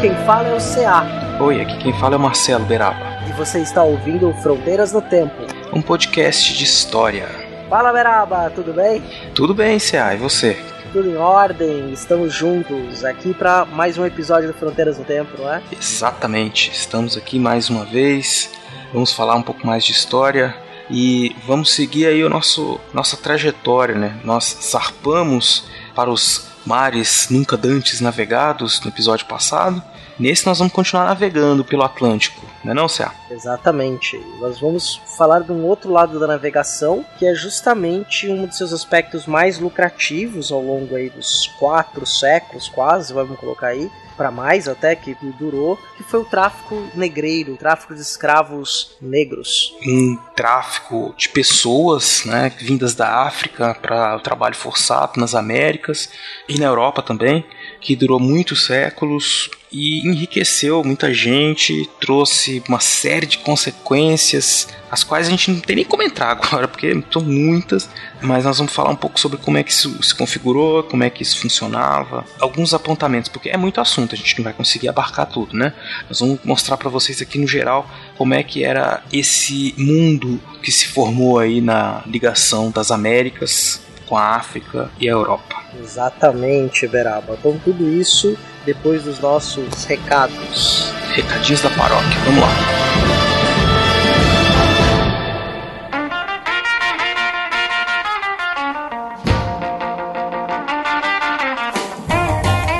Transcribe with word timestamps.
Quem 0.00 0.14
fala 0.26 0.48
é 0.48 0.54
o 0.54 0.58
CA. 0.58 1.06
Oi, 1.40 1.60
aqui 1.60 1.78
quem 1.78 1.92
fala 1.98 2.14
é 2.14 2.18
o 2.18 2.20
Marcelo 2.20 2.64
Beraba. 2.66 3.18
E 3.28 3.32
você 3.32 3.60
está 3.60 3.82
ouvindo 3.82 4.32
Fronteiras 4.42 4.92
no 4.92 5.00
Tempo. 5.00 5.34
Um 5.72 5.80
podcast 5.80 6.52
de 6.54 6.64
história. 6.64 7.28
Fala 7.70 7.92
Beraba, 7.92 8.50
tudo 8.50 8.74
bem? 8.74 9.02
Tudo 9.34 9.54
bem, 9.54 9.78
CA, 9.78 10.14
e 10.14 10.18
você? 10.18 10.56
Tudo 10.92 11.08
em 11.08 11.16
ordem, 11.16 11.92
estamos 11.92 12.32
juntos 12.32 13.04
aqui 13.04 13.32
para 13.32 13.64
mais 13.64 13.96
um 13.96 14.04
episódio 14.04 14.52
do 14.52 14.54
Fronteiras 14.58 14.98
no 14.98 15.04
Tempo, 15.04 15.30
não 15.40 15.52
é? 15.52 15.62
Exatamente, 15.72 16.70
estamos 16.70 17.16
aqui 17.16 17.38
mais 17.38 17.70
uma 17.70 17.84
vez. 17.84 18.50
Vamos 18.92 19.12
falar 19.12 19.34
um 19.34 19.42
pouco 19.42 19.66
mais 19.66 19.84
de 19.84 19.92
história 19.92 20.54
e 20.90 21.34
vamos 21.46 21.74
seguir 21.74 22.06
aí 22.06 22.22
o 22.22 22.28
nosso 22.28 22.78
nossa 22.92 23.16
trajetória, 23.16 23.94
né? 23.94 24.14
Nós 24.22 24.56
zarpamos 24.62 25.64
para 25.94 26.10
os 26.10 26.55
mares 26.66 27.28
nunca 27.30 27.56
dantes 27.56 28.00
navegados 28.00 28.80
no 28.80 28.90
episódio 28.90 29.26
passado. 29.26 29.82
Nesse 30.18 30.46
nós 30.46 30.58
vamos 30.58 30.72
continuar 30.72 31.04
navegando 31.04 31.64
pelo 31.64 31.82
Atlântico, 31.82 32.42
não 32.64 32.72
é 32.72 32.74
não, 32.74 32.88
Cé? 32.88 33.10
Exatamente. 33.30 34.18
Nós 34.40 34.58
vamos 34.58 35.00
falar 35.16 35.40
de 35.40 35.52
um 35.52 35.62
outro 35.64 35.92
lado 35.92 36.18
da 36.18 36.26
navegação, 36.26 37.04
que 37.18 37.26
é 37.26 37.34
justamente 37.34 38.26
um 38.28 38.46
dos 38.46 38.56
seus 38.56 38.72
aspectos 38.72 39.26
mais 39.26 39.58
lucrativos 39.58 40.50
ao 40.50 40.62
longo 40.62 40.96
aí 40.96 41.10
dos 41.10 41.46
quatro 41.58 42.06
séculos, 42.06 42.68
quase, 42.68 43.12
vamos 43.12 43.38
colocar 43.38 43.68
aí, 43.68 43.90
para 44.16 44.30
mais 44.30 44.68
até 44.68 44.94
que 44.94 45.16
durou, 45.38 45.78
que 45.96 46.02
foi 46.02 46.20
o 46.20 46.24
tráfico 46.24 46.88
negreiro, 46.94 47.54
o 47.54 47.56
tráfico 47.56 47.94
de 47.94 48.00
escravos 48.00 48.96
negros. 49.00 49.74
Um 49.86 50.16
tráfico 50.34 51.14
de 51.16 51.28
pessoas, 51.28 52.24
né, 52.24 52.52
vindas 52.58 52.94
da 52.94 53.22
África 53.22 53.76
para 53.80 54.16
o 54.16 54.20
trabalho 54.20 54.54
forçado 54.54 55.20
nas 55.20 55.34
Américas 55.34 56.08
e 56.48 56.58
na 56.58 56.66
Europa 56.66 57.02
também, 57.02 57.44
que 57.80 57.96
durou 57.96 58.18
muitos 58.18 58.64
séculos 58.64 59.50
e 59.70 60.06
enriqueceu 60.08 60.82
muita 60.82 61.12
gente, 61.12 61.88
trouxe 62.00 62.62
uma 62.68 62.80
série 62.80 63.26
de 63.26 63.38
consequências, 63.38 64.68
as 64.90 65.04
quais 65.04 65.26
a 65.26 65.30
gente 65.30 65.50
não 65.50 65.60
tem 65.60 65.76
nem 65.76 65.84
como 65.84 66.02
entrar 66.02 66.30
agora, 66.32 66.68
porque 66.68 67.02
são 67.12 67.22
muitas, 67.22 67.88
mas 68.22 68.44
nós 68.44 68.58
vamos 68.58 68.72
falar 68.72 68.90
um 68.90 68.96
pouco 68.96 69.18
sobre 69.18 69.38
como 69.38 69.58
é 69.58 69.62
que 69.62 69.70
isso 69.70 70.02
se 70.02 70.14
configurou, 70.14 70.82
como 70.84 71.04
é 71.04 71.10
que 71.10 71.22
isso 71.22 71.38
funcionava, 71.38 72.24
alguns 72.40 72.72
apontamentos, 72.72 73.28
porque 73.28 73.50
é 73.50 73.56
muito 73.56 73.80
assunto, 73.80 74.14
a 74.14 74.18
gente 74.18 74.38
não 74.38 74.44
vai 74.44 74.52
conseguir 74.52 74.88
abarcar 74.88 75.26
tudo, 75.26 75.56
né? 75.56 75.72
Nós 76.08 76.20
vamos 76.20 76.38
mostrar 76.44 76.76
para 76.76 76.88
vocês 76.88 77.20
aqui 77.20 77.38
no 77.38 77.46
geral 77.46 77.88
como 78.16 78.34
é 78.34 78.42
que 78.42 78.64
era 78.64 79.02
esse 79.12 79.74
mundo 79.76 80.40
que 80.62 80.72
se 80.72 80.86
formou 80.86 81.38
aí 81.38 81.60
na 81.60 82.02
ligação 82.06 82.70
das 82.70 82.90
Américas 82.90 83.80
com 84.06 84.16
a 84.16 84.36
África 84.36 84.90
e 84.98 85.08
a 85.08 85.12
Europa. 85.12 85.65
Exatamente, 85.80 86.86
Beraba. 86.86 87.36
Então 87.38 87.58
tudo 87.64 87.88
isso 87.88 88.36
depois 88.64 89.04
dos 89.04 89.20
nossos 89.20 89.84
recados. 89.84 90.92
Recadinhos 91.14 91.62
da 91.62 91.70
paróquia, 91.70 92.18
vamos 92.24 92.40
lá. 92.40 92.48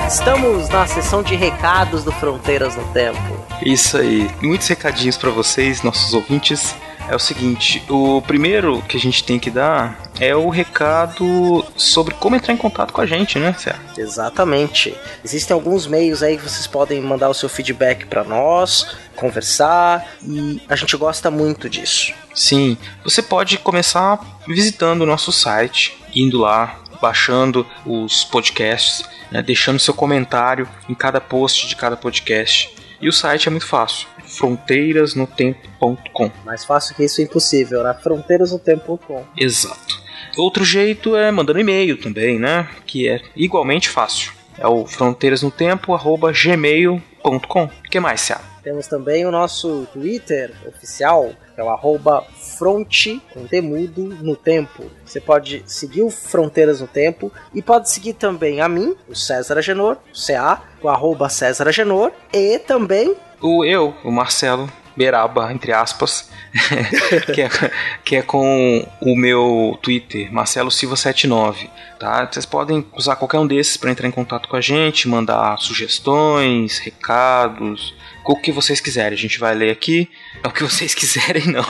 Estamos 0.07 0.69
na 0.69 0.87
sessão 0.87 1.21
de 1.21 1.35
recados 1.35 2.03
do 2.03 2.11
Fronteiras 2.11 2.75
no 2.75 2.83
Tempo. 2.93 3.17
Isso 3.61 3.97
aí. 3.97 4.29
Muitos 4.41 4.67
recadinhos 4.67 5.17
para 5.17 5.29
vocês, 5.29 5.83
nossos 5.83 6.13
ouvintes. 6.13 6.75
É 7.09 7.15
o 7.15 7.19
seguinte, 7.19 7.81
o 7.89 8.21
primeiro 8.21 8.81
que 8.81 8.97
a 8.97 8.99
gente 8.99 9.23
tem 9.23 9.39
que 9.39 9.49
dar 9.49 9.97
é 10.19 10.35
o 10.35 10.49
recado 10.49 11.65
sobre 11.77 12.13
como 12.15 12.35
entrar 12.35 12.53
em 12.53 12.57
contato 12.57 12.91
com 12.91 12.99
a 12.99 13.05
gente, 13.05 13.39
né, 13.39 13.55
Cé? 13.57 13.75
Exatamente. 13.97 14.93
Existem 15.23 15.53
alguns 15.53 15.87
meios 15.87 16.21
aí 16.21 16.35
que 16.35 16.43
vocês 16.43 16.67
podem 16.67 16.99
mandar 17.01 17.29
o 17.29 17.33
seu 17.33 17.47
feedback 17.47 18.05
para 18.07 18.25
nós, 18.25 18.97
conversar 19.15 20.05
e 20.21 20.61
a 20.67 20.75
gente 20.75 20.97
gosta 20.97 21.31
muito 21.31 21.69
disso. 21.69 22.13
Sim, 22.35 22.77
você 23.05 23.21
pode 23.21 23.57
começar 23.57 24.19
visitando 24.45 25.03
o 25.03 25.05
nosso 25.05 25.31
site, 25.31 25.97
indo 26.13 26.39
lá, 26.39 26.77
baixando 27.01 27.65
os 27.85 28.25
podcasts, 28.25 29.03
né, 29.31 29.41
deixando 29.41 29.79
seu 29.79 29.93
comentário 29.93 30.67
em 30.89 30.93
cada 30.93 31.21
post 31.21 31.67
de 31.67 31.75
cada 31.75 31.95
podcast. 31.95 32.75
E 32.99 33.07
o 33.07 33.13
site 33.13 33.47
é 33.47 33.51
muito 33.51 33.67
fácil, 33.67 34.07
fronteirasnotempo.com. 34.27 36.31
Mais 36.45 36.63
fácil 36.65 36.95
que 36.95 37.03
isso 37.03 37.19
é 37.21 37.23
impossível, 37.23 37.81
né? 37.83 37.95
fronteirasnotempo.com. 38.01 39.23
Exato. 39.37 40.01
Outro 40.37 40.63
jeito 40.63 41.15
é 41.15 41.31
mandando 41.31 41.59
e-mail 41.59 41.97
também, 41.97 42.37
né? 42.39 42.69
Que 42.85 43.09
é 43.09 43.19
igualmente 43.35 43.89
fácil. 43.89 44.31
É 44.57 44.65
o 44.67 44.85
fronteirasnotempo@gmail.com. 44.85 47.63
O 47.63 47.71
que 47.89 47.99
mais, 47.99 48.21
Cia? 48.21 48.39
Temos 48.63 48.87
também 48.87 49.25
o 49.25 49.31
nosso 49.31 49.87
Twitter 49.93 50.53
oficial, 50.67 51.31
que 51.55 51.61
é 51.61 51.63
o 51.63 51.69
arroba 51.69 52.25
fronte 52.57 53.21
com 53.33 53.47
temudo 53.47 54.03
no 54.21 54.35
tempo. 54.35 54.83
Você 55.05 55.21
pode 55.21 55.63
seguir 55.65 56.01
o 56.01 56.09
Fronteiras 56.09 56.81
no 56.81 56.87
Tempo 56.87 57.31
e 57.53 57.61
pode 57.61 57.89
seguir 57.89 58.11
também 58.13 58.59
a 58.59 58.67
mim, 58.67 58.93
o 59.07 59.15
César 59.15 59.57
Agenor, 59.57 59.95
o 60.13 60.17
CA, 60.17 60.61
o 60.81 60.89
arroba 60.89 61.29
César 61.29 61.69
Agenor, 61.69 62.11
e 62.33 62.59
também 62.59 63.15
o 63.41 63.63
eu, 63.63 63.95
o 64.03 64.11
Marcelo 64.11 64.71
Beraba, 64.95 65.53
entre 65.53 65.71
aspas, 65.71 66.29
que, 67.33 67.41
é, 67.41 67.49
que 68.03 68.15
é 68.15 68.21
com 68.23 68.87
o 68.99 69.15
meu 69.15 69.77
Twitter, 69.81 70.33
Marcelo 70.33 70.69
Silva79, 70.69 71.69
tá? 71.99 72.25
Vocês 72.25 72.45
podem 72.45 72.85
usar 72.95 73.15
qualquer 73.15 73.37
um 73.37 73.45
desses 73.45 73.77
para 73.77 73.91
entrar 73.91 74.07
em 74.07 74.11
contato 74.11 74.49
com 74.49 74.55
a 74.55 74.61
gente, 74.61 75.07
mandar 75.07 75.57
sugestões, 75.59 76.79
recados, 76.79 77.93
o 78.27 78.35
que 78.35 78.51
vocês 78.51 78.81
quiserem. 78.81 79.13
A 79.13 79.21
gente 79.21 79.39
vai 79.39 79.55
ler 79.55 79.71
aqui. 79.71 80.09
É 80.43 80.47
o 80.47 80.51
que 80.51 80.63
vocês 80.63 80.93
quiserem, 80.95 81.47
não. 81.47 81.65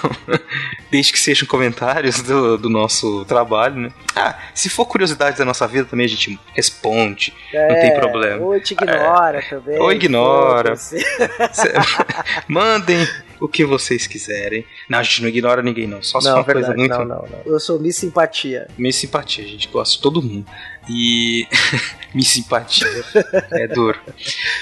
Desde 0.90 1.14
que 1.14 1.20
sejam 1.20 1.48
comentários 1.48 2.22
do, 2.22 2.58
do 2.58 2.70
nosso 2.70 3.24
trabalho, 3.26 3.76
né? 3.76 3.92
Ah, 4.16 4.38
se 4.54 4.70
for 4.70 4.86
curiosidade 4.86 5.38
da 5.38 5.46
nossa 5.46 5.68
vida 5.68 5.86
também, 5.86 6.06
a 6.06 6.10
gente 6.10 6.40
responde. 6.54 7.34
É, 7.54 7.68
não 7.68 7.82
tem 7.82 7.94
problema. 7.94 8.44
Ou 8.44 8.60
te 8.60 8.74
ignora 8.74 9.40
é, 9.40 9.42
também. 9.42 9.80
Ou 9.80 9.92
ignora. 9.92 10.74
Mandem 12.48 13.08
o 13.40 13.48
que 13.48 13.64
vocês 13.64 14.08
quiserem. 14.08 14.66
Não, 14.90 15.00
a 15.00 15.04
gente 15.04 15.22
não 15.22 15.30
ignora 15.30 15.62
ninguém, 15.62 15.88
não. 15.88 16.02
Só 16.02 16.20
se 16.20 16.28
não, 16.28 16.34
for 16.34 16.40
uma 16.40 16.46
verdade, 16.46 16.76
coisa 16.76 16.78
muito. 16.78 16.98
Não, 16.98 17.06
não, 17.06 17.30
não. 17.30 17.42
Eu 17.46 17.60
sou 17.60 17.80
Miss 17.80 17.98
Simpatia. 17.98 18.68
Miss 18.78 18.96
Simpatia, 18.96 19.46
a 19.46 19.48
gente 19.48 19.68
gosta 19.68 19.96
de 19.96 20.02
todo 20.02 20.22
mundo. 20.22 20.46
E. 20.90 21.48
Miss 22.14 22.30
Simpatia. 22.30 22.88
é 23.52 23.68
duro. 23.68 24.00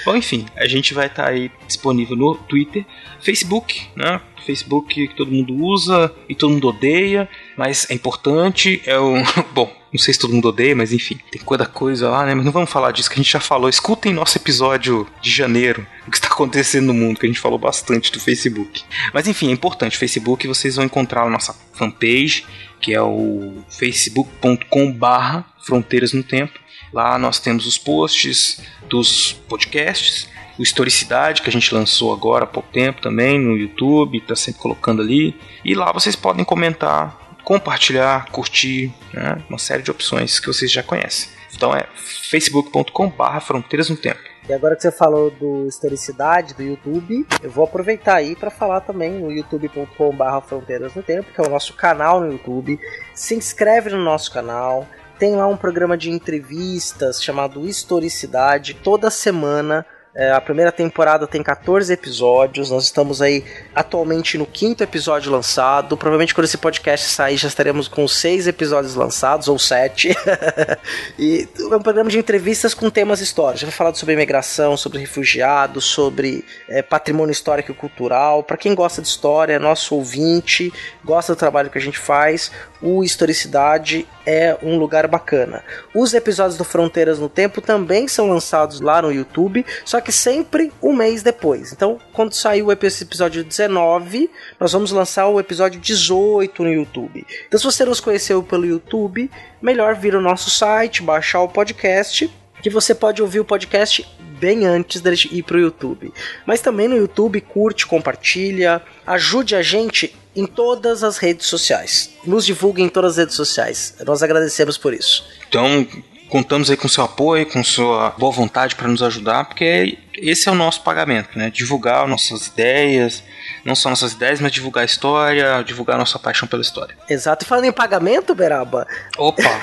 Bom, 0.06 0.16
enfim, 0.16 0.46
a 0.56 0.68
gente 0.68 0.94
vai 0.94 1.08
estar 1.08 1.25
tá 1.25 1.30
aí 1.30 1.52
disponível 1.68 2.16
no 2.16 2.36
Twitter, 2.36 2.86
Facebook, 3.22 3.88
né? 3.96 4.19
Facebook 4.46 5.08
que 5.08 5.16
todo 5.16 5.31
mundo 5.31 5.56
usa 5.56 6.13
e 6.30 6.36
todo 6.36 6.53
mundo 6.53 6.68
odeia, 6.68 7.28
mas 7.58 7.90
é 7.90 7.94
importante. 7.94 8.81
É 8.86 9.00
um. 9.00 9.24
Bom, 9.53 9.74
não 9.91 10.00
sei 10.00 10.13
se 10.13 10.19
todo 10.19 10.34
mundo 10.34 10.50
odeia, 10.50 10.75
mas 10.75 10.94
enfim, 10.94 11.18
tem 11.31 11.41
coisa 11.41 11.66
coisa 11.66 12.10
lá, 12.10 12.25
né? 12.25 12.36
Mas 12.36 12.45
não 12.45 12.51
vamos 12.51 12.69
falar 12.69 12.92
disso 12.92 13.10
que 13.10 13.16
a 13.16 13.24
gente 13.24 13.31
já 13.31 13.39
falou. 13.39 13.69
Escutem 13.69 14.13
nosso 14.13 14.38
episódio 14.38 15.07
de 15.21 15.31
janeiro, 15.31 15.86
o 16.07 16.12
que 16.12 16.18
está 16.18 16.28
acontecendo 16.28 16.88
no 16.88 16.94
mundo, 16.94 17.19
que 17.19 17.25
a 17.25 17.30
gente 17.30 17.39
falou 17.39 17.57
bastante 17.57 18.12
do 18.12 18.19
Facebook. 18.19 18.83
Mas 19.13 19.28
enfim, 19.28 19.50
é 19.50 19.51
importante. 19.51 19.98
Facebook 19.98 20.48
vocês 20.48 20.75
vão 20.75 20.86
encontrar 20.86 21.24
a 21.24 21.30
nossa 21.30 21.56
fanpage, 21.74 22.45
que 22.80 22.94
é 22.94 23.01
o 23.01 23.63
facebook.com/barra 23.69 25.45
Fronteiras 25.65 26.13
no 26.13 26.23
Tempo. 26.23 26.59
Lá 26.94 27.17
nós 27.17 27.39
temos 27.39 27.65
os 27.65 27.77
posts 27.77 28.62
dos 28.88 29.33
podcasts 29.50 30.29
o 30.57 30.63
Historicidade, 30.63 31.41
que 31.41 31.50
a 31.50 31.51
gente 31.51 31.73
lançou 31.73 32.13
agora 32.13 32.45
há 32.45 32.47
pouco 32.47 32.69
tempo 32.71 33.01
também 33.01 33.39
no 33.39 33.57
YouTube, 33.57 34.17
está 34.17 34.35
sempre 34.35 34.62
colocando 34.62 35.01
ali. 35.01 35.35
E 35.63 35.75
lá 35.75 35.91
vocês 35.91 36.15
podem 36.15 36.45
comentar, 36.45 37.38
compartilhar, 37.44 38.31
curtir, 38.31 38.94
né? 39.13 39.44
uma 39.50 39.59
série 39.59 39.83
de 39.83 39.91
opções 39.91 40.39
que 40.39 40.47
vocês 40.47 40.71
já 40.71 40.81
conhecem. 40.81 41.29
Então 41.53 41.73
é 41.73 41.85
facebook.com/barra 42.29 43.39
Fronteiras 43.39 43.89
no 43.89 43.97
Tempo. 43.97 44.19
E 44.47 44.53
agora 44.53 44.75
que 44.75 44.83
você 44.83 44.91
falou 44.91 45.31
do 45.31 45.65
Historicidade, 45.68 46.53
do 46.53 46.61
YouTube, 46.61 47.25
eu 47.41 47.50
vou 47.50 47.63
aproveitar 47.63 48.15
aí 48.15 48.35
para 48.35 48.51
falar 48.51 48.81
também 48.81 49.11
no 49.11 49.31
youtube.com/barra 49.31 50.41
Fronteiras 50.41 50.94
no 50.94 51.01
Tempo, 51.01 51.31
que 51.33 51.41
é 51.41 51.44
o 51.44 51.50
nosso 51.50 51.73
canal 51.73 52.21
no 52.21 52.31
YouTube. 52.31 52.79
Se 53.13 53.33
inscreve 53.35 53.89
no 53.89 54.03
nosso 54.03 54.31
canal, 54.31 54.88
tem 55.17 55.35
lá 55.35 55.47
um 55.47 55.57
programa 55.57 55.97
de 55.97 56.09
entrevistas 56.09 57.23
chamado 57.23 57.67
Historicidade. 57.67 58.73
Toda 58.75 59.09
semana 59.09 59.85
é, 60.17 60.31
a 60.31 60.39
primeira 60.39 60.71
temporada 60.71 61.27
tem 61.27 61.44
14 61.44 61.91
episódios. 61.91 62.71
Nós 62.71 62.85
estamos 62.85 63.21
aí 63.21 63.44
atualmente 63.75 64.38
no 64.38 64.45
quinto 64.45 64.81
episódio 64.81 65.29
lançado. 65.29 65.97
Provavelmente 65.97 66.33
quando 66.33 66.45
esse 66.45 66.57
podcast 66.57 67.09
sair 67.09 67.35
já 67.35 67.50
estaremos 67.50 67.89
com 67.89 68.07
seis 68.07 68.47
episódios 68.47 68.95
lançados, 68.95 69.50
ou 69.50 69.59
sete. 69.59 70.15
e 71.19 71.45
é 71.59 71.75
um 71.75 71.81
programa 71.81 72.09
de 72.09 72.18
entrevistas 72.18 72.73
com 72.73 72.89
temas 72.89 73.19
históricos. 73.19 73.59
Já 73.59 73.68
vai 73.68 73.75
falar 73.75 73.94
sobre 73.94 74.13
imigração, 74.13 74.77
sobre 74.77 75.00
refugiados, 75.00 75.83
sobre 75.83 76.45
é, 76.69 76.81
patrimônio 76.81 77.33
histórico 77.33 77.73
e 77.73 77.75
cultural. 77.75 78.41
Para 78.41 78.56
quem 78.56 78.73
gosta 78.73 79.01
de 79.01 79.09
história, 79.09 79.59
nosso 79.59 79.95
ouvinte, 79.95 80.71
gosta 81.03 81.35
do 81.35 81.38
trabalho 81.38 81.69
que 81.69 81.77
a 81.77 81.81
gente 81.81 82.00
faz, 82.00 82.53
o 82.85 83.03
Historicidade 83.03 84.07
é 84.27 84.55
um 84.61 84.77
lugar 84.77 85.07
bacana. 85.07 85.63
Os 85.91 86.13
episódios 86.13 86.55
do 86.55 86.63
Fronteiras 86.63 87.17
no 87.17 87.27
Tempo 87.27 87.59
também 87.59 88.07
são 88.07 88.29
lançados 88.29 88.79
lá 88.79 89.01
no 89.01 89.11
YouTube, 89.11 89.65
só 89.83 89.99
que 89.99 90.11
sempre 90.11 90.71
um 90.83 90.93
mês 90.93 91.23
depois. 91.23 91.73
Então, 91.73 91.99
quando 92.13 92.35
sair 92.35 92.61
o 92.61 92.71
episódio 92.71 93.43
19, 93.43 94.29
nós 94.59 94.71
vamos 94.71 94.91
lançar 94.91 95.27
o 95.27 95.39
episódio 95.39 95.81
18 95.81 96.61
no 96.61 96.71
YouTube. 96.71 97.25
Então, 97.47 97.59
se 97.59 97.65
você 97.65 97.83
nos 97.83 97.99
conheceu 97.99 98.43
pelo 98.43 98.67
YouTube, 98.67 99.31
melhor 99.59 99.95
vir 99.95 100.13
ao 100.13 100.21
nosso 100.21 100.51
site, 100.51 101.01
baixar 101.01 101.41
o 101.41 101.49
podcast, 101.49 102.31
que 102.61 102.69
você 102.69 102.93
pode 102.93 103.19
ouvir 103.19 103.39
o 103.39 103.45
podcast 103.45 104.07
bem 104.35 104.65
antes 104.65 105.01
dele 105.01 105.17
ir 105.31 105.43
para 105.43 105.57
o 105.57 105.59
YouTube. 105.59 106.13
Mas 106.45 106.61
também 106.61 106.87
no 106.87 106.97
YouTube, 106.97 107.39
curte, 107.41 107.85
compartilha, 107.85 108.81
ajude 109.05 109.55
a 109.55 109.61
gente 109.61 110.15
em 110.35 110.45
todas 110.45 111.03
as 111.03 111.17
redes 111.17 111.47
sociais. 111.47 112.13
Nos 112.25 112.45
divulgue 112.45 112.81
em 112.81 112.89
todas 112.89 113.11
as 113.11 113.17
redes 113.17 113.35
sociais. 113.35 113.95
Nós 114.05 114.21
agradecemos 114.21 114.77
por 114.77 114.93
isso. 114.93 115.25
Então, 115.47 115.87
contamos 116.29 116.69
aí 116.69 116.77
com 116.77 116.87
seu 116.87 117.03
apoio, 117.03 117.45
com 117.45 117.63
sua 117.63 118.11
boa 118.11 118.31
vontade 118.31 118.75
para 118.75 118.87
nos 118.87 119.01
ajudar, 119.01 119.45
porque 119.45 119.97
esse 120.17 120.47
é 120.47 120.51
o 120.51 120.56
nosso 120.56 120.81
pagamento, 120.81 121.38
né? 121.38 121.50
Divulgar 121.50 122.07
nossas 122.07 122.47
ideias, 122.47 123.23
não 123.63 123.75
só 123.75 123.89
nossas 123.89 124.13
ideias, 124.13 124.39
mas 124.39 124.51
divulgar 124.51 124.83
a 124.83 124.85
história, 124.85 125.63
divulgar 125.63 125.97
nossa 125.97 126.17
paixão 126.17 126.47
pela 126.47 126.62
história. 126.62 126.95
Exato. 127.09 127.45
E 127.45 127.47
falando 127.47 127.65
em 127.65 127.71
pagamento, 127.71 128.33
Beraba. 128.33 128.88
Opa, 129.17 129.44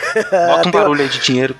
bota 0.48 0.68
um 0.68 0.72
barulho 0.72 1.02
aí 1.02 1.08
de 1.08 1.20
dinheiro. 1.20 1.56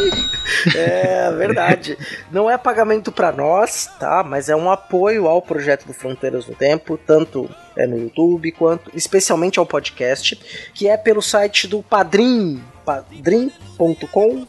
é 0.74 1.30
verdade. 1.32 1.98
Não 2.30 2.50
é 2.50 2.56
pagamento 2.56 3.12
para 3.12 3.32
nós, 3.32 3.88
tá? 3.98 4.22
Mas 4.22 4.48
é 4.48 4.56
um 4.56 4.70
apoio 4.70 5.26
ao 5.26 5.42
projeto 5.42 5.86
do 5.86 5.92
Fronteiras 5.92 6.46
no 6.46 6.54
Tempo, 6.54 6.98
tanto 6.98 7.48
é 7.76 7.86
no 7.86 7.98
YouTube 7.98 8.52
quanto 8.52 8.90
especialmente 8.94 9.58
ao 9.58 9.66
podcast, 9.66 10.38
que 10.74 10.88
é 10.88 10.96
pelo 10.96 11.22
site 11.22 11.66
do 11.66 11.82
Padrim, 11.82 12.62
padrim.com.br 12.84 14.48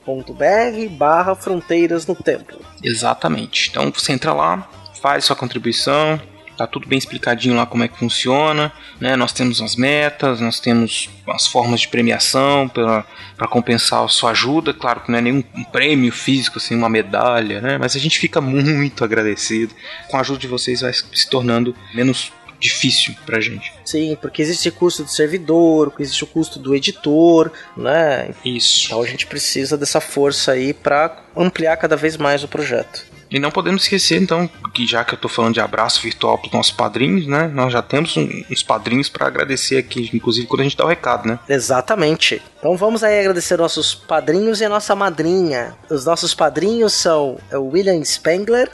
barra 0.92 1.36
Fronteiras 1.36 2.06
no 2.06 2.16
Tempo. 2.16 2.58
Exatamente. 2.84 3.70
Então 3.70 3.92
você 3.92 4.14
entra 4.14 4.34
lá, 4.34 4.70
faz 5.02 5.26
sua 5.26 5.36
contribuição, 5.36 6.20
tá 6.62 6.68
tudo 6.68 6.88
bem 6.88 6.98
explicadinho 6.98 7.56
lá 7.56 7.66
como 7.66 7.84
é 7.84 7.88
que 7.88 7.98
funciona, 7.98 8.72
né? 9.00 9.16
Nós 9.16 9.34
temos 9.34 9.62
as 9.62 9.76
metas, 9.76 10.40
nós 10.40 10.60
temos 10.60 11.10
as 11.28 11.48
formas 11.48 11.82
de 11.82 11.88
premiação 11.88 12.68
para 12.70 13.48
compensar 13.50 14.04
a 14.04 14.08
sua 14.08 14.32
ajuda. 14.32 14.74
Claro 14.74 15.02
que 15.02 15.12
não 15.12 15.18
é 15.18 15.22
nenhum 15.22 15.44
um 15.56 15.64
prêmio 15.64 16.12
físico, 16.12 16.60
assim, 16.60 16.76
uma 16.76 16.90
medalha, 16.90 17.62
né? 17.62 17.78
Mas 17.78 17.96
a 17.96 18.00
gente 18.00 18.20
fica 18.20 18.40
muito 18.40 19.04
agradecido. 19.04 19.74
Com 20.08 20.18
a 20.18 20.20
ajuda 20.22 20.40
de 20.40 20.48
vocês 20.48 20.82
vai 20.82 20.94
se 20.94 21.30
tornando 21.30 21.76
menos 21.94 22.32
difícil 22.62 23.16
pra 23.26 23.42
gente. 23.42 23.74
Sim, 23.84 24.16
porque 24.22 24.42
existe 24.42 24.70
o 24.70 24.72
custo 24.72 25.04
do 25.04 25.10
servidor, 25.10 25.92
existe 26.00 26.24
o 26.24 26.28
custo 26.28 26.60
do 26.60 26.76
editor, 26.76 27.52
né? 27.76 28.30
Isso. 28.46 28.86
Então 28.86 29.02
a 29.02 29.08
gente 29.08 29.26
precisa 29.26 29.76
dessa 29.76 30.00
força 30.00 30.52
aí 30.52 30.74
para 30.74 31.24
ampliar 31.36 31.76
cada 31.78 31.98
vez 31.98 32.16
mais 32.16 32.44
o 32.44 32.48
projeto. 32.48 33.12
E 33.32 33.40
não 33.40 33.50
podemos 33.50 33.84
esquecer, 33.84 34.22
então, 34.22 34.50
que 34.74 34.86
já 34.86 35.06
que 35.06 35.14
eu 35.14 35.18
tô 35.18 35.30
falando 35.30 35.54
de 35.54 35.62
abraço 35.62 36.02
virtual 36.02 36.38
pros 36.38 36.52
nossos 36.52 36.74
padrinhos, 36.74 37.26
né? 37.26 37.48
Nós 37.48 37.72
já 37.72 37.82
temos 37.82 38.18
um, 38.18 38.28
uns 38.52 38.62
padrinhos 38.62 39.08
para 39.08 39.26
agradecer 39.26 39.78
aqui, 39.78 40.10
inclusive 40.14 40.48
quando 40.48 40.60
a 40.60 40.64
gente 40.64 40.76
dá 40.76 40.84
o 40.84 40.88
recado, 40.90 41.30
né? 41.30 41.40
Exatamente. 41.48 42.42
Então 42.60 42.76
vamos 42.76 43.06
aí 43.06 43.22
agradecer 43.22 43.58
nossos 43.58 43.96
padrinhos 43.96 44.60
e 44.60 44.66
a 44.66 44.70
nossa 44.70 44.94
madrinha. 44.94 45.74
Os 45.90 46.06
nossos 46.06 46.34
padrinhos 46.34 46.92
são 46.92 47.38
o 47.54 47.70
William 47.70 48.04
Spengler, 48.04 48.70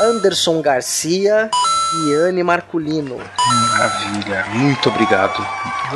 Anderson 0.00 0.60
Garcia 0.60 1.48
e 1.94 2.14
Anne 2.14 2.42
Marculino. 2.42 3.18
Maravilha. 3.72 4.46
Muito 4.54 4.88
obrigado, 4.88 5.46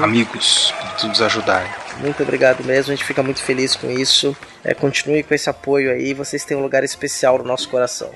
amigos, 0.02 0.72
por 1.00 1.08
nos 1.08 1.20
ajudarem. 1.22 1.70
Muito 2.00 2.22
obrigado 2.22 2.64
mesmo, 2.64 2.92
a 2.92 2.96
gente 2.96 3.04
fica 3.04 3.22
muito 3.22 3.40
feliz 3.42 3.76
com 3.76 3.90
isso. 3.90 4.36
É, 4.62 4.74
continue 4.74 5.22
com 5.22 5.34
esse 5.34 5.48
apoio 5.48 5.90
aí, 5.92 6.14
vocês 6.14 6.44
têm 6.44 6.56
um 6.56 6.62
lugar 6.62 6.82
especial 6.82 7.38
no 7.38 7.44
nosso 7.44 7.68
coração. 7.68 8.10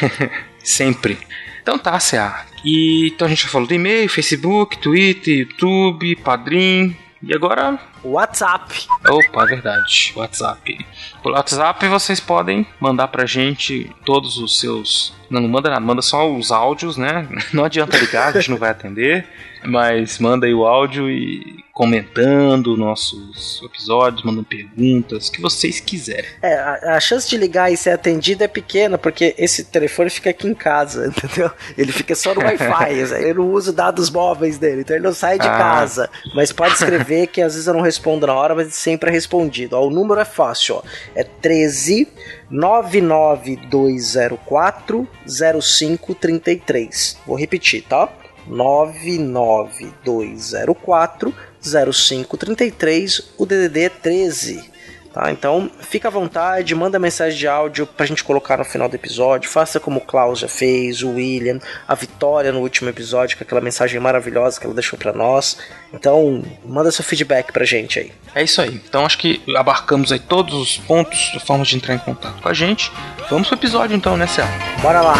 Sempre. 0.62 1.18
Então 1.62 1.78
tá, 1.78 1.98
CA. 1.98 2.44
E 2.64 3.08
então 3.14 3.26
a 3.26 3.28
gente 3.30 3.44
já 3.44 3.48
falou 3.48 3.66
do 3.66 3.74
e-mail, 3.74 4.08
Facebook, 4.08 4.78
Twitter, 4.78 5.38
YouTube, 5.38 6.16
Padrim. 6.16 6.96
E 7.26 7.34
agora. 7.34 7.78
WhatsApp. 8.02 8.86
Opa, 9.08 9.44
é 9.44 9.46
verdade. 9.46 10.12
WhatsApp. 10.14 10.86
Pelo 11.22 11.34
WhatsApp 11.34 11.88
vocês 11.88 12.20
podem 12.20 12.66
mandar 12.78 13.08
pra 13.08 13.24
gente 13.24 13.90
todos 14.04 14.36
os 14.36 14.60
seus. 14.60 15.14
Não, 15.30 15.40
não 15.40 15.48
manda 15.48 15.70
nada, 15.70 15.80
manda 15.80 16.02
só 16.02 16.30
os 16.30 16.52
áudios, 16.52 16.96
né? 16.96 17.26
Não 17.52 17.64
adianta 17.64 17.96
ligar, 17.96 18.28
a 18.28 18.32
gente 18.32 18.50
não 18.50 18.58
vai 18.58 18.70
atender. 18.70 19.26
Mas 19.66 20.18
manda 20.18 20.46
aí 20.46 20.54
o 20.54 20.66
áudio 20.66 21.10
e 21.10 21.64
comentando 21.74 22.74
nossos 22.76 23.60
episódios, 23.64 24.22
mandando 24.22 24.46
perguntas, 24.46 25.26
o 25.26 25.32
que 25.32 25.40
vocês 25.40 25.80
quiserem. 25.80 26.30
É, 26.40 26.54
a, 26.54 26.96
a, 26.96 27.00
chance 27.00 27.28
de 27.28 27.36
ligar 27.36 27.72
e 27.72 27.76
ser 27.76 27.90
atendido 27.90 28.44
é 28.44 28.48
pequena, 28.48 28.96
porque 28.96 29.34
esse 29.36 29.64
telefone 29.64 30.08
fica 30.08 30.30
aqui 30.30 30.46
em 30.46 30.54
casa, 30.54 31.08
entendeu? 31.08 31.50
Ele 31.76 31.90
fica 31.90 32.14
só 32.14 32.32
no 32.32 32.42
Wi-Fi, 32.42 32.94
eu 33.26 33.34
não 33.34 33.50
uso 33.50 33.72
dados 33.72 34.08
móveis 34.08 34.56
dele, 34.56 34.82
então 34.82 34.94
ele 34.94 35.04
não 35.04 35.12
sai 35.12 35.36
de 35.36 35.48
ah. 35.48 35.58
casa. 35.58 36.08
Mas 36.32 36.52
pode 36.52 36.74
escrever 36.74 37.26
que 37.26 37.42
às 37.42 37.54
vezes 37.54 37.66
eu 37.66 37.74
não 37.74 37.80
respondo 37.80 38.24
na 38.24 38.34
hora, 38.34 38.54
mas 38.54 38.72
sempre 38.72 39.10
é 39.10 39.12
respondido. 39.12 39.76
Ó, 39.76 39.88
o 39.88 39.90
número 39.90 40.20
é 40.20 40.24
fácil, 40.24 40.76
ó. 40.76 40.82
É 41.12 41.24
13 41.24 42.06
99204 42.50 45.08
0533. 45.26 47.18
Vou 47.26 47.36
repetir, 47.36 47.82
tá? 47.82 48.08
99204 48.46 51.34
0533, 51.60 53.34
o 53.38 53.46
DDD 53.46 53.84
é 53.84 53.88
13. 53.88 54.74
Tá? 55.14 55.30
Então, 55.30 55.70
fica 55.78 56.08
à 56.08 56.10
vontade, 56.10 56.74
manda 56.74 56.98
mensagem 56.98 57.38
de 57.38 57.46
áudio 57.46 57.86
pra 57.86 58.04
gente 58.04 58.24
colocar 58.24 58.58
no 58.58 58.64
final 58.64 58.88
do 58.88 58.96
episódio. 58.96 59.48
Faça 59.48 59.78
como 59.78 59.98
o 59.98 60.00
Klaus 60.00 60.40
já 60.40 60.48
fez, 60.48 61.02
o 61.02 61.10
William, 61.10 61.60
a 61.86 61.94
Vitória 61.94 62.50
no 62.50 62.58
último 62.58 62.90
episódio, 62.90 63.38
com 63.38 63.44
aquela 63.44 63.60
mensagem 63.60 64.00
maravilhosa 64.00 64.58
que 64.58 64.66
ela 64.66 64.74
deixou 64.74 64.98
para 64.98 65.12
nós. 65.12 65.56
Então, 65.92 66.42
manda 66.66 66.90
seu 66.90 67.04
feedback 67.04 67.52
pra 67.52 67.64
gente 67.64 68.00
aí. 68.00 68.12
É 68.34 68.42
isso 68.42 68.60
aí. 68.60 68.82
Então, 68.88 69.06
acho 69.06 69.18
que 69.18 69.40
abarcamos 69.56 70.10
aí 70.10 70.18
todos 70.18 70.54
os 70.54 70.78
pontos, 70.78 71.38
formas 71.46 71.68
de 71.68 71.76
entrar 71.76 71.94
em 71.94 71.98
contato 71.98 72.42
com 72.42 72.48
a 72.48 72.54
gente. 72.54 72.90
Vamos 73.30 73.46
pro 73.46 73.56
episódio 73.56 73.96
então, 73.96 74.16
né, 74.16 74.26
Céu? 74.26 74.46
Bora 74.82 75.00
lá! 75.00 75.14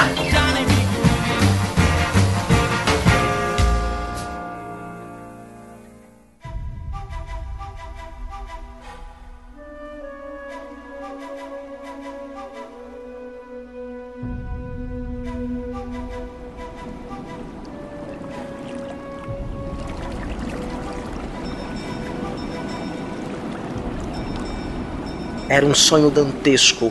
Era 25.49 25.67
um 25.67 25.75
sonho 25.75 26.11
dantesco, 26.11 26.91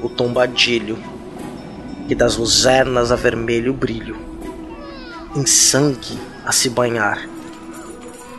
o 0.00 0.08
tombadilho, 0.08 0.96
que 2.06 2.14
das 2.14 2.36
luzernas 2.36 3.10
a 3.10 3.16
vermelho 3.16 3.72
brilho, 3.72 4.16
em 5.34 5.44
sangue 5.44 6.16
a 6.44 6.52
se 6.52 6.70
banhar. 6.70 7.28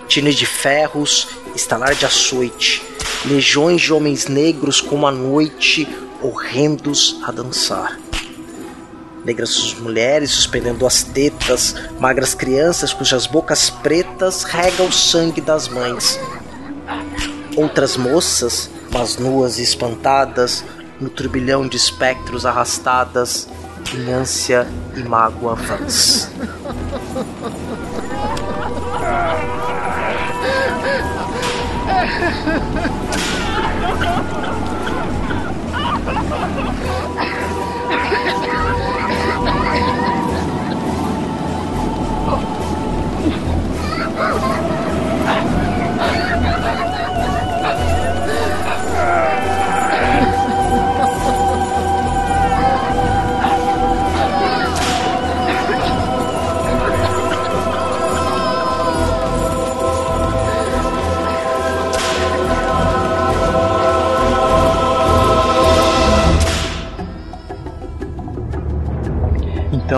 Tines 0.07 0.35
de 0.35 0.45
ferros, 0.45 1.27
estalar 1.53 1.93
de 1.93 2.05
açoite, 2.05 2.81
legiões 3.25 3.81
de 3.81 3.91
homens 3.91 4.27
negros 4.27 4.79
como 4.79 5.05
a 5.05 5.11
noite, 5.11 5.85
horrendos 6.21 7.19
a 7.23 7.31
dançar. 7.31 7.99
Negras 9.25 9.73
mulheres 9.73 10.31
suspendendo 10.31 10.87
as 10.87 11.03
tetas, 11.03 11.75
magras 11.99 12.33
crianças 12.33 12.93
cujas 12.93 13.27
bocas 13.27 13.69
pretas 13.69 14.43
regam 14.43 14.87
o 14.87 14.91
sangue 14.91 15.41
das 15.41 15.67
mães. 15.67 16.17
Outras 17.57 17.97
moças 17.97 18.69
mas 18.91 19.17
nuas 19.17 19.59
e 19.59 19.63
espantadas, 19.63 20.63
no 20.99 21.09
turbilhão 21.09 21.67
de 21.67 21.77
espectros 21.77 22.45
arrastadas, 22.45 23.47
em 23.93 24.11
ânsia 24.11 24.67
e 24.95 25.01
mágoa 25.01 25.55
vãs. 25.55 26.29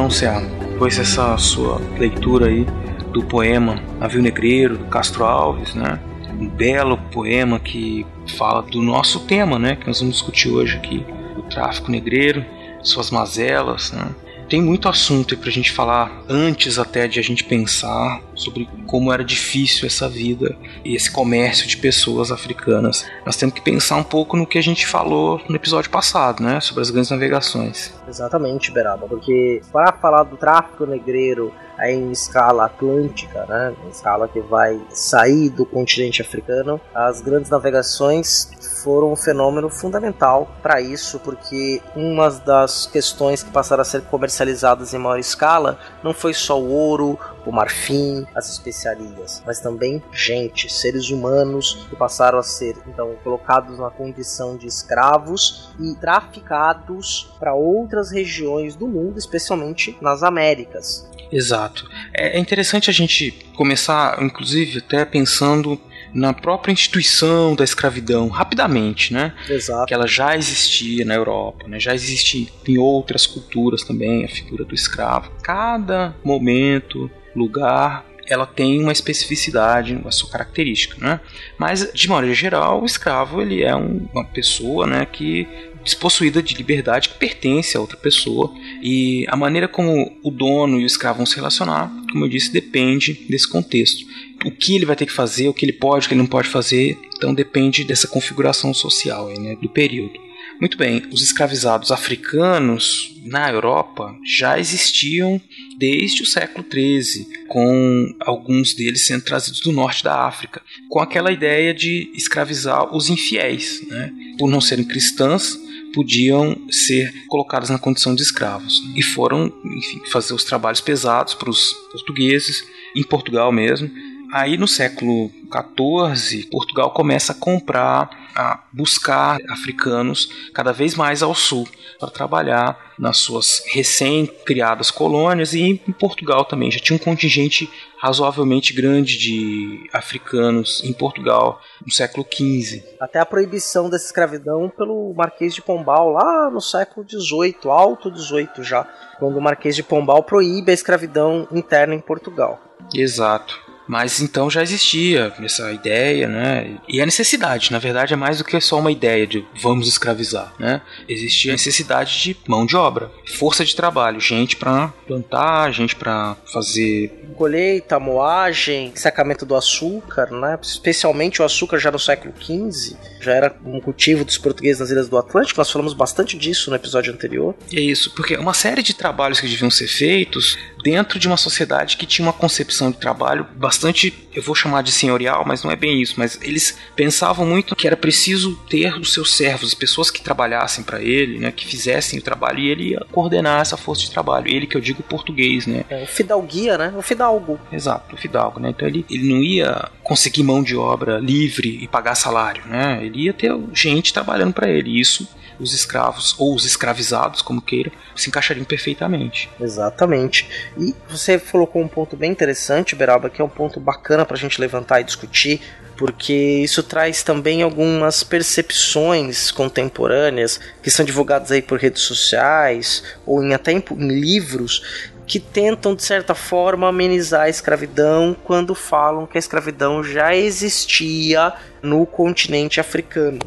Então, 0.09 0.17
Céu, 0.17 0.41
depois 0.71 0.97
dessa 0.97 1.37
sua 1.37 1.79
leitura 1.99 2.47
aí 2.47 2.65
do 3.13 3.23
poema 3.23 3.79
Navio 3.99 4.23
Negreiro, 4.23 4.75
do 4.75 4.85
Castro 4.85 5.23
Alves, 5.23 5.75
né? 5.75 5.99
Um 6.31 6.49
belo 6.49 6.97
poema 7.11 7.59
que 7.59 8.07
fala 8.35 8.63
do 8.63 8.81
nosso 8.81 9.19
tema, 9.27 9.59
né? 9.59 9.75
Que 9.75 9.85
nós 9.85 9.99
vamos 9.99 10.15
discutir 10.15 10.49
hoje 10.49 10.77
aqui, 10.77 11.05
o 11.37 11.43
tráfico 11.43 11.91
negreiro, 11.91 12.43
suas 12.81 13.11
mazelas, 13.11 13.91
né? 13.91 14.09
Tem 14.49 14.61
muito 14.61 14.89
assunto 14.89 15.37
para 15.37 15.49
a 15.49 15.51
gente 15.51 15.71
falar 15.71 16.23
antes 16.27 16.79
até 16.79 17.07
de 17.07 17.19
a 17.19 17.23
gente 17.23 17.43
pensar 17.43 18.19
sobre 18.33 18.67
como 18.87 19.13
era 19.13 19.23
difícil 19.23 19.85
essa 19.85 20.09
vida 20.09 20.57
e 20.83 20.95
esse 20.95 21.11
comércio 21.11 21.67
de 21.67 21.77
pessoas 21.77 22.31
africanas. 22.31 23.05
Nós 23.25 23.37
temos 23.37 23.53
que 23.53 23.61
pensar 23.61 23.97
um 23.97 24.03
pouco 24.03 24.35
no 24.35 24.47
que 24.47 24.57
a 24.57 24.63
gente 24.63 24.87
falou 24.87 25.39
no 25.47 25.55
episódio 25.55 25.91
passado, 25.91 26.41
né, 26.41 26.59
sobre 26.59 26.81
as 26.81 26.89
grandes 26.89 27.11
navegações. 27.11 27.93
Exatamente, 28.07 28.71
Beraba, 28.71 29.07
porque 29.07 29.61
para 29.71 29.91
falar 29.93 30.23
do 30.23 30.35
tráfico 30.35 30.85
negreiro 30.85 31.53
em 31.81 32.11
escala 32.11 32.65
atlântica, 32.65 33.45
né, 33.45 33.73
em 33.85 33.89
escala 33.89 34.27
que 34.27 34.39
vai 34.41 34.81
sair 34.89 35.49
do 35.49 35.65
continente 35.65 36.21
africano, 36.21 36.81
as 36.93 37.21
grandes 37.21 37.51
navegações 37.51 38.49
foram 38.83 39.11
um 39.11 39.15
fenômeno 39.15 39.69
fundamental 39.69 40.55
para 40.61 40.81
isso, 40.81 41.19
porque 41.19 41.81
uma 41.95 42.29
das 42.29 42.87
questões 42.87 43.43
que 43.43 43.51
passaram 43.51 43.81
a 43.81 43.85
ser 43.85 44.01
comercializadas 44.03 44.93
em 44.93 44.97
maior 44.97 45.19
escala 45.19 45.79
não 46.03 46.13
foi 46.13 46.33
só 46.33 46.59
o 46.59 46.69
ouro, 46.69 47.19
o 47.45 47.51
marfim, 47.51 48.25
as 48.35 48.49
especiarias, 48.49 49.41
mas 49.45 49.59
também 49.59 50.01
gente, 50.11 50.71
seres 50.71 51.09
humanos 51.09 51.87
que 51.89 51.95
passaram 51.95 52.37
a 52.37 52.43
ser 52.43 52.77
então 52.87 53.15
colocados 53.23 53.79
na 53.79 53.89
condição 53.89 54.55
de 54.55 54.67
escravos 54.67 55.71
e 55.79 55.95
traficados 55.95 57.33
para 57.39 57.53
outras 57.53 58.11
regiões 58.11 58.75
do 58.75 58.87
mundo, 58.87 59.17
especialmente 59.17 59.97
nas 60.01 60.23
Américas. 60.23 61.09
Exato. 61.31 61.87
É 62.13 62.39
interessante 62.39 62.89
a 62.89 62.93
gente 62.93 63.31
começar, 63.55 64.21
inclusive, 64.21 64.79
até 64.79 65.05
pensando 65.05 65.79
na 66.13 66.33
própria 66.33 66.71
instituição 66.71 67.55
da 67.55 67.63
escravidão, 67.63 68.27
rapidamente, 68.27 69.13
né? 69.13 69.33
Exato. 69.47 69.85
Que 69.85 69.93
ela 69.93 70.07
já 70.07 70.35
existia 70.35 71.05
na 71.05 71.15
Europa, 71.15 71.67
né? 71.67 71.79
já 71.79 71.93
existia 71.93 72.47
em 72.67 72.77
outras 72.77 73.25
culturas 73.25 73.83
também, 73.83 74.25
a 74.25 74.27
figura 74.27 74.63
do 74.63 74.75
escravo. 74.75 75.31
Cada 75.41 76.15
momento, 76.23 77.09
lugar, 77.35 78.05
ela 78.29 78.45
tem 78.45 78.81
uma 78.81 78.91
especificidade, 78.91 79.95
uma 79.95 80.11
sua 80.11 80.29
característica, 80.29 80.95
né? 80.99 81.19
Mas 81.57 81.91
de 81.91 82.07
maneira 82.07 82.35
geral, 82.35 82.81
o 82.81 82.85
escravo 82.85 83.41
ele 83.41 83.63
é 83.63 83.75
um, 83.75 84.07
uma 84.13 84.23
pessoa, 84.23 84.85
né, 84.85 85.05
que 85.05 85.47
despossuída 85.83 86.41
de 86.41 86.55
liberdade 86.55 87.09
que 87.09 87.17
pertence 87.17 87.75
a 87.75 87.79
outra 87.79 87.97
pessoa 87.97 88.53
e 88.81 89.25
a 89.27 89.35
maneira 89.35 89.67
como 89.67 90.17
o 90.23 90.31
dono 90.31 90.79
e 90.79 90.83
o 90.83 90.85
escravo 90.85 91.17
vão 91.17 91.25
se 91.25 91.35
relacionar, 91.35 91.91
como 92.11 92.25
eu 92.25 92.29
disse, 92.29 92.51
depende 92.51 93.13
desse 93.29 93.47
contexto. 93.47 94.05
O 94.45 94.51
que 94.51 94.75
ele 94.75 94.85
vai 94.85 94.95
ter 94.95 95.05
que 95.05 95.11
fazer, 95.11 95.47
o 95.47 95.53
que 95.53 95.65
ele 95.65 95.73
pode, 95.73 96.05
o 96.05 96.09
que 96.09 96.13
ele 96.13 96.21
não 96.21 96.27
pode 96.27 96.47
fazer, 96.47 96.97
então 97.15 97.33
depende 97.33 97.83
dessa 97.83 98.07
configuração 98.07 98.73
social 98.73 99.27
aí, 99.27 99.39
né, 99.39 99.57
do 99.61 99.69
período. 99.69 100.29
Muito 100.59 100.77
bem, 100.77 101.03
os 101.09 101.21
escravizados 101.21 101.89
africanos 101.89 103.15
na 103.23 103.49
Europa 103.49 104.13
já 104.25 104.59
existiam 104.59 105.39
desde 105.77 106.21
o 106.21 106.25
século 106.25 106.65
XIII, 106.69 107.25
com 107.47 108.13
alguns 108.19 108.73
deles 108.73 109.07
sendo 109.07 109.23
trazidos 109.23 109.61
do 109.61 109.71
norte 109.71 110.03
da 110.03 110.25
África, 110.25 110.61
com 110.89 110.99
aquela 110.99 111.31
ideia 111.31 111.73
de 111.73 112.11
escravizar 112.13 112.93
os 112.93 113.09
infiéis, 113.09 113.81
né? 113.87 114.11
por 114.37 114.49
não 114.49 114.59
serem 114.59 114.83
cristãs, 114.83 115.57
podiam 115.93 116.55
ser 116.69 117.11
colocadas 117.27 117.69
na 117.69 117.79
condição 117.79 118.15
de 118.15 118.21
escravos 118.21 118.81
e 118.95 119.01
foram, 119.01 119.51
enfim, 119.65 120.01
fazer 120.11 120.33
os 120.33 120.43
trabalhos 120.43 120.81
pesados 120.81 121.33
para 121.33 121.49
os 121.49 121.73
portugueses 121.91 122.63
em 122.95 123.03
Portugal 123.03 123.51
mesmo. 123.51 123.89
Aí 124.31 124.57
no 124.57 124.67
século 124.67 125.31
XIV, 125.51 126.47
Portugal 126.51 126.91
começa 126.91 127.31
a 127.31 127.35
comprar 127.35 128.09
a 128.35 128.63
buscar 128.71 129.37
africanos 129.49 130.29
cada 130.53 130.71
vez 130.71 130.95
mais 130.95 131.21
ao 131.21 131.35
sul 131.35 131.67
para 131.99 132.09
trabalhar 132.09 132.93
nas 132.97 133.17
suas 133.17 133.61
recém-criadas 133.73 134.91
colônias 134.91 135.53
e 135.53 135.61
em 135.61 135.77
Portugal 135.91 136.45
também. 136.45 136.71
Já 136.71 136.79
tinha 136.79 136.95
um 136.95 136.99
contingente 136.99 137.69
razoavelmente 138.01 138.73
grande 138.73 139.17
de 139.17 139.89
africanos 139.91 140.81
em 140.85 140.93
Portugal 140.93 141.59
no 141.85 141.91
século 141.91 142.25
XV. 142.25 142.81
Até 143.01 143.19
a 143.19 143.25
proibição 143.25 143.89
dessa 143.89 144.05
escravidão 144.05 144.69
pelo 144.69 145.13
Marquês 145.13 145.53
de 145.53 145.61
Pombal 145.61 146.11
lá 146.11 146.49
no 146.49 146.61
século 146.61 147.05
XVIII, 147.09 147.55
alto 147.65 148.15
XVIII 148.15 148.63
já, 148.63 148.87
quando 149.17 149.37
o 149.37 149.41
Marquês 149.41 149.75
de 149.75 149.83
Pombal 149.83 150.23
proíbe 150.23 150.71
a 150.71 150.73
escravidão 150.73 151.47
interna 151.51 151.93
em 151.93 151.99
Portugal. 151.99 152.61
Exato. 152.93 153.68
Mas 153.89 154.21
então 154.21 154.51
já 154.51 154.61
existia 154.61 155.33
essa 155.43 155.71
ideia, 155.71 156.27
né? 156.27 156.77
E 156.87 157.01
a 157.01 157.05
necessidade, 157.07 157.71
na 157.71 157.79
verdade, 157.79 158.13
é 158.13 158.15
mais 158.15 158.37
do 158.37 158.43
que 158.43 158.61
só 158.61 158.77
uma 158.77 158.91
ideia 158.91 159.25
de 159.25 159.43
vamos 159.59 159.87
escravizar, 159.87 160.53
né? 160.59 160.83
Existia 161.07 161.53
a 161.53 161.53
necessidade 161.53 162.21
de 162.21 162.37
mão 162.47 162.67
de 162.67 162.75
obra, 162.75 163.11
força 163.25 163.65
de 163.65 163.75
trabalho, 163.75 164.19
gente 164.19 164.55
para 164.57 164.89
plantar, 165.07 165.71
gente 165.71 165.95
para 165.95 166.37
fazer 166.53 167.11
colheita, 167.35 167.99
moagem, 167.99 168.91
sacamento 168.95 169.43
do 169.43 169.55
açúcar, 169.55 170.29
né? 170.29 170.59
Especialmente 170.61 171.41
o 171.41 171.45
açúcar 171.45 171.79
já 171.79 171.89
no 171.89 171.97
século 171.97 172.31
XV, 172.39 172.95
já 173.19 173.33
era 173.33 173.55
um 173.65 173.79
cultivo 173.79 174.23
dos 174.23 174.37
portugueses 174.37 174.81
nas 174.81 174.91
ilhas 174.91 175.09
do 175.09 175.17
Atlântico. 175.17 175.59
Nós 175.59 175.71
falamos 175.71 175.93
bastante 175.93 176.37
disso 176.37 176.69
no 176.69 176.75
episódio 176.75 177.11
anterior. 177.11 177.55
É 177.73 177.79
isso, 177.79 178.13
porque 178.13 178.35
uma 178.35 178.53
série 178.53 178.83
de 178.83 178.93
trabalhos 178.93 179.39
que 179.39 179.47
deviam 179.47 179.71
ser 179.71 179.87
feitos 179.87 180.59
dentro 180.83 181.17
de 181.17 181.27
uma 181.27 181.37
sociedade 181.37 181.97
que 181.97 182.05
tinha 182.05 182.27
uma 182.27 182.33
concepção 182.33 182.91
de 182.91 182.97
trabalho 182.97 183.47
bastante 183.55 183.78
bastante, 183.79 184.13
eu 184.33 184.43
vou 184.43 184.53
chamar 184.53 184.83
de 184.83 184.91
senhorial, 184.91 185.43
mas 185.47 185.63
não 185.63 185.71
é 185.71 185.75
bem 185.75 186.01
isso, 186.01 186.15
mas 186.17 186.37
eles 186.41 186.77
pensavam 186.95 187.45
muito 187.45 187.75
que 187.75 187.87
era 187.87 187.95
preciso 187.95 188.55
ter 188.69 188.93
os 188.99 189.13
seus 189.13 189.35
servos, 189.35 189.69
as 189.69 189.73
pessoas 189.73 190.11
que 190.11 190.21
trabalhassem 190.21 190.83
para 190.83 191.01
ele, 191.01 191.39
né, 191.39 191.51
que 191.51 191.65
fizessem 191.65 192.19
o 192.19 192.21
trabalho 192.21 192.59
e 192.59 192.69
ele 192.69 192.89
ia 192.91 193.05
coordenar 193.11 193.61
essa 193.61 193.77
força 193.77 194.03
de 194.03 194.11
trabalho. 194.11 194.49
Ele 194.49 194.67
que 194.67 194.75
eu 194.75 194.81
digo 194.81 195.01
português, 195.01 195.65
né? 195.65 195.85
É, 195.89 196.03
o 196.03 196.07
fidalguia, 196.07 196.77
né? 196.77 196.93
O 196.95 197.01
fidalgo. 197.01 197.59
Exato, 197.71 198.15
o 198.15 198.17
fidalgo, 198.17 198.59
né? 198.59 198.69
Então 198.69 198.87
ele, 198.87 199.05
ele 199.09 199.29
não 199.29 199.41
ia 199.41 199.89
conseguir 200.03 200.43
mão 200.43 200.61
de 200.61 200.75
obra 200.75 201.17
livre 201.19 201.79
e 201.81 201.87
pagar 201.87 202.15
salário, 202.15 202.63
né? 202.65 202.99
Ele 203.01 203.23
ia 203.23 203.33
ter 203.33 203.55
gente 203.73 204.13
trabalhando 204.13 204.53
para 204.53 204.69
ele. 204.69 204.99
Isso 204.99 205.27
os 205.59 205.73
escravos 205.73 206.35
ou 206.37 206.55
os 206.55 206.65
escravizados, 206.65 207.41
como 207.41 207.61
queira, 207.61 207.91
se 208.15 208.29
encaixariam 208.29 208.65
perfeitamente. 208.65 209.49
Exatamente. 209.59 210.47
E 210.77 210.95
você 211.09 211.37
colocou 211.37 211.81
um 211.81 211.87
ponto 211.87 212.15
bem 212.15 212.31
interessante, 212.31 212.95
Beraba, 212.95 213.29
que 213.29 213.41
é 213.41 213.45
um 213.45 213.49
ponto 213.49 213.79
bacana 213.79 214.25
para 214.25 214.37
a 214.37 214.39
gente 214.39 214.59
levantar 214.61 215.01
e 215.01 215.03
discutir, 215.03 215.61
porque 215.97 216.33
isso 216.33 216.81
traz 216.81 217.23
também 217.23 217.61
algumas 217.61 218.23
percepções 218.23 219.51
contemporâneas 219.51 220.59
que 220.81 220.89
são 220.89 221.05
divulgadas 221.05 221.51
aí 221.51 221.61
por 221.61 221.77
redes 221.77 222.03
sociais 222.03 223.03
ou 223.25 223.43
em, 223.43 223.53
até 223.53 223.73
em, 223.73 223.83
em 223.97 224.07
livros 224.07 225.09
que 225.27 225.39
tentam 225.39 225.93
de 225.93 226.01
certa 226.01 226.33
forma 226.33 226.87
amenizar 226.87 227.41
a 227.41 227.49
escravidão 227.49 228.35
quando 228.43 228.73
falam 228.73 229.27
que 229.27 229.37
a 229.37 229.39
escravidão 229.39 230.03
já 230.03 230.35
existia 230.35 231.53
no 231.83 232.03
continente 232.05 232.79
africano. 232.79 233.39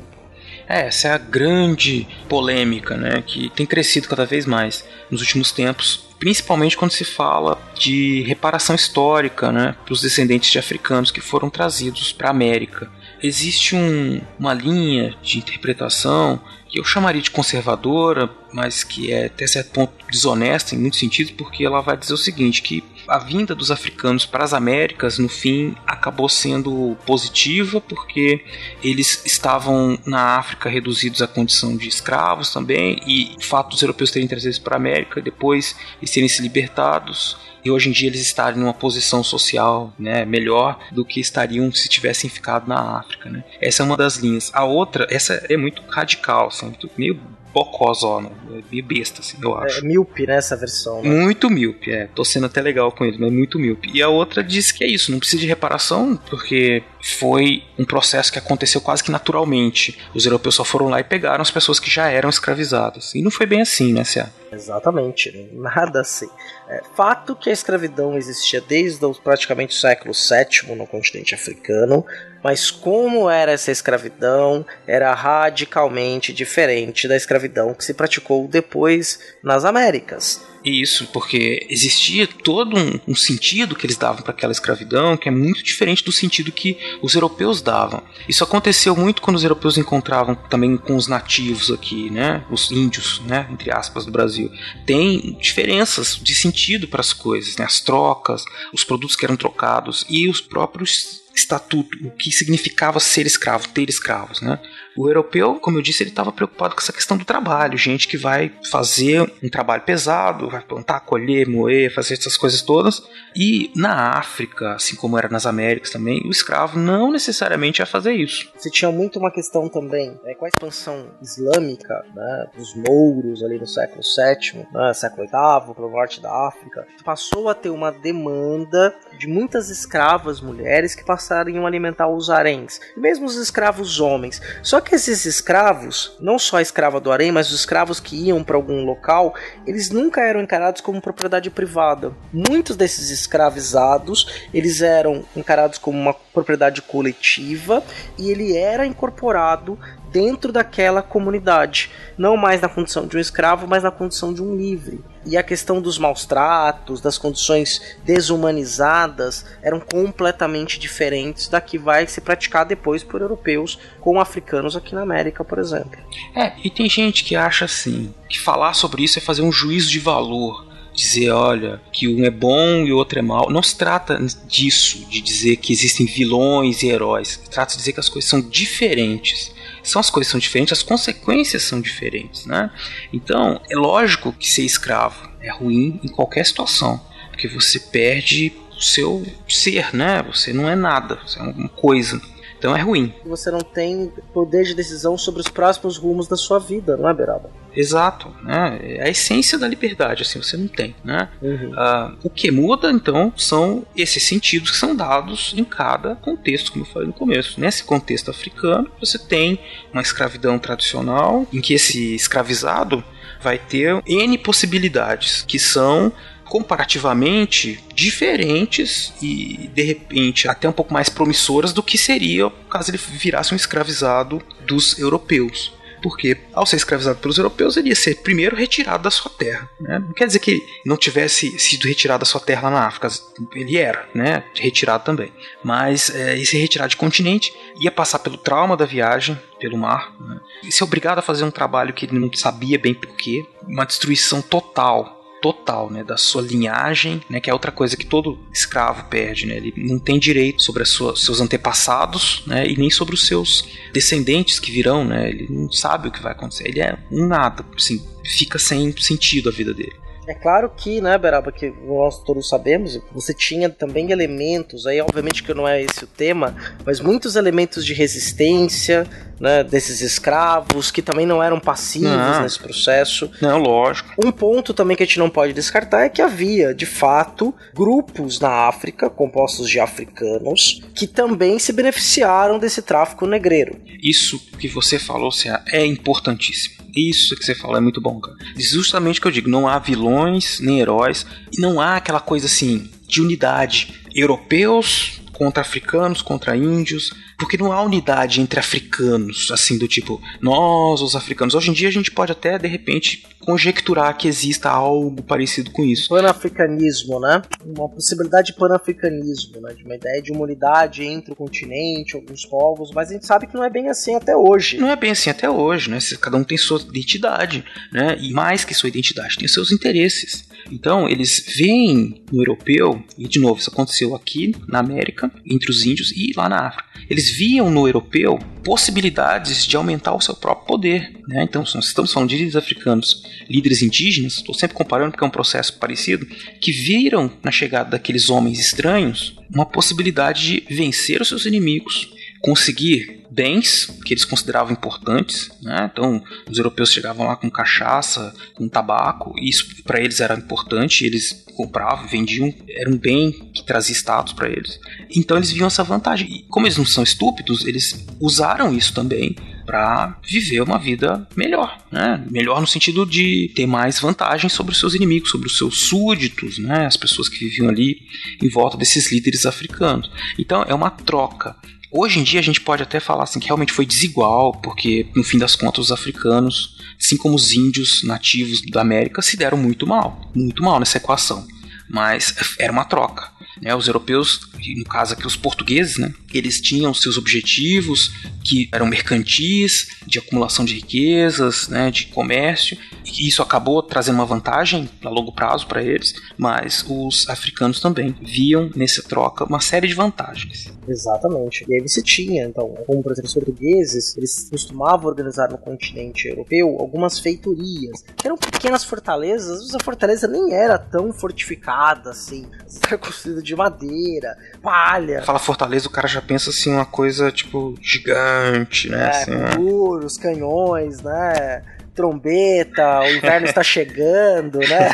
É, 0.72 0.86
essa 0.86 1.08
é 1.08 1.10
a 1.12 1.18
grande 1.18 2.08
polêmica, 2.30 2.96
né, 2.96 3.22
que 3.26 3.50
tem 3.50 3.66
crescido 3.66 4.08
cada 4.08 4.24
vez 4.24 4.46
mais 4.46 4.82
nos 5.10 5.20
últimos 5.20 5.52
tempos, 5.52 6.08
principalmente 6.18 6.78
quando 6.78 6.92
se 6.92 7.04
fala 7.04 7.60
de 7.78 8.22
reparação 8.22 8.74
histórica, 8.74 9.52
né, 9.52 9.76
para 9.84 9.92
os 9.92 10.00
descendentes 10.00 10.50
de 10.50 10.58
africanos 10.58 11.10
que 11.10 11.20
foram 11.20 11.50
trazidos 11.50 12.10
para 12.10 12.28
a 12.28 12.30
América. 12.30 12.90
Existe 13.22 13.76
um, 13.76 14.22
uma 14.38 14.54
linha 14.54 15.14
de 15.22 15.36
interpretação 15.36 16.40
que 16.70 16.80
eu 16.80 16.84
chamaria 16.84 17.20
de 17.20 17.30
conservadora, 17.30 18.30
mas 18.50 18.82
que 18.82 19.12
é 19.12 19.26
até 19.26 19.46
certo 19.46 19.72
ponto 19.72 19.92
desonesta 20.10 20.74
em 20.74 20.78
muitos 20.78 20.98
sentidos, 20.98 21.32
porque 21.32 21.66
ela 21.66 21.82
vai 21.82 21.98
dizer 21.98 22.14
o 22.14 22.16
seguinte, 22.16 22.62
que 22.62 22.82
a 23.06 23.18
vinda 23.18 23.54
dos 23.54 23.70
africanos 23.70 24.24
para 24.24 24.44
as 24.44 24.54
Américas, 24.54 25.18
no 25.18 25.28
fim, 25.28 25.74
acabou 25.86 26.28
sendo 26.28 26.96
positiva, 27.06 27.80
porque 27.80 28.44
eles 28.82 29.24
estavam 29.24 29.98
na 30.06 30.38
África 30.38 30.68
reduzidos 30.68 31.22
à 31.22 31.26
condição 31.26 31.76
de 31.76 31.88
escravos 31.88 32.52
também, 32.52 33.00
e 33.06 33.34
o 33.38 33.42
fato 33.42 33.70
dos 33.70 33.82
europeus 33.82 34.10
terem 34.10 34.28
trazido 34.28 34.60
para 34.60 34.76
a 34.76 34.78
América, 34.78 35.20
depois 35.20 35.76
eles 36.00 36.10
terem 36.10 36.28
se 36.28 36.42
libertados, 36.42 37.36
e 37.64 37.70
hoje 37.70 37.88
em 37.88 37.92
dia 37.92 38.08
eles 38.08 38.20
estarem 38.20 38.58
numa 38.58 38.74
posição 38.74 39.22
social 39.22 39.92
né, 39.98 40.24
melhor 40.24 40.78
do 40.90 41.04
que 41.04 41.20
estariam 41.20 41.72
se 41.72 41.88
tivessem 41.88 42.28
ficado 42.28 42.66
na 42.66 42.98
África. 42.98 43.30
Né? 43.30 43.44
Essa 43.60 43.82
é 43.82 43.86
uma 43.86 43.96
das 43.96 44.16
linhas. 44.16 44.50
A 44.52 44.64
outra, 44.64 45.06
essa 45.08 45.34
é 45.48 45.56
muito 45.56 45.82
radical, 45.88 46.48
assim, 46.48 46.74
meio 46.96 47.20
bocózona, 47.52 48.30
é 48.50 48.62
meio 48.70 48.84
besta, 48.84 49.20
assim, 49.20 49.36
eu 49.42 49.56
acho. 49.56 49.80
É 49.80 49.82
míope, 49.82 50.26
né, 50.26 50.36
essa 50.36 50.56
versão. 50.56 51.02
Né? 51.02 51.08
Muito 51.08 51.50
míope, 51.50 51.90
é. 51.90 52.08
Tô 52.14 52.24
sendo 52.24 52.46
até 52.46 52.60
legal 52.60 52.90
com 52.92 53.04
ele, 53.04 53.18
mas 53.18 53.32
muito 53.32 53.58
míope. 53.58 53.90
E 53.92 54.02
a 54.02 54.08
outra 54.08 54.42
diz 54.42 54.72
que 54.72 54.84
é 54.84 54.86
isso, 54.86 55.12
não 55.12 55.18
precisa 55.18 55.40
de 55.40 55.46
reparação, 55.46 56.18
porque 56.28 56.82
foi 57.00 57.62
um 57.78 57.84
processo 57.84 58.32
que 58.32 58.38
aconteceu 58.38 58.80
quase 58.80 59.02
que 59.02 59.10
naturalmente. 59.10 59.98
Os 60.14 60.24
europeus 60.24 60.54
só 60.54 60.64
foram 60.64 60.88
lá 60.88 61.00
e 61.00 61.04
pegaram 61.04 61.42
as 61.42 61.50
pessoas 61.50 61.78
que 61.78 61.90
já 61.90 62.08
eram 62.08 62.30
escravizadas. 62.30 63.14
E 63.14 63.22
não 63.22 63.30
foi 63.30 63.46
bem 63.46 63.60
assim, 63.60 63.92
né, 63.92 64.04
Cia? 64.04 64.32
Exatamente, 64.52 65.48
nada 65.52 66.02
assim. 66.02 66.28
É, 66.68 66.82
fato 66.94 67.34
que 67.34 67.48
a 67.48 67.52
escravidão 67.52 68.16
existia 68.18 68.60
desde 68.60 69.04
os, 69.06 69.18
praticamente 69.18 69.74
o 69.74 69.80
século 69.80 70.12
VII 70.12 70.76
no 70.76 70.86
continente 70.86 71.34
africano, 71.34 72.04
mas 72.44 72.70
como 72.70 73.30
era 73.30 73.52
essa 73.52 73.70
escravidão, 73.70 74.64
era 74.86 75.14
radicalmente 75.14 76.34
diferente 76.34 77.08
da 77.08 77.16
escravidão 77.16 77.72
que 77.72 77.84
se 77.84 77.94
praticou 77.94 78.46
depois 78.46 79.18
nas 79.42 79.64
Américas. 79.64 80.51
Isso, 80.64 81.08
porque 81.12 81.66
existia 81.68 82.26
todo 82.26 82.76
um, 82.76 83.00
um 83.08 83.14
sentido 83.14 83.74
que 83.74 83.84
eles 83.84 83.96
davam 83.96 84.22
para 84.22 84.32
aquela 84.32 84.52
escravidão 84.52 85.16
que 85.16 85.28
é 85.28 85.32
muito 85.32 85.62
diferente 85.62 86.04
do 86.04 86.12
sentido 86.12 86.52
que 86.52 86.78
os 87.02 87.14
europeus 87.14 87.60
davam. 87.60 88.02
Isso 88.28 88.44
aconteceu 88.44 88.94
muito 88.94 89.20
quando 89.20 89.36
os 89.36 89.42
europeus 89.42 89.76
encontravam 89.76 90.34
também 90.34 90.76
com 90.76 90.94
os 90.94 91.08
nativos 91.08 91.70
aqui, 91.70 92.10
né, 92.10 92.44
os 92.50 92.70
índios, 92.70 93.20
né, 93.26 93.48
entre 93.50 93.72
aspas, 93.72 94.06
do 94.06 94.12
Brasil. 94.12 94.50
Tem 94.86 95.36
diferenças 95.40 96.18
de 96.22 96.34
sentido 96.34 96.86
para 96.86 97.00
as 97.00 97.12
coisas, 97.12 97.56
né, 97.56 97.64
as 97.64 97.80
trocas, 97.80 98.44
os 98.72 98.84
produtos 98.84 99.16
que 99.16 99.24
eram 99.24 99.36
trocados 99.36 100.04
e 100.08 100.28
os 100.28 100.40
próprios 100.40 101.22
estatuto, 101.34 101.96
o 102.06 102.10
que 102.10 102.30
significava 102.30 103.00
ser 103.00 103.26
escravo, 103.26 103.68
ter 103.68 103.88
escravos, 103.88 104.40
né? 104.40 104.58
O 104.96 105.08
europeu, 105.08 105.58
como 105.60 105.78
eu 105.78 105.82
disse, 105.82 106.02
ele 106.02 106.10
estava 106.10 106.32
preocupado 106.32 106.74
com 106.74 106.80
essa 106.80 106.92
questão 106.92 107.16
do 107.16 107.24
trabalho, 107.24 107.78
gente 107.78 108.06
que 108.06 108.16
vai 108.16 108.52
fazer 108.70 109.20
um 109.42 109.48
trabalho 109.48 109.82
pesado, 109.82 110.50
vai 110.50 110.62
plantar, 110.62 111.00
colher, 111.00 111.48
moer, 111.48 111.92
fazer 111.94 112.14
essas 112.14 112.36
coisas 112.36 112.62
todas. 112.62 113.02
E 113.34 113.72
na 113.74 114.18
África, 114.18 114.74
assim 114.74 114.94
como 114.94 115.16
era 115.16 115.28
nas 115.28 115.46
Américas 115.46 115.90
também, 115.90 116.22
o 116.26 116.30
escravo 116.30 116.78
não 116.78 117.10
necessariamente 117.10 117.80
ia 117.80 117.86
fazer 117.86 118.12
isso. 118.12 118.50
Você 118.56 118.70
tinha 118.70 118.90
muito 118.90 119.18
uma 119.18 119.30
questão 119.30 119.68
também 119.68 120.18
é, 120.24 120.34
com 120.34 120.44
a 120.44 120.48
expansão 120.48 121.10
islâmica, 121.22 122.04
né, 122.14 122.46
dos 122.56 122.74
mouros 122.74 123.42
ali 123.42 123.58
no 123.58 123.66
século 123.66 124.02
VII, 124.02 124.66
né, 124.72 124.92
século 124.92 125.22
VIII, 125.22 125.74
pelo 125.74 125.90
norte 125.90 126.20
da 126.20 126.48
África, 126.48 126.86
passou 127.04 127.48
a 127.48 127.54
ter 127.54 127.70
uma 127.70 127.90
demanda 127.90 128.94
de 129.18 129.26
muitas 129.26 129.70
escravas 129.70 130.40
mulheres 130.40 130.94
que 130.94 131.04
passariam 131.04 131.64
a 131.64 131.68
alimentar 131.68 132.08
os 132.08 132.28
haréns, 132.28 132.80
e 132.96 133.00
mesmo 133.00 133.26
os 133.26 133.36
escravos 133.36 134.00
homens. 134.00 134.40
Só 134.62 134.81
que 134.82 134.94
esses 134.94 135.24
escravos, 135.24 136.16
não 136.20 136.38
só 136.38 136.58
a 136.58 136.62
escrava 136.62 137.00
do 137.00 137.10
harém, 137.10 137.32
mas 137.32 137.50
os 137.50 137.60
escravos 137.60 138.00
que 138.00 138.16
iam 138.16 138.42
para 138.42 138.56
algum 138.56 138.84
local, 138.84 139.34
eles 139.66 139.90
nunca 139.90 140.20
eram 140.20 140.42
encarados 140.42 140.80
como 140.80 141.00
propriedade 141.00 141.50
privada. 141.50 142.12
Muitos 142.32 142.76
desses 142.76 143.10
escravizados, 143.10 144.48
eles 144.52 144.80
eram 144.80 145.24
encarados 145.36 145.78
como 145.78 145.98
uma 145.98 146.14
propriedade 146.14 146.82
coletiva 146.82 147.82
e 148.18 148.30
ele 148.30 148.56
era 148.56 148.84
incorporado 148.86 149.78
dentro 150.12 150.52
daquela 150.52 151.02
comunidade, 151.02 151.90
não 152.18 152.36
mais 152.36 152.60
na 152.60 152.68
condição 152.68 153.06
de 153.06 153.16
um 153.16 153.20
escravo, 153.20 153.66
mas 153.66 153.82
na 153.82 153.90
condição 153.90 154.32
de 154.32 154.42
um 154.42 154.54
livre. 154.54 155.00
E 155.24 155.36
a 155.36 155.42
questão 155.42 155.80
dos 155.80 155.98
maus 155.98 156.26
tratos, 156.26 157.00
das 157.00 157.16
condições 157.16 157.80
desumanizadas, 158.04 159.46
eram 159.62 159.80
completamente 159.80 160.78
diferentes 160.78 161.48
da 161.48 161.60
que 161.60 161.78
vai 161.78 162.06
se 162.06 162.20
praticar 162.20 162.66
depois 162.66 163.02
por 163.02 163.20
europeus 163.20 163.78
com 164.00 164.20
africanos 164.20 164.76
aqui 164.76 164.94
na 164.94 165.02
América, 165.02 165.44
por 165.44 165.58
exemplo. 165.58 165.98
É, 166.34 166.52
e 166.62 166.68
tem 166.68 166.88
gente 166.90 167.24
que 167.24 167.34
acha 167.34 167.64
assim, 167.64 168.12
que 168.28 168.38
falar 168.38 168.74
sobre 168.74 169.02
isso 169.02 169.18
é 169.18 169.22
fazer 169.22 169.42
um 169.42 169.52
juízo 169.52 169.90
de 169.90 169.98
valor 169.98 170.72
dizer, 170.94 171.30
olha, 171.30 171.80
que 171.90 172.06
um 172.06 172.24
é 172.24 172.30
bom 172.30 172.84
e 172.84 172.92
o 172.92 172.96
outro 172.96 173.18
é 173.18 173.22
mal. 173.22 173.50
Não 173.50 173.62
se 173.62 173.76
trata 173.76 174.18
disso, 174.46 175.06
de 175.08 175.20
dizer 175.20 175.56
que 175.56 175.72
existem 175.72 176.04
vilões 176.04 176.82
e 176.82 176.88
heróis. 176.88 177.40
Trata 177.50 177.72
de 177.72 177.78
dizer 177.78 177.92
que 177.92 178.00
as 178.00 178.08
coisas 178.10 178.28
são 178.28 178.40
diferentes 178.40 179.52
são 179.82 180.00
as 180.00 180.10
coisas 180.10 180.30
são 180.30 180.40
diferentes, 180.40 180.72
as 180.72 180.82
consequências 180.82 181.62
são 181.62 181.80
diferentes, 181.80 182.46
né? 182.46 182.70
Então, 183.12 183.60
é 183.70 183.76
lógico 183.76 184.32
que 184.32 184.48
ser 184.48 184.62
escravo 184.62 185.30
é 185.40 185.50
ruim 185.50 186.00
em 186.02 186.08
qualquer 186.08 186.46
situação, 186.46 187.00
porque 187.28 187.48
você 187.48 187.78
perde 187.78 188.52
o 188.76 188.80
seu 188.80 189.24
ser, 189.48 189.94
né? 189.94 190.22
Você 190.22 190.52
não 190.52 190.68
é 190.68 190.74
nada, 190.74 191.18
você 191.26 191.38
é 191.38 191.42
uma 191.42 191.68
coisa. 191.68 192.20
Então 192.58 192.76
é 192.76 192.80
ruim. 192.80 193.12
Você 193.26 193.50
não 193.50 193.60
tem 193.60 194.12
poder 194.32 194.64
de 194.64 194.74
decisão 194.74 195.18
sobre 195.18 195.40
os 195.40 195.48
próximos 195.48 195.96
rumos 195.96 196.28
da 196.28 196.36
sua 196.36 196.60
vida, 196.60 196.96
não 196.96 197.08
é, 197.08 197.14
Beraba? 197.14 197.50
Exato, 197.74 198.34
né? 198.42 198.78
É 198.82 199.04
a 199.04 199.08
essência 199.08 199.58
da 199.58 199.66
liberdade, 199.66 200.22
assim, 200.22 200.40
você 200.40 200.56
não 200.56 200.68
tem, 200.68 200.94
né? 201.04 201.28
Uhum. 201.40 201.72
Uh, 201.72 202.18
o 202.24 202.30
que 202.30 202.50
muda, 202.50 202.90
então, 202.90 203.32
são 203.36 203.86
esses 203.96 204.22
sentidos 204.22 204.70
que 204.70 204.76
são 204.76 204.94
dados 204.94 205.54
em 205.56 205.64
cada 205.64 206.16
contexto, 206.16 206.72
como 206.72 206.84
eu 206.84 206.88
falei 206.88 207.08
no 207.08 207.14
começo. 207.14 207.60
Nesse 207.60 207.84
contexto 207.84 208.30
africano, 208.30 208.90
você 209.00 209.18
tem 209.18 209.58
uma 209.92 210.02
escravidão 210.02 210.58
tradicional, 210.58 211.46
em 211.52 211.60
que 211.60 211.74
esse 211.74 212.14
escravizado 212.14 213.02
vai 213.40 213.58
ter 213.58 214.02
N 214.06 214.38
possibilidades, 214.38 215.44
que 215.46 215.58
são 215.58 216.12
comparativamente 216.44 217.82
diferentes 217.94 219.14
e 219.22 219.70
de 219.74 219.82
repente 219.82 220.46
até 220.48 220.68
um 220.68 220.72
pouco 220.72 220.92
mais 220.92 221.08
promissoras 221.08 221.72
do 221.72 221.82
que 221.82 221.96
seria 221.96 222.50
caso 222.70 222.90
ele 222.90 222.98
virasse 222.98 223.54
um 223.54 223.56
escravizado 223.56 224.42
dos 224.66 224.98
europeus 224.98 225.72
porque 226.02 226.36
ao 226.52 226.66
ser 226.66 226.76
escravizado 226.76 227.18
pelos 227.18 227.38
europeus, 227.38 227.76
ele 227.76 227.90
ia 227.90 227.94
ser 227.94 228.16
primeiro 228.16 228.56
retirado 228.56 229.04
da 229.04 229.10
sua 229.10 229.30
terra. 229.30 229.70
Né? 229.80 229.98
Não 229.98 230.12
quer 230.12 230.26
dizer 230.26 230.40
que 230.40 230.60
não 230.84 230.96
tivesse 230.96 231.58
sido 231.58 231.86
retirado 231.86 232.20
da 232.20 232.26
sua 232.26 232.40
terra 232.40 232.68
lá 232.68 232.70
na 232.70 232.86
África, 232.86 233.08
ele 233.54 233.78
era 233.78 234.08
né, 234.14 234.44
retirado 234.54 235.04
também. 235.04 235.32
Mas 235.62 236.10
é, 236.10 236.36
ia 236.36 236.44
ser 236.44 236.58
retirado 236.58 236.90
de 236.90 236.96
continente, 236.96 237.54
ia 237.80 237.90
passar 237.90 238.18
pelo 238.18 238.36
trauma 238.36 238.76
da 238.76 238.84
viagem 238.84 239.40
pelo 239.58 239.78
mar, 239.78 240.12
né? 240.20 240.40
e 240.64 240.72
ser 240.72 240.82
obrigado 240.82 241.20
a 241.20 241.22
fazer 241.22 241.44
um 241.44 241.50
trabalho 241.50 241.94
que 241.94 242.06
ele 242.06 242.18
não 242.18 242.32
sabia 242.32 242.78
bem 242.78 242.92
porquê, 242.92 243.46
uma 243.66 243.86
destruição 243.86 244.42
total 244.42 245.21
total, 245.42 245.90
né, 245.90 246.04
da 246.04 246.16
sua 246.16 246.40
linhagem, 246.40 247.20
né, 247.28 247.40
que 247.40 247.50
é 247.50 247.52
outra 247.52 247.72
coisa 247.72 247.96
que 247.96 248.06
todo 248.06 248.38
escravo 248.52 249.04
perde, 249.10 249.44
né, 249.46 249.56
ele 249.56 249.74
não 249.76 249.98
tem 249.98 250.18
direito 250.18 250.62
sobre 250.62 250.84
os 250.84 250.94
seus 250.94 251.40
antepassados, 251.40 252.44
né, 252.46 252.66
e 252.66 252.76
nem 252.76 252.88
sobre 252.88 253.14
os 253.14 253.26
seus 253.26 253.68
descendentes 253.92 254.60
que 254.60 254.70
virão, 254.70 255.04
né, 255.04 255.28
ele 255.28 255.48
não 255.50 255.70
sabe 255.70 256.08
o 256.08 256.12
que 256.12 256.22
vai 256.22 256.32
acontecer, 256.32 256.68
ele 256.68 256.80
é 256.80 256.96
um 257.10 257.26
nada, 257.26 257.66
assim, 257.76 258.00
fica 258.24 258.58
sem 258.58 258.96
sentido 258.96 259.48
a 259.48 259.52
vida 259.52 259.74
dele. 259.74 260.01
É 260.26 260.34
claro 260.34 260.70
que, 260.70 261.00
né, 261.00 261.18
Beraba, 261.18 261.50
que 261.50 261.72
nós 261.84 262.22
todos 262.22 262.48
sabemos, 262.48 263.00
você 263.12 263.34
tinha 263.34 263.68
também 263.68 264.12
elementos, 264.12 264.86
aí 264.86 265.00
obviamente 265.00 265.42
que 265.42 265.52
não 265.52 265.66
é 265.66 265.82
esse 265.82 266.04
o 266.04 266.06
tema, 266.06 266.54
mas 266.86 267.00
muitos 267.00 267.34
elementos 267.34 267.84
de 267.84 267.92
resistência, 267.92 269.06
né, 269.40 269.64
desses 269.64 270.00
escravos, 270.00 270.92
que 270.92 271.02
também 271.02 271.26
não 271.26 271.42
eram 271.42 271.58
passivos 271.58 272.10
não. 272.10 272.42
nesse 272.42 272.58
processo. 272.60 273.30
Não, 273.40 273.58
lógico. 273.58 274.14
Um 274.24 274.30
ponto 274.30 274.72
também 274.72 274.96
que 274.96 275.02
a 275.02 275.06
gente 275.06 275.18
não 275.18 275.28
pode 275.28 275.52
descartar 275.52 276.04
é 276.04 276.08
que 276.08 276.22
havia, 276.22 276.72
de 276.72 276.86
fato, 276.86 277.52
grupos 277.74 278.38
na 278.38 278.68
África, 278.68 279.10
compostos 279.10 279.68
de 279.68 279.80
africanos, 279.80 280.82
que 280.94 281.08
também 281.08 281.58
se 281.58 281.72
beneficiaram 281.72 282.60
desse 282.60 282.82
tráfico 282.82 283.26
negreiro. 283.26 283.76
Isso 284.00 284.38
que 284.58 284.68
você 284.68 284.98
falou, 284.98 285.30
é 285.72 285.84
importantíssimo. 285.84 286.81
Isso 286.94 287.34
que 287.36 287.44
você 287.44 287.54
falou 287.54 287.76
é 287.76 287.80
muito 287.80 288.00
bom, 288.00 288.20
cara. 288.20 288.36
Justamente 288.56 289.18
o 289.18 289.22
que 289.22 289.28
eu 289.28 289.32
digo, 289.32 289.48
não 289.48 289.66
há 289.66 289.78
vilões 289.78 290.60
nem 290.60 290.80
heróis, 290.80 291.26
e 291.52 291.60
não 291.60 291.80
há 291.80 291.96
aquela 291.96 292.20
coisa 292.20 292.46
assim 292.46 292.90
de 293.06 293.20
unidade. 293.20 293.94
Europeus 294.14 295.20
contra 295.32 295.62
africanos, 295.62 296.22
contra 296.22 296.56
índios, 296.56 297.12
porque 297.42 297.56
não 297.56 297.72
há 297.72 297.82
unidade 297.82 298.40
entre 298.40 298.60
africanos, 298.60 299.50
assim, 299.50 299.76
do 299.76 299.88
tipo, 299.88 300.22
nós, 300.40 301.02
os 301.02 301.16
africanos. 301.16 301.56
Hoje 301.56 301.70
em 301.70 301.72
dia 301.72 301.88
a 301.88 301.92
gente 301.92 302.12
pode 302.12 302.30
até, 302.30 302.56
de 302.56 302.68
repente, 302.68 303.26
conjecturar 303.40 304.16
que 304.16 304.28
exista 304.28 304.70
algo 304.70 305.20
parecido 305.24 305.72
com 305.72 305.84
isso. 305.84 306.08
Panafricanismo, 306.08 307.18
né? 307.18 307.42
Uma 307.66 307.88
possibilidade 307.88 308.52
de 308.52 308.52
panafricanismo, 308.52 309.60
né? 309.60 309.74
De 309.74 309.82
uma 309.82 309.96
ideia 309.96 310.22
de 310.22 310.30
uma 310.30 310.42
unidade 310.44 311.02
entre 311.02 311.32
o 311.32 311.36
continente, 311.36 312.14
alguns 312.14 312.46
povos, 312.46 312.92
mas 312.94 313.10
a 313.10 313.14
gente 313.14 313.26
sabe 313.26 313.48
que 313.48 313.54
não 313.54 313.64
é 313.64 313.70
bem 313.70 313.88
assim 313.88 314.14
até 314.14 314.36
hoje. 314.36 314.78
Não 314.78 314.88
é 314.88 314.94
bem 314.94 315.10
assim 315.10 315.28
até 315.28 315.50
hoje, 315.50 315.90
né? 315.90 315.98
Cada 316.20 316.36
um 316.36 316.44
tem 316.44 316.56
sua 316.56 316.80
identidade, 316.80 317.64
né? 317.90 318.16
E 318.20 318.32
mais 318.32 318.64
que 318.64 318.72
sua 318.72 318.88
identidade, 318.88 319.36
tem 319.36 319.48
seus 319.48 319.72
interesses. 319.72 320.44
Então, 320.70 321.08
eles 321.08 321.44
veem 321.56 322.22
no 322.30 322.40
europeu, 322.40 323.02
e 323.18 323.26
de 323.26 323.38
novo, 323.38 323.60
isso 323.60 323.70
aconteceu 323.70 324.14
aqui 324.14 324.54
na 324.68 324.78
América, 324.78 325.30
entre 325.44 325.70
os 325.70 325.84
índios 325.84 326.12
e 326.12 326.32
lá 326.36 326.48
na 326.48 326.68
África. 326.68 326.84
Eles 327.08 327.30
viam 327.30 327.70
no 327.70 327.86
europeu 327.86 328.38
possibilidades 328.64 329.66
de 329.66 329.76
aumentar 329.76 330.14
o 330.14 330.20
seu 330.20 330.34
próprio 330.34 330.66
poder. 330.66 331.12
Né? 331.26 331.42
Então, 331.42 331.62
nós 331.74 331.86
estamos 331.86 332.12
falando 332.12 332.28
de 332.28 332.36
líderes 332.36 332.56
africanos, 332.56 333.24
líderes 333.48 333.82
indígenas, 333.82 334.34
estou 334.34 334.54
sempre 334.54 334.76
comparando 334.76 335.10
porque 335.10 335.24
é 335.24 335.26
um 335.26 335.30
processo 335.30 335.78
parecido, 335.78 336.26
que 336.60 336.72
viram 336.72 337.30
na 337.42 337.50
chegada 337.50 337.90
daqueles 337.90 338.30
homens 338.30 338.58
estranhos 338.58 339.36
uma 339.52 339.66
possibilidade 339.66 340.42
de 340.42 340.74
vencer 340.74 341.20
os 341.20 341.28
seus 341.28 341.44
inimigos, 341.44 342.08
conseguir 342.40 343.21
bens 343.32 343.86
que 344.04 344.12
eles 344.12 344.24
consideravam 344.24 344.72
importantes, 344.72 345.50
né? 345.62 345.90
Então, 345.90 346.22
os 346.48 346.58
europeus 346.58 346.92
chegavam 346.92 347.26
lá 347.26 347.36
com 347.36 347.50
cachaça, 347.50 348.34
com 348.54 348.68
tabaco, 348.68 349.34
e 349.38 349.48
isso 349.48 349.82
para 349.84 350.00
eles 350.00 350.20
era 350.20 350.34
importante, 350.34 351.04
eles 351.04 351.44
compravam, 351.56 352.06
vendiam, 352.06 352.52
era 352.68 352.90
um 352.90 352.98
bem 352.98 353.32
que 353.52 353.64
trazia 353.64 353.94
status 353.94 354.32
para 354.32 354.48
eles. 354.48 354.78
Então 355.14 355.36
eles 355.36 355.50
viam 355.50 355.66
essa 355.66 355.84
vantagem. 355.84 356.28
E 356.30 356.42
como 356.48 356.66
eles 356.66 356.78
não 356.78 356.86
são 356.86 357.02
estúpidos, 357.02 357.64
eles 357.66 358.06
usaram 358.20 358.74
isso 358.74 358.92
também 358.94 359.36
para 359.64 360.18
viver 360.26 360.60
uma 360.60 360.78
vida 360.78 361.26
melhor, 361.36 361.78
né? 361.90 362.24
Melhor 362.30 362.60
no 362.60 362.66
sentido 362.66 363.06
de 363.06 363.52
ter 363.54 363.66
mais 363.66 364.00
vantagens 364.00 364.52
sobre 364.52 364.72
os 364.72 364.78
seus 364.78 364.94
inimigos, 364.94 365.30
sobre 365.30 365.46
os 365.46 365.56
seus 365.56 365.82
súditos, 365.82 366.58
né? 366.58 366.86
As 366.86 366.96
pessoas 366.96 367.28
que 367.28 367.38
viviam 367.38 367.68
ali 367.68 368.02
em 368.42 368.48
volta 368.48 368.76
desses 368.76 369.12
líderes 369.12 369.46
africanos. 369.46 370.10
Então 370.38 370.64
é 370.64 370.74
uma 370.74 370.90
troca. 370.90 371.56
Hoje 371.94 372.18
em 372.18 372.22
dia 372.22 372.40
a 372.40 372.42
gente 372.42 372.62
pode 372.62 372.82
até 372.82 372.98
falar 372.98 373.24
assim 373.24 373.38
que 373.38 373.48
realmente 373.48 373.72
foi 373.72 373.84
desigual, 373.84 374.54
porque 374.62 375.06
no 375.14 375.22
fim 375.22 375.36
das 375.36 375.54
contas 375.54 375.84
os 375.86 375.92
africanos, 375.92 376.78
assim 376.98 377.18
como 377.18 377.34
os 377.34 377.52
índios 377.52 378.02
nativos 378.02 378.62
da 378.62 378.80
América, 378.80 379.20
se 379.20 379.36
deram 379.36 379.58
muito 379.58 379.86
mal, 379.86 380.18
muito 380.34 380.62
mal 380.62 380.80
nessa 380.80 380.96
equação. 380.96 381.46
Mas 381.90 382.34
era 382.58 382.72
uma 382.72 382.86
troca. 382.86 383.30
Né? 383.60 383.74
Os 383.74 383.86
europeus, 383.86 384.40
no 384.78 384.84
caso 384.86 385.12
aqui 385.12 385.26
os 385.26 385.36
portugueses, 385.36 385.98
né? 385.98 386.14
Eles 386.32 386.60
tinham 386.60 386.92
seus 386.94 387.16
objetivos 387.16 388.12
que 388.42 388.68
eram 388.72 388.86
mercantis, 388.86 389.88
de 390.06 390.18
acumulação 390.18 390.64
de 390.64 390.74
riquezas, 390.74 391.68
né? 391.68 391.90
de 391.90 392.06
comércio, 392.06 392.76
e 393.04 393.28
isso 393.28 393.42
acabou 393.42 393.82
trazendo 393.82 394.16
uma 394.16 394.26
vantagem 394.26 394.88
a 395.04 395.08
longo 395.08 395.32
prazo 395.32 395.66
para 395.66 395.82
eles, 395.82 396.14
mas 396.36 396.84
os 396.88 397.28
africanos 397.28 397.80
também 397.80 398.14
viam 398.22 398.70
nessa 398.74 399.02
troca 399.02 399.44
uma 399.44 399.60
série 399.60 399.88
de 399.88 399.94
vantagens. 399.94 400.72
Exatamente. 400.86 401.64
E 401.68 401.74
aí 401.74 401.80
você 401.80 402.02
tinha, 402.02 402.44
então, 402.44 402.74
como 402.86 403.02
por 403.02 403.12
exemplo 403.12 403.28
os 403.28 403.34
portugueses, 403.34 404.16
eles 404.16 404.48
costumavam 404.50 405.08
organizar 405.08 405.50
no 405.50 405.58
continente 405.58 406.28
europeu 406.28 406.76
algumas 406.78 407.18
feitorias, 407.18 408.02
que 408.16 408.26
eram 408.26 408.36
pequenas 408.36 408.84
fortalezas, 408.84 409.50
às 409.50 409.58
vezes 409.58 409.74
a 409.74 409.80
fortaleza 409.80 410.26
nem 410.26 410.52
era 410.54 410.78
tão 410.78 411.12
fortificada 411.12 412.10
assim, 412.10 412.46
era 412.86 412.98
construída 412.98 413.42
de 413.42 413.54
madeira, 413.54 414.36
palha. 414.62 415.22
Fala 415.22 415.38
fortaleza, 415.38 415.88
o 415.88 415.90
cara 415.90 416.08
já 416.08 416.20
pensa 416.26 416.50
assim, 416.50 416.72
uma 416.72 416.86
coisa 416.86 417.30
tipo 417.30 417.74
gigante, 417.80 418.88
né? 418.88 419.04
É, 419.04 419.08
assim, 419.08 419.58
muros, 419.58 420.16
canhões, 420.18 421.00
né? 421.02 421.62
trombeta, 421.94 423.00
o 423.00 423.08
inverno 423.08 423.46
está 423.46 423.62
chegando, 423.62 424.58
né? 424.58 424.90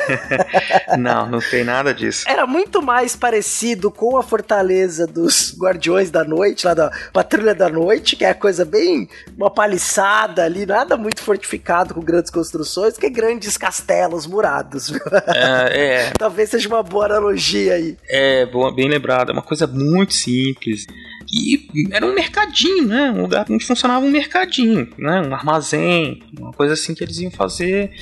não, 0.98 1.28
não 1.28 1.38
tem 1.38 1.64
nada 1.64 1.94
disso. 1.94 2.24
Era 2.28 2.46
muito 2.46 2.82
mais 2.82 3.14
parecido 3.14 3.90
com 3.90 4.16
a 4.16 4.22
fortaleza 4.22 5.06
dos 5.06 5.54
Guardiões 5.58 6.10
da 6.10 6.24
Noite, 6.24 6.66
lá 6.66 6.74
da 6.74 6.90
Patrulha 7.12 7.54
da 7.54 7.68
Noite, 7.68 8.16
que 8.16 8.24
é 8.24 8.30
a 8.30 8.34
coisa 8.34 8.64
bem 8.64 9.08
uma 9.36 9.50
paliçada 9.50 10.44
ali, 10.44 10.66
nada 10.66 10.96
muito 10.96 11.22
fortificado 11.22 11.94
com 11.94 12.00
grandes 12.00 12.30
construções, 12.30 12.98
que 12.98 13.08
grandes 13.08 13.56
castelos 13.56 14.26
murados. 14.26 14.92
É, 15.34 16.06
é. 16.06 16.10
Talvez 16.18 16.50
seja 16.50 16.68
uma 16.68 16.82
boa 16.82 17.06
analogia 17.06 17.74
aí. 17.74 17.96
É, 18.08 18.46
bem 18.74 18.88
lembrado. 18.88 19.30
É 19.30 19.32
uma 19.32 19.42
coisa 19.42 19.66
muito 19.66 20.14
simples. 20.14 20.86
E 21.30 21.68
era 21.92 22.06
um 22.06 22.14
mercadinho, 22.14 22.86
né? 22.86 23.10
Um 23.10 23.22
lugar 23.22 23.46
onde 23.50 23.64
funcionava 23.64 24.04
um 24.04 24.10
mercadinho, 24.10 24.88
né? 24.96 25.20
Um 25.20 25.34
armazém, 25.34 26.22
uma 26.38 26.52
coisa 26.52 26.74
assim 26.74 26.94
que 26.94 27.04
eles 27.04 27.18
iam 27.18 27.30
fazer 27.30 27.92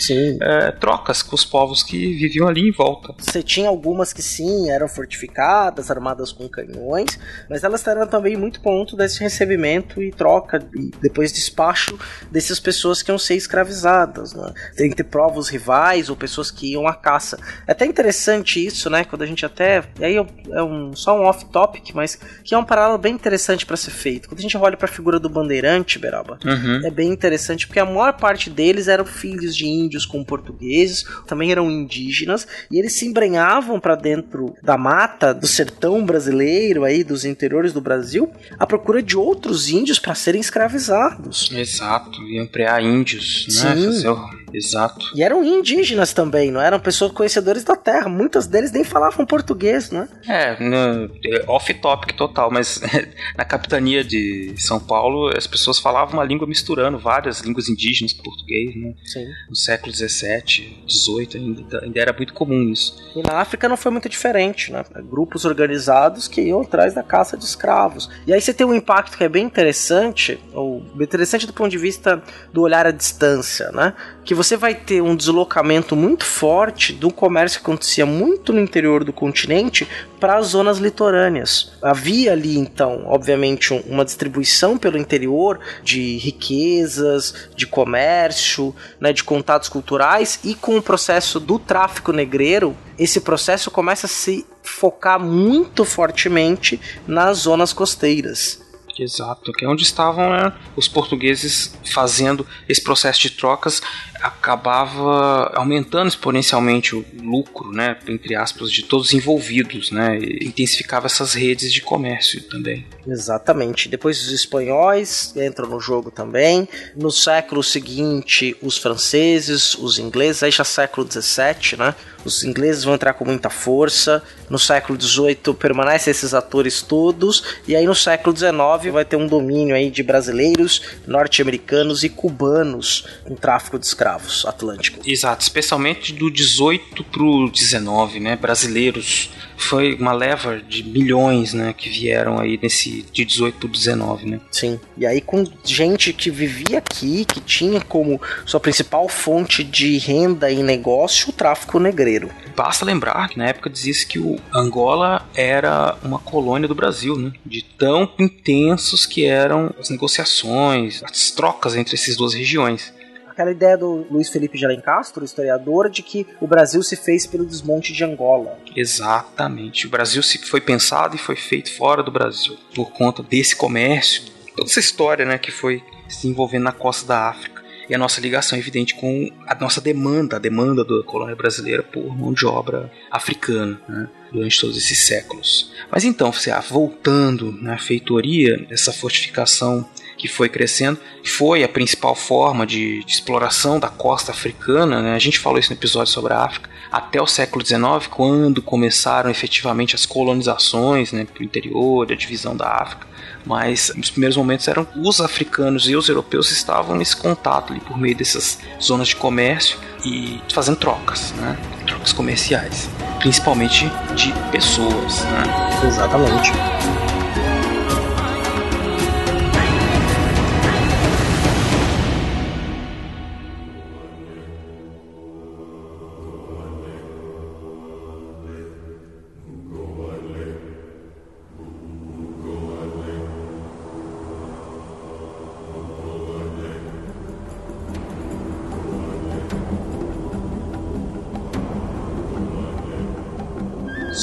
é, 0.40 0.70
trocas 0.72 1.22
com 1.22 1.34
os 1.34 1.44
povos 1.44 1.82
que 1.82 2.14
viviam 2.14 2.46
ali 2.46 2.68
em 2.68 2.72
volta. 2.72 3.14
Você 3.18 3.42
tinha 3.42 3.68
algumas 3.68 4.12
que 4.12 4.22
sim, 4.22 4.70
eram 4.70 4.88
fortificadas, 4.88 5.90
armadas 5.90 6.30
com 6.30 6.48
canhões, 6.48 7.18
mas 7.50 7.64
elas 7.64 7.84
eram 7.86 8.06
também 8.06 8.36
muito 8.36 8.60
ponto 8.60 8.96
desse 8.96 9.20
recebimento 9.20 10.02
e 10.02 10.12
troca 10.12 10.64
e 10.74 10.90
depois 11.02 11.32
despacho 11.32 11.98
dessas 12.30 12.60
pessoas 12.60 13.02
que 13.02 13.10
iam 13.10 13.18
ser 13.18 13.34
escravizadas, 13.34 14.34
né? 14.34 14.52
Ter 14.76 15.04
provos 15.04 15.48
rivais 15.48 16.08
ou 16.08 16.16
pessoas 16.16 16.50
que 16.50 16.72
iam 16.72 16.86
à 16.86 16.94
caça. 16.94 17.38
É 17.66 17.72
até 17.72 17.84
interessante 17.84 18.64
isso, 18.64 18.88
né? 18.88 19.04
Quando 19.04 19.22
a 19.22 19.26
gente 19.26 19.44
até. 19.44 19.82
E 19.98 20.04
aí 20.04 20.16
é 20.16 20.62
um, 20.62 20.94
só 20.94 21.18
um 21.18 21.24
off-topic, 21.24 21.92
mas 21.94 22.18
que 22.44 22.54
é 22.54 22.58
um 22.58 22.64
paralelo 22.64 22.98
bem 22.98 23.15
interessante 23.16 23.66
para 23.66 23.76
ser 23.76 23.90
feito. 23.90 24.28
Quando 24.28 24.38
a 24.38 24.42
gente 24.42 24.56
olha 24.56 24.76
para 24.76 24.86
a 24.86 24.92
figura 24.92 25.18
do 25.18 25.28
bandeirante, 25.28 25.98
Beraba, 25.98 26.38
uhum. 26.44 26.86
é 26.86 26.90
bem 26.90 27.10
interessante 27.10 27.66
porque 27.66 27.80
a 27.80 27.84
maior 27.84 28.12
parte 28.14 28.48
deles 28.48 28.88
eram 28.88 29.04
filhos 29.04 29.56
de 29.56 29.66
índios 29.66 30.06
com 30.06 30.22
portugueses, 30.22 31.04
também 31.26 31.50
eram 31.50 31.70
indígenas 31.70 32.46
e 32.70 32.78
eles 32.78 32.92
se 32.92 33.06
embrenhavam 33.06 33.80
para 33.80 33.94
dentro 33.94 34.54
da 34.62 34.76
mata 34.76 35.34
do 35.34 35.46
sertão 35.46 36.04
brasileiro 36.04 36.84
aí 36.84 37.02
dos 37.02 37.24
interiores 37.24 37.72
do 37.72 37.80
Brasil 37.80 38.30
à 38.58 38.66
procura 38.66 39.02
de 39.02 39.16
outros 39.16 39.68
índios 39.68 39.98
para 39.98 40.14
serem 40.14 40.40
escravizados. 40.40 41.50
Exato, 41.52 42.22
iam 42.28 42.46
prear 42.46 42.82
índios, 42.82 43.46
né? 43.48 43.74
Fazer 43.74 44.16
Exato. 44.52 45.04
E 45.14 45.22
eram 45.22 45.44
indígenas 45.44 46.12
também, 46.12 46.50
não 46.50 46.60
eram 46.60 46.80
pessoas 46.80 47.12
conhecedores 47.12 47.62
da 47.62 47.76
terra. 47.76 48.08
Muitas 48.08 48.46
deles 48.46 48.72
nem 48.72 48.84
falavam 48.84 49.26
português, 49.26 49.90
né? 49.90 50.08
É, 50.26 50.52
é 50.52 51.44
off-topic 51.46 52.16
total, 52.16 52.50
mas 52.50 52.80
na 53.36 53.44
capitania 53.44 54.02
de 54.04 54.54
São 54.56 54.80
Paulo 54.80 55.30
as 55.36 55.46
pessoas 55.46 55.78
falavam 55.78 56.14
uma 56.14 56.24
língua 56.24 56.46
misturando 56.46 56.98
várias 56.98 57.40
línguas 57.40 57.68
indígenas 57.68 58.12
com 58.12 58.22
português, 58.22 58.74
né? 58.76 58.94
Sim. 59.04 59.26
No 59.48 59.56
século 59.56 59.92
XVII, 59.94 60.84
XVIII 60.88 61.28
ainda, 61.34 61.84
ainda 61.84 62.00
era 62.00 62.12
muito 62.12 62.32
comum 62.34 62.70
isso. 62.70 62.96
E 63.14 63.22
na 63.22 63.40
África 63.40 63.68
não 63.68 63.76
foi 63.76 63.92
muito 63.92 64.08
diferente, 64.08 64.72
né? 64.72 64.84
Grupos 65.10 65.44
organizados 65.44 66.28
que 66.28 66.40
iam 66.40 66.60
atrás 66.60 66.94
da 66.94 67.02
caça 67.02 67.36
de 67.36 67.44
escravos. 67.44 68.08
E 68.26 68.32
aí 68.32 68.40
você 68.40 68.52
tem 68.52 68.66
um 68.66 68.74
impacto 68.74 69.16
que 69.16 69.24
é 69.24 69.28
bem 69.28 69.44
interessante, 69.44 70.38
ou 70.52 70.84
interessante 71.00 71.46
do 71.46 71.52
ponto 71.52 71.70
de 71.70 71.78
vista 71.78 72.22
do 72.52 72.62
olhar 72.62 72.86
à 72.86 72.90
distância, 72.90 73.70
né? 73.72 73.94
Que 74.26 74.34
você 74.34 74.56
vai 74.56 74.74
ter 74.74 75.00
um 75.00 75.14
deslocamento 75.14 75.94
muito 75.94 76.24
forte 76.24 76.92
do 76.92 77.12
comércio 77.12 77.60
que 77.60 77.64
acontecia 77.64 78.04
muito 78.04 78.52
no 78.52 78.60
interior 78.60 79.04
do 79.04 79.12
continente 79.12 79.88
para 80.18 80.36
as 80.36 80.48
zonas 80.48 80.78
litorâneas. 80.78 81.72
Havia 81.80 82.32
ali 82.32 82.58
então, 82.58 83.04
obviamente, 83.06 83.72
uma 83.86 84.04
distribuição 84.04 84.76
pelo 84.76 84.98
interior 84.98 85.60
de 85.84 86.18
riquezas, 86.18 87.48
de 87.54 87.68
comércio, 87.68 88.74
né, 89.00 89.12
de 89.12 89.22
contatos 89.22 89.68
culturais 89.68 90.40
e 90.42 90.56
com 90.56 90.76
o 90.76 90.82
processo 90.82 91.38
do 91.38 91.56
tráfico 91.56 92.12
negreiro, 92.12 92.76
esse 92.98 93.20
processo 93.20 93.70
começa 93.70 94.06
a 94.06 94.08
se 94.08 94.44
focar 94.60 95.20
muito 95.20 95.84
fortemente 95.84 96.80
nas 97.06 97.38
zonas 97.38 97.72
costeiras. 97.72 98.66
Exato, 98.98 99.52
que 99.52 99.64
é 99.64 99.68
onde 99.68 99.82
estavam 99.82 100.30
né, 100.30 100.52
os 100.74 100.88
portugueses 100.88 101.76
fazendo 101.92 102.46
esse 102.66 102.82
processo 102.82 103.20
de 103.20 103.30
trocas 103.30 103.82
acabava 104.22 105.52
aumentando 105.54 106.08
exponencialmente 106.08 106.94
o 106.94 107.04
lucro, 107.20 107.70
né, 107.70 107.96
entre 108.08 108.34
aspas, 108.34 108.70
de 108.70 108.82
todos 108.82 109.08
os 109.08 109.14
envolvidos, 109.14 109.90
né, 109.90 110.18
intensificava 110.40 111.06
essas 111.06 111.34
redes 111.34 111.72
de 111.72 111.80
comércio 111.80 112.42
também. 112.42 112.86
Exatamente. 113.06 113.88
Depois 113.88 114.20
os 114.22 114.32
espanhóis 114.32 115.34
entram 115.36 115.68
no 115.68 115.80
jogo 115.80 116.10
também. 116.10 116.68
No 116.96 117.10
século 117.10 117.62
seguinte, 117.62 118.56
os 118.62 118.78
franceses, 118.78 119.74
os 119.74 119.98
ingleses, 119.98 120.42
aí 120.42 120.50
já 120.50 120.64
século 120.64 121.06
17, 121.06 121.76
né? 121.76 121.94
Os 122.24 122.42
ingleses 122.42 122.82
vão 122.82 122.94
entrar 122.94 123.14
com 123.14 123.24
muita 123.24 123.48
força. 123.48 124.20
No 124.50 124.58
século 124.58 125.00
XVIII 125.00 125.54
permanecem 125.56 126.10
esses 126.10 126.34
atores 126.34 126.82
todos. 126.82 127.44
E 127.68 127.76
aí 127.76 127.86
no 127.86 127.94
século 127.94 128.36
XIX 128.36 128.92
vai 128.92 129.04
ter 129.04 129.14
um 129.14 129.28
domínio 129.28 129.76
aí 129.76 129.88
de 129.88 130.02
brasileiros, 130.02 130.82
norte-americanos 131.06 132.02
e 132.02 132.08
cubanos 132.08 133.06
no 133.28 133.36
tráfico 133.36 133.78
de 133.78 133.86
escravos 133.86 134.05
atlântico. 134.46 135.00
Exato, 135.04 135.42
especialmente 135.42 136.12
do 136.12 136.30
18 136.30 137.04
pro 137.04 137.50
19, 137.50 138.20
né? 138.20 138.36
Brasileiros 138.36 139.30
foi 139.56 139.94
uma 139.94 140.12
leva 140.12 140.58
de 140.58 140.82
milhões, 140.82 141.54
né, 141.54 141.74
que 141.76 141.88
vieram 141.88 142.38
aí 142.38 142.58
nesse 142.62 143.02
de 143.12 143.24
18 143.24 143.58
pro 143.58 143.68
19, 143.68 144.26
né? 144.26 144.40
Sim. 144.50 144.78
E 144.96 145.06
aí 145.06 145.20
com 145.20 145.44
gente 145.64 146.12
que 146.12 146.30
vivia 146.30 146.78
aqui, 146.78 147.24
que 147.24 147.40
tinha 147.40 147.80
como 147.80 148.20
sua 148.44 148.60
principal 148.60 149.08
fonte 149.08 149.64
de 149.64 149.96
renda 149.98 150.50
e 150.50 150.62
negócio 150.62 151.30
o 151.30 151.32
tráfico 151.32 151.78
negreiro. 151.78 152.30
Basta 152.54 152.84
lembrar 152.84 153.28
que 153.28 153.38
na 153.38 153.48
época 153.48 153.68
dizia-se 153.68 154.06
que 154.06 154.18
o 154.18 154.38
Angola 154.54 155.26
era 155.34 155.96
uma 156.02 156.18
colônia 156.18 156.68
do 156.68 156.74
Brasil, 156.74 157.16
né? 157.16 157.32
De 157.44 157.62
tão 157.62 158.10
intensos 158.18 159.04
que 159.06 159.24
eram 159.24 159.74
as 159.78 159.90
negociações, 159.90 161.02
as 161.02 161.30
trocas 161.30 161.76
entre 161.76 161.94
essas 161.94 162.16
duas 162.16 162.34
regiões 162.34 162.95
aquela 163.36 163.50
ideia 163.50 163.76
do 163.76 164.06
Luiz 164.10 164.30
Felipe 164.30 164.56
de 164.56 164.64
Alencastro, 164.64 165.22
historiador, 165.22 165.90
de 165.90 166.02
que 166.02 166.26
o 166.40 166.46
Brasil 166.46 166.82
se 166.82 166.96
fez 166.96 167.26
pelo 167.26 167.44
desmonte 167.44 167.92
de 167.92 168.02
Angola. 168.02 168.58
Exatamente. 168.74 169.86
O 169.86 169.90
Brasil 169.90 170.22
se 170.22 170.38
foi 170.38 170.58
pensado 170.58 171.14
e 171.14 171.18
foi 171.18 171.36
feito 171.36 171.70
fora 171.76 172.02
do 172.02 172.10
Brasil 172.10 172.56
por 172.74 172.90
conta 172.92 173.22
desse 173.22 173.54
comércio, 173.54 174.22
toda 174.56 174.70
essa 174.70 174.80
história, 174.80 175.26
né, 175.26 175.36
que 175.36 175.50
foi 175.52 175.82
se 176.08 176.26
envolvendo 176.26 176.62
na 176.62 176.72
costa 176.72 177.06
da 177.06 177.28
África 177.28 177.62
e 177.90 177.94
a 177.94 177.98
nossa 177.98 178.22
ligação 178.22 178.58
evidente 178.58 178.94
com 178.94 179.30
a 179.46 179.54
nossa 179.54 179.82
demanda, 179.82 180.36
a 180.36 180.38
demanda 180.38 180.82
da 180.82 181.02
colônia 181.02 181.36
brasileira 181.36 181.82
por 181.82 182.16
mão 182.16 182.32
de 182.32 182.46
obra 182.46 182.90
africana, 183.10 183.78
né, 183.86 184.08
durante 184.32 184.58
todos 184.58 184.78
esses 184.78 184.98
séculos. 185.00 185.72
Mas 185.90 186.04
então, 186.04 186.32
voltando 186.70 187.52
na 187.52 187.76
feitoria, 187.76 188.66
essa 188.70 188.94
fortificação 188.94 189.86
que 190.26 190.34
foi 190.34 190.48
crescendo, 190.48 190.98
foi 191.24 191.62
a 191.62 191.68
principal 191.68 192.14
forma 192.14 192.66
de, 192.66 193.04
de 193.04 193.12
exploração 193.12 193.78
da 193.78 193.88
costa 193.88 194.32
africana. 194.32 195.02
Né? 195.02 195.14
A 195.14 195.18
gente 195.18 195.38
falou 195.38 195.58
isso 195.58 195.70
no 195.70 195.76
episódio 195.76 196.12
sobre 196.12 196.32
a 196.32 196.42
África 196.42 196.68
até 196.90 197.20
o 197.20 197.26
século 197.26 197.64
XIX, 197.64 198.06
quando 198.10 198.62
começaram 198.62 199.28
efetivamente 199.30 199.94
as 199.94 200.06
colonizações 200.06 201.12
né, 201.12 201.24
para 201.24 201.42
o 201.42 201.44
interior, 201.44 202.10
a 202.10 202.14
divisão 202.14 202.56
da 202.56 202.68
África. 202.68 203.06
Mas 203.44 203.92
nos 203.94 204.10
primeiros 204.10 204.36
momentos 204.36 204.66
eram 204.66 204.86
os 204.96 205.20
africanos 205.20 205.88
e 205.88 205.94
os 205.94 206.08
europeus 206.08 206.50
estavam 206.50 206.96
nesse 206.96 207.16
contato 207.16 207.72
ali 207.72 207.80
por 207.80 207.98
meio 207.98 208.16
dessas 208.16 208.58
zonas 208.80 209.08
de 209.08 209.16
comércio 209.16 209.78
e 210.04 210.40
fazendo 210.52 210.76
trocas, 210.76 211.32
né? 211.32 211.56
trocas 211.86 212.12
comerciais, 212.12 212.88
principalmente 213.18 213.90
de 214.14 214.32
pessoas. 214.50 215.24
Né? 215.24 215.86
Exatamente. 215.86 217.05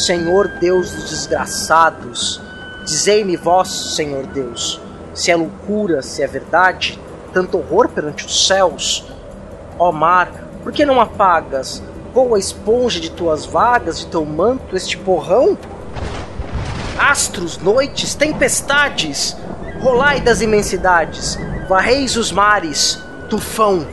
Senhor 0.05 0.49
Deus 0.59 0.91
dos 0.91 1.09
desgraçados, 1.11 2.41
dizei-me 2.83 3.37
vós, 3.37 3.95
Senhor 3.95 4.25
Deus, 4.27 4.81
se 5.13 5.31
é 5.31 5.35
loucura, 5.35 6.01
se 6.01 6.21
é 6.21 6.27
verdade, 6.27 6.99
tanto 7.31 7.57
horror 7.57 7.87
perante 7.87 8.25
os 8.25 8.45
céus. 8.45 9.05
Ó 9.79 9.93
mar, 9.93 10.29
por 10.61 10.73
que 10.73 10.85
não 10.85 10.99
apagas, 10.99 11.81
com 12.13 12.35
a 12.35 12.39
esponja 12.39 12.99
de 12.99 13.11
tuas 13.11 13.45
vagas, 13.45 13.99
de 13.99 14.07
teu 14.07 14.25
manto, 14.25 14.75
este 14.75 14.97
porrão? 14.97 15.57
Astros, 16.99 17.57
noites, 17.57 18.13
tempestades, 18.13 19.37
rolai 19.79 20.19
das 20.19 20.41
imensidades, 20.41 21.39
varreis 21.69 22.17
os 22.17 22.29
mares, 22.29 22.99
tufão. 23.29 23.87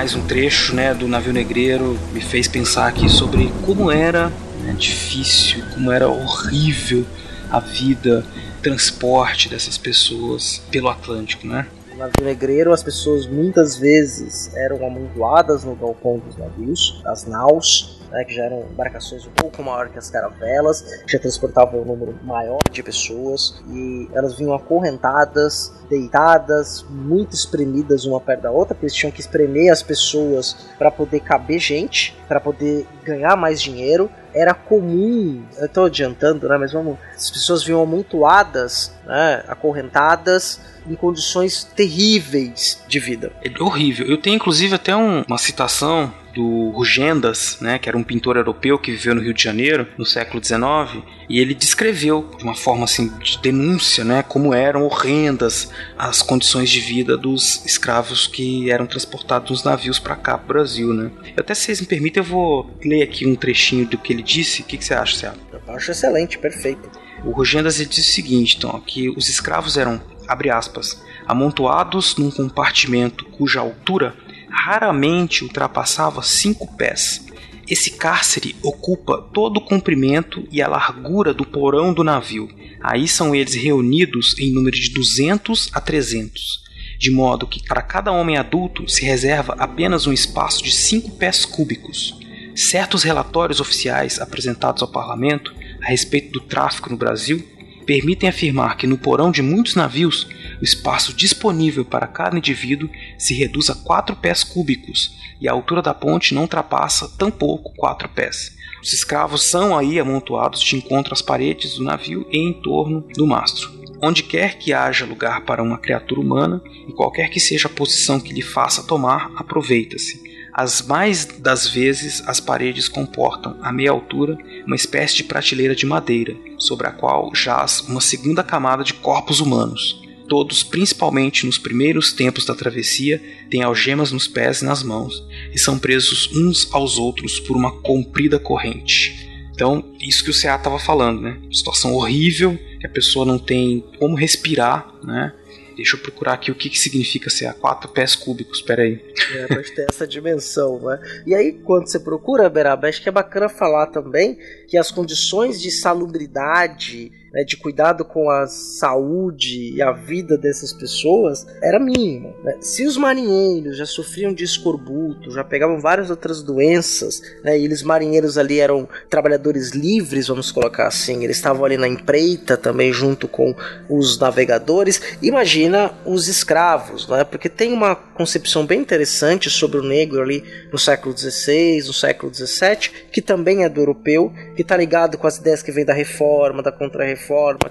Mais 0.00 0.14
um 0.14 0.26
trecho 0.26 0.74
né, 0.74 0.94
do 0.94 1.06
navio 1.06 1.30
negreiro 1.30 1.94
me 2.10 2.22
fez 2.22 2.48
pensar 2.48 2.88
aqui 2.88 3.06
sobre 3.06 3.52
como 3.66 3.90
era 3.90 4.32
né, 4.62 4.74
difícil, 4.78 5.62
como 5.74 5.92
era 5.92 6.08
horrível 6.08 7.04
a 7.50 7.60
vida, 7.60 8.24
transporte 8.62 9.50
dessas 9.50 9.76
pessoas 9.76 10.62
pelo 10.70 10.88
Atlântico, 10.88 11.46
né? 11.46 11.66
No 11.90 11.98
navio 11.98 12.24
negreiro, 12.24 12.72
as 12.72 12.82
pessoas 12.82 13.26
muitas 13.26 13.76
vezes 13.76 14.50
eram 14.56 14.86
amontoadas 14.86 15.64
no 15.64 15.76
galpão 15.76 16.18
dos 16.18 16.34
navios, 16.34 17.02
as 17.04 17.26
naus, 17.26 17.99
né, 18.10 18.24
que 18.24 18.34
já 18.34 18.44
eram 18.44 18.66
embarcações 18.70 19.26
um 19.26 19.30
pouco 19.30 19.62
maiores 19.62 19.92
que 19.92 19.98
as 19.98 20.10
caravelas, 20.10 20.82
que 21.06 21.12
já 21.12 21.18
transportavam 21.18 21.80
um 21.82 21.84
número 21.84 22.18
maior 22.22 22.60
de 22.70 22.82
pessoas, 22.82 23.62
e 23.68 24.08
elas 24.12 24.36
vinham 24.36 24.54
acorrentadas, 24.54 25.72
deitadas, 25.88 26.84
muito 26.88 27.34
espremidas 27.34 28.04
uma 28.04 28.20
perto 28.20 28.42
da 28.42 28.50
outra, 28.50 28.74
porque 28.74 28.86
eles 28.86 28.94
tinham 28.94 29.10
que 29.10 29.20
espremer 29.20 29.72
as 29.72 29.82
pessoas 29.82 30.68
para 30.78 30.90
poder 30.90 31.20
caber 31.20 31.58
gente, 31.58 32.16
para 32.28 32.40
poder 32.40 32.86
ganhar 33.04 33.36
mais 33.36 33.60
dinheiro. 33.60 34.10
Era 34.32 34.54
comum, 34.54 35.42
eu 35.58 35.66
estou 35.66 35.86
adiantando, 35.86 36.48
né, 36.48 36.56
mas 36.56 36.72
vamos, 36.72 36.96
as 37.16 37.28
pessoas 37.28 37.64
vinham 37.64 37.82
amontoadas, 37.82 38.92
né, 39.04 39.42
acorrentadas, 39.48 40.60
em 40.86 40.94
condições 40.94 41.64
terríveis 41.64 42.82
de 42.86 42.98
vida. 43.00 43.32
É 43.42 43.62
horrível. 43.62 44.06
Eu 44.06 44.16
tenho 44.16 44.36
inclusive 44.36 44.74
até 44.74 44.94
um, 44.94 45.22
uma 45.22 45.38
citação 45.38 46.12
do 46.40 46.70
Rugendas, 46.70 47.58
né, 47.60 47.78
que 47.78 47.86
era 47.86 47.98
um 47.98 48.02
pintor 48.02 48.38
europeu 48.38 48.78
que 48.78 48.90
viveu 48.90 49.14
no 49.14 49.20
Rio 49.20 49.34
de 49.34 49.42
Janeiro 49.42 49.86
no 49.98 50.06
século 50.06 50.42
XIX, 50.42 51.04
e 51.28 51.38
ele 51.38 51.54
descreveu 51.54 52.30
de 52.38 52.42
uma 52.42 52.54
forma 52.54 52.84
assim 52.84 53.08
de 53.18 53.38
denúncia, 53.42 54.02
né, 54.02 54.22
como 54.22 54.54
eram 54.54 54.84
horrendas 54.84 55.70
as 55.98 56.22
condições 56.22 56.70
de 56.70 56.80
vida 56.80 57.14
dos 57.14 57.62
escravos 57.66 58.26
que 58.26 58.70
eram 58.70 58.86
transportados 58.86 59.50
nos 59.50 59.64
navios 59.64 59.98
para 59.98 60.16
cá, 60.16 60.38
para 60.38 60.44
o 60.44 60.48
Brasil, 60.48 60.94
né. 60.94 61.10
Até 61.36 61.54
se 61.54 61.66
vocês 61.66 61.80
me 61.82 61.86
permitem, 61.86 62.22
eu 62.22 62.28
vou 62.28 62.70
ler 62.82 63.02
aqui 63.02 63.26
um 63.26 63.34
trechinho 63.34 63.86
do 63.86 63.98
que 63.98 64.12
ele 64.12 64.22
disse. 64.22 64.62
O 64.62 64.64
que, 64.64 64.78
que 64.78 64.84
você 64.84 64.94
acha, 64.94 65.16
Céu? 65.16 65.32
Eu 65.52 65.74
acho 65.74 65.90
excelente, 65.90 66.38
perfeito. 66.38 66.90
O 67.24 67.32
Rugendas 67.32 67.76
disse 67.76 68.00
o 68.00 68.14
seguinte, 68.14 68.56
então, 68.56 68.80
que 68.80 69.10
os 69.10 69.28
escravos 69.28 69.76
eram, 69.76 70.00
abre 70.26 70.48
aspas, 70.48 71.02
amontoados 71.26 72.16
num 72.16 72.30
compartimento 72.30 73.24
cuja 73.26 73.60
altura 73.60 74.14
raramente 74.50 75.44
ultrapassava 75.44 76.22
cinco 76.22 76.66
pés. 76.76 77.26
Esse 77.68 77.92
cárcere 77.92 78.56
ocupa 78.62 79.22
todo 79.32 79.58
o 79.58 79.64
comprimento 79.64 80.44
e 80.50 80.60
a 80.60 80.66
largura 80.66 81.32
do 81.32 81.46
porão 81.46 81.94
do 81.94 82.02
navio. 82.02 82.48
Aí 82.82 83.06
são 83.06 83.34
eles 83.34 83.54
reunidos 83.54 84.34
em 84.38 84.52
número 84.52 84.76
de 84.76 84.90
200 84.90 85.70
a 85.72 85.80
300, 85.80 86.64
de 86.98 87.10
modo 87.12 87.46
que 87.46 87.62
para 87.62 87.80
cada 87.80 88.10
homem 88.10 88.36
adulto 88.36 88.88
se 88.88 89.04
reserva 89.04 89.54
apenas 89.58 90.06
um 90.06 90.12
espaço 90.12 90.64
de 90.64 90.72
5 90.72 91.12
pés 91.12 91.44
cúbicos. 91.44 92.18
Certos 92.56 93.04
relatórios 93.04 93.60
oficiais 93.60 94.20
apresentados 94.20 94.82
ao 94.82 94.88
parlamento 94.88 95.54
a 95.82 95.88
respeito 95.88 96.32
do 96.32 96.40
tráfico 96.40 96.90
no 96.90 96.96
Brasil 96.96 97.46
permitem 97.90 98.28
afirmar 98.28 98.76
que 98.76 98.86
no 98.86 98.96
porão 98.96 99.32
de 99.32 99.42
muitos 99.42 99.74
navios 99.74 100.28
o 100.60 100.64
espaço 100.64 101.12
disponível 101.12 101.84
para 101.84 102.06
cada 102.06 102.38
indivíduo 102.38 102.88
se 103.18 103.34
reduz 103.34 103.68
a 103.68 103.74
4 103.74 104.14
pés 104.14 104.44
cúbicos 104.44 105.18
e 105.40 105.48
a 105.48 105.52
altura 105.52 105.82
da 105.82 105.92
ponte 105.92 106.32
não 106.32 106.42
ultrapassa 106.42 107.10
tampouco 107.18 107.74
4 107.76 108.08
pés. 108.10 108.56
Os 108.80 108.92
escravos 108.92 109.42
são 109.42 109.76
aí 109.76 109.98
amontoados 109.98 110.60
de 110.60 110.76
encontro 110.76 111.12
às 111.12 111.20
paredes 111.20 111.74
do 111.74 111.82
navio 111.82 112.24
e 112.30 112.38
em 112.38 112.52
torno 112.52 113.00
do 113.12 113.26
mastro. 113.26 113.68
Onde 114.00 114.22
quer 114.22 114.56
que 114.56 114.72
haja 114.72 115.04
lugar 115.04 115.40
para 115.40 115.60
uma 115.60 115.76
criatura 115.76 116.20
humana, 116.20 116.62
e 116.86 116.92
qualquer 116.92 117.28
que 117.28 117.40
seja 117.40 117.66
a 117.66 117.72
posição 117.72 118.20
que 118.20 118.32
lhe 118.32 118.40
faça 118.40 118.84
tomar, 118.84 119.32
aproveita-se. 119.34 120.22
As 120.60 120.82
mais 120.82 121.24
das 121.24 121.66
vezes 121.66 122.22
as 122.26 122.38
paredes 122.38 122.86
comportam, 122.86 123.56
a 123.62 123.72
meia 123.72 123.92
altura, 123.92 124.36
uma 124.66 124.76
espécie 124.76 125.16
de 125.16 125.24
prateleira 125.24 125.74
de 125.74 125.86
madeira, 125.86 126.36
sobre 126.58 126.86
a 126.86 126.90
qual 126.90 127.34
jaz 127.34 127.80
uma 127.88 128.02
segunda 128.02 128.42
camada 128.42 128.84
de 128.84 128.92
corpos 128.92 129.40
humanos. 129.40 130.02
Todos, 130.28 130.62
principalmente 130.62 131.46
nos 131.46 131.56
primeiros 131.56 132.12
tempos 132.12 132.44
da 132.44 132.54
travessia, 132.54 133.22
têm 133.50 133.62
algemas 133.62 134.12
nos 134.12 134.28
pés 134.28 134.60
e 134.60 134.66
nas 134.66 134.82
mãos, 134.82 135.26
e 135.50 135.58
são 135.58 135.78
presos 135.78 136.30
uns 136.36 136.68
aos 136.74 136.98
outros 136.98 137.40
por 137.40 137.56
uma 137.56 137.80
comprida 137.80 138.38
corrente. 138.38 139.30
Então, 139.54 139.82
isso 139.98 140.22
que 140.22 140.30
o 140.30 140.38
CA 140.38 140.56
estava 140.56 140.78
falando, 140.78 141.22
né? 141.22 141.38
Situação 141.50 141.94
horrível, 141.94 142.58
que 142.78 142.86
a 142.86 142.90
pessoa 142.90 143.24
não 143.24 143.38
tem 143.38 143.82
como 143.98 144.14
respirar, 144.14 144.92
né? 145.02 145.32
Deixa 145.80 145.96
eu 145.96 146.00
procurar 146.00 146.34
aqui 146.34 146.50
o 146.50 146.54
que, 146.54 146.68
que 146.68 146.78
significa 146.78 147.30
ser 147.30 147.46
a 147.46 147.54
4 147.54 147.90
pés 147.90 148.14
cúbicos, 148.14 148.58
espera 148.58 148.82
aí. 148.82 149.02
É, 149.34 149.46
pra 149.46 149.62
ter 149.62 149.86
essa 149.88 150.06
dimensão, 150.06 150.78
né? 150.78 151.00
E 151.26 151.34
aí, 151.34 151.54
quando 151.54 151.86
você 151.86 151.98
procura, 151.98 152.50
Beraba, 152.50 152.86
acho 152.86 153.02
que 153.02 153.08
é 153.08 153.12
bacana 153.12 153.48
falar 153.48 153.86
também 153.86 154.36
que 154.68 154.76
as 154.76 154.90
condições 154.90 155.58
de 155.58 155.70
salubridade 155.70 157.10
né, 157.32 157.44
de 157.44 157.56
cuidado 157.56 158.04
com 158.04 158.30
a 158.30 158.46
saúde 158.46 159.72
e 159.74 159.82
a 159.82 159.92
vida 159.92 160.36
dessas 160.36 160.72
pessoas 160.72 161.46
era 161.62 161.78
mínima. 161.78 162.32
Né? 162.42 162.56
Se 162.60 162.86
os 162.86 162.96
marinheiros 162.96 163.76
já 163.76 163.86
sofriam 163.86 164.32
de 164.32 164.44
escorbuto, 164.44 165.30
já 165.30 165.44
pegavam 165.44 165.80
várias 165.80 166.10
outras 166.10 166.42
doenças, 166.42 167.22
né, 167.44 167.58
e 167.58 167.64
eles 167.64 167.82
marinheiros 167.82 168.38
ali 168.38 168.60
eram 168.60 168.88
trabalhadores 169.08 169.70
livres, 169.70 170.28
vamos 170.28 170.50
colocar 170.50 170.86
assim, 170.86 171.24
eles 171.24 171.36
estavam 171.36 171.64
ali 171.64 171.76
na 171.76 171.88
empreita 171.88 172.56
também 172.56 172.92
junto 172.92 173.28
com 173.28 173.54
os 173.88 174.18
navegadores. 174.18 175.00
Imagina 175.22 175.92
os 176.04 176.28
escravos, 176.28 177.08
né? 177.08 177.24
porque 177.24 177.48
tem 177.48 177.72
uma 177.72 177.94
concepção 177.94 178.66
bem 178.66 178.80
interessante 178.80 179.48
sobre 179.48 179.78
o 179.78 179.82
negro 179.82 180.20
ali 180.22 180.44
no 180.72 180.78
século 180.78 181.16
XVI, 181.16 181.82
no 181.86 181.92
século 181.92 182.32
XVII, 182.34 182.90
que 183.12 183.22
também 183.22 183.64
é 183.64 183.68
do 183.68 183.80
europeu, 183.80 184.32
que 184.54 184.62
está 184.62 184.76
ligado 184.76 185.16
com 185.16 185.26
as 185.26 185.38
ideias 185.38 185.62
que 185.62 185.72
vem 185.72 185.84
da 185.84 185.94
reforma, 185.94 186.62
da 186.62 186.72
contra-reforma, 186.72 187.19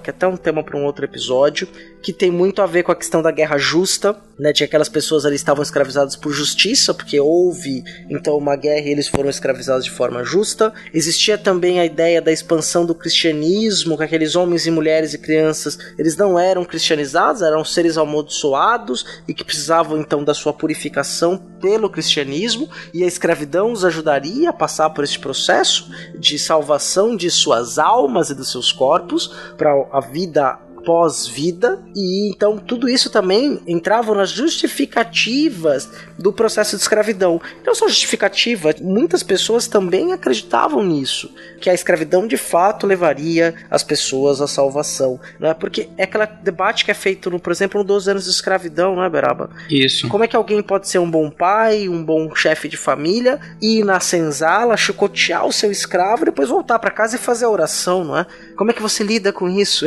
que 0.00 0.10
é 0.10 0.12
até 0.12 0.26
um 0.26 0.36
tema 0.36 0.62
para 0.62 0.76
um 0.76 0.84
outro 0.84 1.04
episódio, 1.04 1.66
que 2.02 2.12
tem 2.12 2.30
muito 2.30 2.62
a 2.62 2.66
ver 2.66 2.82
com 2.82 2.92
a 2.92 2.96
questão 2.96 3.22
da 3.22 3.30
guerra 3.30 3.58
justa, 3.58 4.16
né? 4.40 4.54
Tinha 4.54 4.66
aquelas 4.66 4.88
pessoas 4.88 5.26
ali 5.26 5.36
estavam 5.36 5.62
escravizadas 5.62 6.16
por 6.16 6.32
justiça, 6.32 6.94
porque 6.94 7.20
houve 7.20 7.84
então 8.08 8.36
uma 8.38 8.56
guerra 8.56 8.88
e 8.88 8.92
eles 8.92 9.06
foram 9.06 9.28
escravizados 9.28 9.84
de 9.84 9.90
forma 9.90 10.24
justa. 10.24 10.72
Existia 10.94 11.36
também 11.36 11.78
a 11.78 11.84
ideia 11.84 12.22
da 12.22 12.32
expansão 12.32 12.86
do 12.86 12.94
cristianismo, 12.94 13.98
que 13.98 14.04
aqueles 14.04 14.34
homens 14.34 14.66
e 14.66 14.70
mulheres 14.70 15.12
e 15.12 15.18
crianças, 15.18 15.78
eles 15.98 16.16
não 16.16 16.38
eram 16.38 16.64
cristianizados, 16.64 17.42
eram 17.42 17.62
seres 17.64 17.98
amaldiçoados 17.98 19.04
e 19.28 19.34
que 19.34 19.44
precisavam 19.44 20.00
então 20.00 20.24
da 20.24 20.32
sua 20.32 20.54
purificação 20.54 21.36
pelo 21.60 21.90
cristianismo, 21.90 22.70
e 22.94 23.04
a 23.04 23.06
escravidão 23.06 23.70
os 23.72 23.84
ajudaria 23.84 24.48
a 24.48 24.52
passar 24.52 24.88
por 24.90 25.04
este 25.04 25.18
processo 25.18 25.90
de 26.18 26.38
salvação 26.38 27.14
de 27.14 27.30
suas 27.30 27.78
almas 27.78 28.30
e 28.30 28.34
dos 28.34 28.50
seus 28.50 28.72
corpos 28.72 29.30
para 29.58 29.70
a 29.92 30.00
vida 30.00 30.58
pós-vida, 30.84 31.80
e 31.94 32.28
então 32.30 32.58
tudo 32.58 32.88
isso 32.88 33.10
também 33.10 33.60
entrava 33.66 34.14
nas 34.14 34.30
justificativas 34.30 35.88
do 36.18 36.32
processo 36.32 36.76
de 36.76 36.82
escravidão. 36.82 37.40
Não 37.64 37.74
só 37.74 37.88
justificativa, 37.88 38.74
muitas 38.80 39.22
pessoas 39.22 39.66
também 39.66 40.12
acreditavam 40.12 40.82
nisso, 40.82 41.32
que 41.60 41.70
a 41.70 41.74
escravidão 41.74 42.26
de 42.26 42.36
fato 42.36 42.86
levaria 42.86 43.54
as 43.70 43.82
pessoas 43.82 44.40
à 44.40 44.46
salvação, 44.46 45.20
né? 45.38 45.54
Porque 45.54 45.88
é 45.96 46.04
aquele 46.04 46.26
debate 46.42 46.84
que 46.84 46.90
é 46.90 46.94
feito, 46.94 47.30
no, 47.30 47.38
por 47.38 47.52
exemplo, 47.52 47.80
no 47.80 47.86
12 47.86 48.10
anos 48.10 48.24
de 48.24 48.30
escravidão, 48.30 48.96
não 48.96 49.04
é, 49.04 49.10
Beraba? 49.10 49.50
Isso. 49.68 50.08
Como 50.08 50.24
é 50.24 50.28
que 50.28 50.36
alguém 50.36 50.62
pode 50.62 50.88
ser 50.88 50.98
um 50.98 51.10
bom 51.10 51.30
pai, 51.30 51.88
um 51.88 52.04
bom 52.04 52.34
chefe 52.34 52.68
de 52.68 52.76
família, 52.76 53.40
ir 53.60 53.84
na 53.84 54.00
senzala, 54.00 54.76
chicotear 54.76 55.46
o 55.46 55.52
seu 55.52 55.70
escravo, 55.70 56.24
depois 56.24 56.48
voltar 56.48 56.78
para 56.78 56.90
casa 56.90 57.16
e 57.16 57.18
fazer 57.18 57.44
a 57.44 57.50
oração, 57.50 58.04
não 58.04 58.18
é? 58.18 58.26
Como 58.56 58.70
é 58.70 58.74
que 58.74 58.82
você 58.82 59.02
lida 59.02 59.32
com 59.32 59.48
isso? 59.48 59.86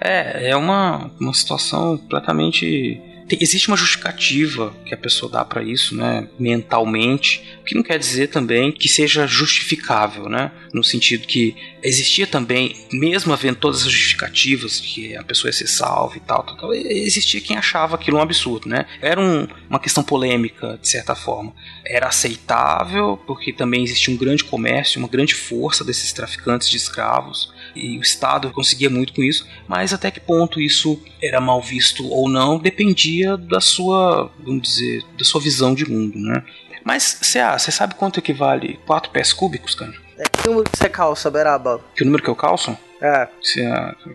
É, 0.00 0.13
é 0.14 0.56
uma, 0.56 1.10
uma 1.20 1.34
situação 1.34 1.98
completamente. 1.98 3.00
Tem, 3.26 3.38
existe 3.40 3.68
uma 3.68 3.76
justificativa 3.76 4.74
que 4.84 4.92
a 4.92 4.98
pessoa 4.98 5.32
dá 5.32 5.42
para 5.42 5.62
isso, 5.62 5.96
né, 5.96 6.28
mentalmente, 6.38 7.42
o 7.62 7.64
que 7.64 7.74
não 7.74 7.82
quer 7.82 7.98
dizer 7.98 8.28
também 8.28 8.70
que 8.70 8.86
seja 8.86 9.26
justificável, 9.26 10.28
né, 10.28 10.52
no 10.74 10.84
sentido 10.84 11.26
que 11.26 11.56
existia 11.82 12.26
também, 12.26 12.76
mesmo 12.92 13.32
havendo 13.32 13.56
todas 13.56 13.86
as 13.86 13.90
justificativas 13.90 14.78
que 14.78 15.16
a 15.16 15.24
pessoa 15.24 15.48
ia 15.48 15.54
ser 15.54 15.66
salva 15.66 16.18
e 16.18 16.20
tal, 16.20 16.42
tal, 16.42 16.54
tal 16.54 16.74
existia 16.74 17.40
quem 17.40 17.56
achava 17.56 17.94
aquilo 17.94 18.18
um 18.18 18.20
absurdo, 18.20 18.68
né, 18.68 18.84
era 19.00 19.18
um, 19.18 19.48
uma 19.70 19.80
questão 19.80 20.02
polêmica, 20.02 20.78
de 20.78 20.86
certa 20.86 21.14
forma, 21.14 21.54
era 21.86 22.08
aceitável 22.08 23.16
porque 23.26 23.54
também 23.54 23.84
existia 23.84 24.12
um 24.12 24.18
grande 24.18 24.44
comércio, 24.44 24.98
uma 24.98 25.08
grande 25.08 25.34
força 25.34 25.82
desses 25.82 26.12
traficantes 26.12 26.68
de 26.68 26.76
escravos, 26.76 27.54
e 27.74 27.98
o 27.98 28.02
Estado 28.02 28.50
conseguia 28.50 28.90
muito 28.90 29.12
com 29.12 29.22
isso, 29.22 29.46
mas 29.68 29.92
até 29.92 30.10
que 30.10 30.20
ponto 30.20 30.60
isso 30.60 31.00
era 31.22 31.40
mal 31.40 31.60
visto 31.60 32.06
ou 32.08 32.28
não 32.28 32.58
dependia 32.58 33.36
da 33.36 33.60
sua, 33.60 34.30
vamos 34.38 34.68
dizer, 34.68 35.02
da 35.18 35.24
sua 35.24 35.40
visão 35.40 35.74
de 35.74 35.88
mundo, 35.88 36.18
né? 36.18 36.42
Mas, 36.84 37.14
CA, 37.32 37.58
você 37.58 37.70
sabe 37.70 37.94
quanto 37.94 38.18
equivale 38.18 38.78
4 38.86 39.10
pés 39.10 39.32
cúbicos, 39.32 39.74
cara? 39.74 39.94
É 40.18 40.24
que 40.24 40.46
número 40.46 40.70
que 40.70 40.76
você 40.76 40.88
calça, 40.88 41.30
Beraba? 41.30 41.80
Que 41.96 42.04
número 42.04 42.22
que 42.22 42.28
eu 42.28 42.36
calço? 42.36 42.76
É. 43.00 43.28
Se, 43.42 43.62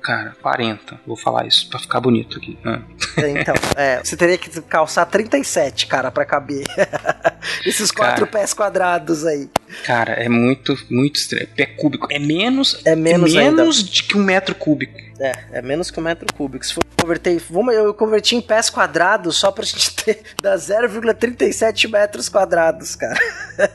cara, 0.01 0.35
40. 0.41 1.01
Vou 1.05 1.15
falar 1.15 1.45
isso 1.45 1.69
pra 1.69 1.79
ficar 1.79 1.99
bonito 1.99 2.37
aqui. 2.37 2.57
É. 2.65 3.29
Então, 3.29 3.55
é, 3.75 4.03
você 4.03 4.15
teria 4.15 4.37
que 4.37 4.61
calçar 4.61 5.05
37, 5.05 5.87
cara, 5.87 6.11
pra 6.11 6.25
caber. 6.25 6.65
Esses 7.65 7.91
quatro 7.91 8.25
cara, 8.25 8.39
pés 8.39 8.53
quadrados 8.53 9.25
aí. 9.25 9.49
Cara, 9.85 10.13
é 10.13 10.29
muito, 10.29 10.75
muito 10.89 11.17
estranho. 11.17 11.47
Pé 11.55 11.65
cúbico. 11.65 12.07
É 12.11 12.19
menos, 12.19 12.81
é 12.85 12.95
menos, 12.95 13.33
é 13.35 13.37
menos 13.37 13.83
de 13.83 14.03
que 14.03 14.17
um 14.17 14.23
metro 14.23 14.55
cúbico. 14.55 14.97
É, 15.19 15.33
é 15.51 15.61
menos 15.61 15.91
que 15.91 15.99
um 15.99 16.03
metro 16.03 16.33
cúbico. 16.33 16.65
Se 16.65 16.73
for 16.73 16.83
converter, 16.99 17.41
vamos, 17.49 17.73
eu 17.75 17.93
converti 17.93 18.35
em 18.35 18.41
pés 18.41 18.69
quadrados 18.69 19.37
só 19.37 19.51
pra 19.51 19.65
gente 19.65 19.93
ter. 19.95 20.21
Dá 20.41 20.55
0,37 20.55 21.89
metros 21.89 22.29
quadrados, 22.29 22.95
cara. 22.95 23.19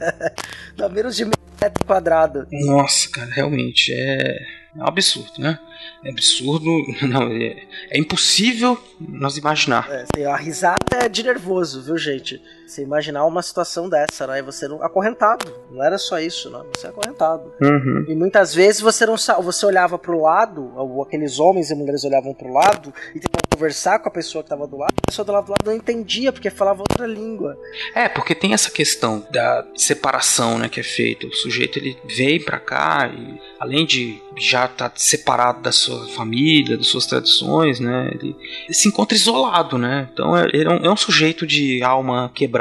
Dá 0.77 0.89
menos 0.89 1.15
de 1.17 1.25
metro 1.25 1.85
quadrado. 1.87 2.47
Nossa, 2.51 3.09
cara, 3.11 3.31
realmente 3.31 3.93
é. 3.93 4.39
É 4.77 4.83
um 4.83 4.87
absurdo, 4.87 5.33
né? 5.39 5.59
É 6.05 6.11
absurdo, 6.11 6.69
não, 7.07 7.31
é, 7.31 7.65
é 7.91 7.99
impossível 7.99 8.83
nós 9.01 9.37
imaginar. 9.37 9.89
É, 10.17 10.25
a 10.25 10.37
risada 10.37 10.79
é 10.93 11.09
de 11.09 11.23
nervoso, 11.23 11.83
viu, 11.83 11.97
gente? 11.97 12.41
Você 12.67 12.83
imaginar 12.83 13.25
uma 13.25 13.43
situação 13.43 13.89
dessa, 13.89 14.27
né? 14.27 14.39
E 14.39 14.43
você 14.43 14.67
não 14.67 14.83
acorrentado. 14.83 15.53
Não 15.71 15.83
era 15.83 15.99
só 15.99 16.19
isso, 16.19 16.51
não. 16.51 16.65
Você 16.75 16.87
é 16.87 16.91
acorrentado. 16.91 17.53
Uhum. 17.61 18.05
E 18.09 18.15
muitas 18.15 18.55
vezes 18.55 18.81
você 18.81 19.07
não 19.07 19.17
você 19.17 19.67
olhava 19.67 19.99
pro 19.99 20.21
lado, 20.21 20.73
ou 20.77 21.03
aqueles 21.03 21.39
homens 21.39 21.71
e 21.71 21.75
mulheres 21.75 22.05
olhavam 22.05 22.35
pro 22.35 22.53
lado 22.53 22.93
e 23.15 23.21
tentavam 23.21 23.45
conversar 23.55 23.99
com 24.01 24.09
a 24.09 24.13
pessoa 24.13 24.43
que 24.43 24.47
estava 24.47 24.67
do 24.67 24.77
lado. 24.77 24.93
A 25.07 25.11
pessoa 25.11 25.25
do 25.25 25.33
lado 25.33 25.47
do 25.47 25.51
lado 25.51 25.67
não 25.67 25.73
entendia 25.73 26.33
porque 26.33 26.51
falava 26.51 26.81
outra 26.81 27.07
língua. 27.07 27.57
É, 27.95 28.09
porque 28.09 28.35
tem 28.35 28.53
essa 28.53 28.71
questão 28.71 29.25
da 29.31 29.67
separação, 29.77 30.59
né, 30.59 30.69
que 30.69 30.81
é 30.81 30.83
feita. 30.83 31.27
O 31.27 31.33
sujeito 31.33 31.79
ele 31.79 31.97
veio 32.05 32.45
para 32.45 32.59
cá 32.59 33.09
e 33.09 33.39
além 33.59 33.87
de 33.87 34.21
já 34.37 34.65
estar 34.65 34.89
tá 34.89 34.93
separado 34.97 35.63
da 35.63 35.71
sua 35.71 36.09
família, 36.09 36.77
das 36.77 36.89
suas 36.89 37.07
tradições, 37.07 37.79
né, 37.79 38.11
ele, 38.13 38.37
ele 38.65 38.75
se 38.75 38.89
encontra 38.89 39.17
isolado, 39.17 39.79
né? 39.79 40.09
Então 40.13 40.37
é, 40.37 40.49
é, 40.53 40.69
um, 40.69 40.77
é 40.85 40.91
um 40.91 40.97
sujeito 40.97 41.47
de 41.47 41.83
alma 41.83 42.31
quebrada, 42.35 42.54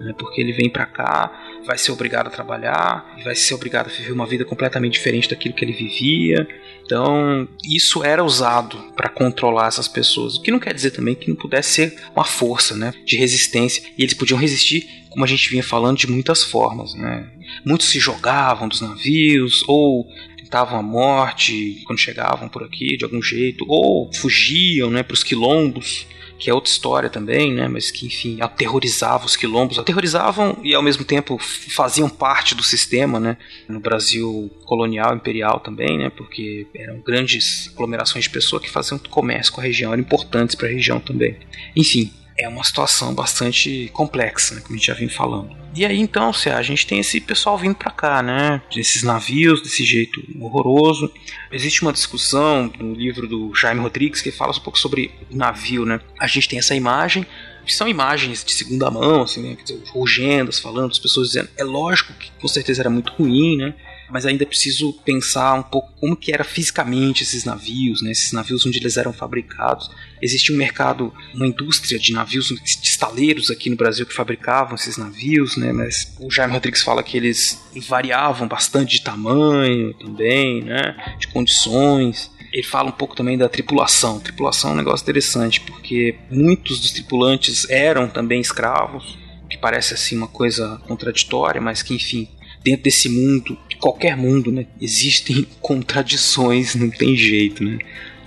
né, 0.00 0.14
porque 0.18 0.40
ele 0.40 0.52
vem 0.52 0.70
para 0.70 0.86
cá 0.86 1.48
vai 1.66 1.76
ser 1.76 1.92
obrigado 1.92 2.28
a 2.28 2.30
trabalhar, 2.30 3.18
vai 3.22 3.34
ser 3.34 3.54
obrigado 3.54 3.88
a 3.88 3.90
viver 3.90 4.12
uma 4.12 4.26
vida 4.26 4.44
completamente 4.44 4.94
diferente 4.94 5.28
daquilo 5.28 5.54
que 5.54 5.64
ele 5.64 5.72
vivia. 5.72 6.48
Então, 6.82 7.46
isso 7.62 8.02
era 8.02 8.24
usado 8.24 8.78
para 8.96 9.08
controlar 9.10 9.68
essas 9.68 9.86
pessoas, 9.86 10.36
o 10.36 10.42
que 10.42 10.50
não 10.50 10.58
quer 10.58 10.72
dizer 10.72 10.92
também 10.92 11.14
que 11.14 11.28
não 11.28 11.36
pudesse 11.36 11.72
ser 11.72 12.02
uma 12.14 12.24
força, 12.24 12.74
né, 12.74 12.94
de 13.04 13.16
resistência, 13.16 13.82
e 13.98 14.02
eles 14.02 14.14
podiam 14.14 14.38
resistir, 14.38 14.88
como 15.10 15.24
a 15.24 15.28
gente 15.28 15.50
vinha 15.50 15.62
falando, 15.62 15.98
de 15.98 16.10
muitas 16.10 16.42
formas, 16.42 16.94
né? 16.94 17.28
Muitos 17.64 17.88
se 17.88 17.98
jogavam 17.98 18.68
dos 18.68 18.80
navios 18.80 19.64
ou 19.66 20.06
tentavam 20.36 20.78
a 20.78 20.82
morte 20.82 21.82
quando 21.86 21.98
chegavam 21.98 22.48
por 22.48 22.62
aqui 22.62 22.96
de 22.96 23.04
algum 23.04 23.20
jeito, 23.20 23.64
ou 23.68 24.10
fugiam, 24.14 24.90
né, 24.90 25.02
para 25.02 25.14
os 25.14 25.22
quilombos 25.22 26.06
que 26.38 26.48
é 26.48 26.54
outra 26.54 26.70
história 26.70 27.10
também, 27.10 27.52
né? 27.52 27.66
Mas 27.68 27.90
que, 27.90 28.06
enfim, 28.06 28.38
aterrorizava 28.40 29.26
os 29.26 29.36
quilombos, 29.36 29.78
aterrorizavam 29.78 30.56
e 30.62 30.74
ao 30.74 30.82
mesmo 30.82 31.04
tempo 31.04 31.36
faziam 31.38 32.08
parte 32.08 32.54
do 32.54 32.62
sistema, 32.62 33.18
né? 33.18 33.36
No 33.68 33.80
Brasil 33.80 34.50
colonial, 34.64 35.14
imperial 35.14 35.60
também, 35.60 35.98
né? 35.98 36.10
Porque 36.10 36.66
eram 36.74 37.00
grandes 37.00 37.70
aglomerações 37.74 38.24
de 38.24 38.30
pessoas 38.30 38.62
que 38.62 38.70
faziam 38.70 38.98
comércio 38.98 39.52
com 39.52 39.60
a 39.60 39.64
região, 39.64 39.92
eram 39.92 40.02
importantes 40.02 40.54
para 40.54 40.68
a 40.68 40.70
região 40.70 41.00
também. 41.00 41.36
Enfim, 41.74 42.12
é 42.38 42.48
uma 42.48 42.62
situação 42.62 43.14
bastante 43.14 43.90
complexa, 43.92 44.54
né, 44.54 44.60
como 44.60 44.74
a 44.74 44.78
gente 44.78 44.86
já 44.86 44.94
vem 44.94 45.08
falando. 45.08 45.56
E 45.74 45.84
aí 45.84 45.98
então, 46.00 46.32
se 46.32 46.48
a 46.48 46.62
gente 46.62 46.86
tem 46.86 47.00
esse 47.00 47.20
pessoal 47.20 47.58
vindo 47.58 47.74
para 47.74 47.90
cá, 47.90 48.22
né, 48.22 48.62
desses 48.74 49.02
navios 49.02 49.62
desse 49.62 49.84
jeito 49.84 50.22
horroroso. 50.40 51.12
Existe 51.50 51.82
uma 51.82 51.92
discussão 51.92 52.72
no 52.78 52.94
livro 52.94 53.26
do 53.26 53.54
Jaime 53.54 53.80
Rodrigues 53.80 54.20
que 54.20 54.30
fala 54.30 54.52
um 54.52 54.60
pouco 54.60 54.78
sobre 54.78 55.10
o 55.30 55.36
navio, 55.36 55.84
né? 55.84 56.00
A 56.18 56.26
gente 56.26 56.48
tem 56.48 56.58
essa 56.58 56.74
imagem 56.74 57.26
que 57.64 57.74
são 57.74 57.86
imagens 57.86 58.42
de 58.42 58.52
segunda 58.52 58.90
mão, 58.90 59.22
assim, 59.22 59.42
né? 59.42 59.56
Legendas 59.94 60.58
falando, 60.58 60.90
as 60.90 60.98
pessoas 60.98 61.28
dizendo, 61.28 61.50
é 61.56 61.64
lógico 61.64 62.12
que 62.14 62.30
com 62.40 62.48
certeza 62.48 62.82
era 62.82 62.90
muito 62.90 63.12
ruim, 63.12 63.56
né? 63.56 63.74
Mas 64.10 64.24
ainda 64.24 64.42
é 64.42 64.46
preciso 64.46 64.92
pensar 65.04 65.54
um 65.54 65.62
pouco 65.62 65.92
como 66.00 66.16
que 66.16 66.32
era 66.32 66.44
fisicamente 66.44 67.22
esses 67.22 67.44
navios, 67.44 68.02
né, 68.02 68.10
esses 68.10 68.32
navios 68.32 68.64
onde 68.64 68.78
eles 68.78 68.96
eram 68.96 69.12
fabricados. 69.12 69.90
Existia 70.20 70.54
um 70.54 70.58
mercado, 70.58 71.12
uma 71.34 71.46
indústria 71.46 71.98
de 71.98 72.12
navios, 72.12 72.48
de 72.48 72.88
estaleiros 72.88 73.50
aqui 73.50 73.68
no 73.70 73.76
Brasil 73.76 74.06
que 74.06 74.14
fabricavam 74.14 74.74
esses 74.74 74.96
navios, 74.96 75.56
né, 75.56 75.72
mas 75.72 76.16
o 76.18 76.30
Jaime 76.30 76.54
Rodrigues 76.54 76.82
fala 76.82 77.02
que 77.02 77.16
eles 77.16 77.60
variavam 77.86 78.48
bastante 78.48 78.96
de 78.96 79.02
tamanho 79.02 79.94
também, 79.94 80.62
né, 80.62 81.16
de 81.18 81.28
condições. 81.28 82.30
Ele 82.50 82.62
fala 82.62 82.88
um 82.88 82.92
pouco 82.92 83.14
também 83.14 83.36
da 83.36 83.48
tripulação. 83.48 84.18
Tripulação 84.20 84.70
é 84.70 84.72
um 84.72 84.76
negócio 84.76 85.04
interessante, 85.04 85.60
porque 85.60 86.16
muitos 86.30 86.80
dos 86.80 86.92
tripulantes 86.92 87.68
eram 87.68 88.08
também 88.08 88.40
escravos, 88.40 89.18
que 89.50 89.58
parece 89.58 89.92
assim 89.92 90.16
uma 90.16 90.28
coisa 90.28 90.80
contraditória, 90.86 91.60
mas 91.60 91.82
que 91.82 91.94
enfim 91.94 92.28
dentro 92.62 92.84
desse 92.84 93.08
mundo, 93.08 93.58
qualquer 93.80 94.16
mundo, 94.16 94.50
né, 94.50 94.66
existem 94.80 95.46
contradições, 95.60 96.74
não 96.74 96.90
tem 96.90 97.16
jeito, 97.16 97.64
né? 97.64 97.78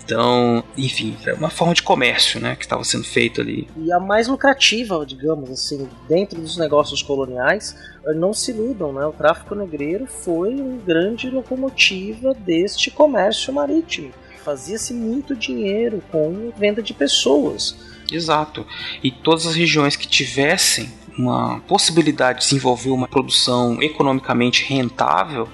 Então, 0.03 0.63
enfim, 0.77 1.15
é 1.25 1.33
uma 1.33 1.49
forma 1.49 1.73
de 1.73 1.83
comércio, 1.83 2.39
né, 2.39 2.55
que 2.55 2.65
estava 2.65 2.83
sendo 2.83 3.05
feito 3.05 3.39
ali. 3.39 3.67
E 3.77 3.93
a 3.93 3.99
mais 3.99 4.27
lucrativa, 4.27 5.05
digamos 5.05 5.49
assim, 5.49 5.87
dentro 6.09 6.41
dos 6.41 6.57
negócios 6.57 7.01
coloniais, 7.01 7.75
não 8.15 8.33
se 8.33 8.51
iludam, 8.51 8.91
né? 8.91 9.05
O 9.05 9.13
tráfico 9.13 9.55
negreiro 9.55 10.07
foi 10.07 10.55
uma 10.55 10.77
grande 10.83 11.29
locomotiva 11.29 12.33
deste 12.33 12.89
comércio 12.91 13.53
marítimo. 13.53 14.11
Fazia-se 14.43 14.93
muito 14.93 15.35
dinheiro 15.35 16.01
com 16.11 16.51
venda 16.57 16.81
de 16.81 16.93
pessoas. 16.93 17.77
Exato. 18.11 18.65
E 19.03 19.11
todas 19.11 19.45
as 19.45 19.55
regiões 19.55 19.95
que 19.95 20.07
tivessem 20.07 20.91
uma 21.17 21.59
possibilidade 21.61 22.39
de 22.39 22.45
desenvolver 22.45 22.89
uma 22.89 23.07
produção 23.07 23.81
economicamente 23.81 24.65
rentável 24.65 25.47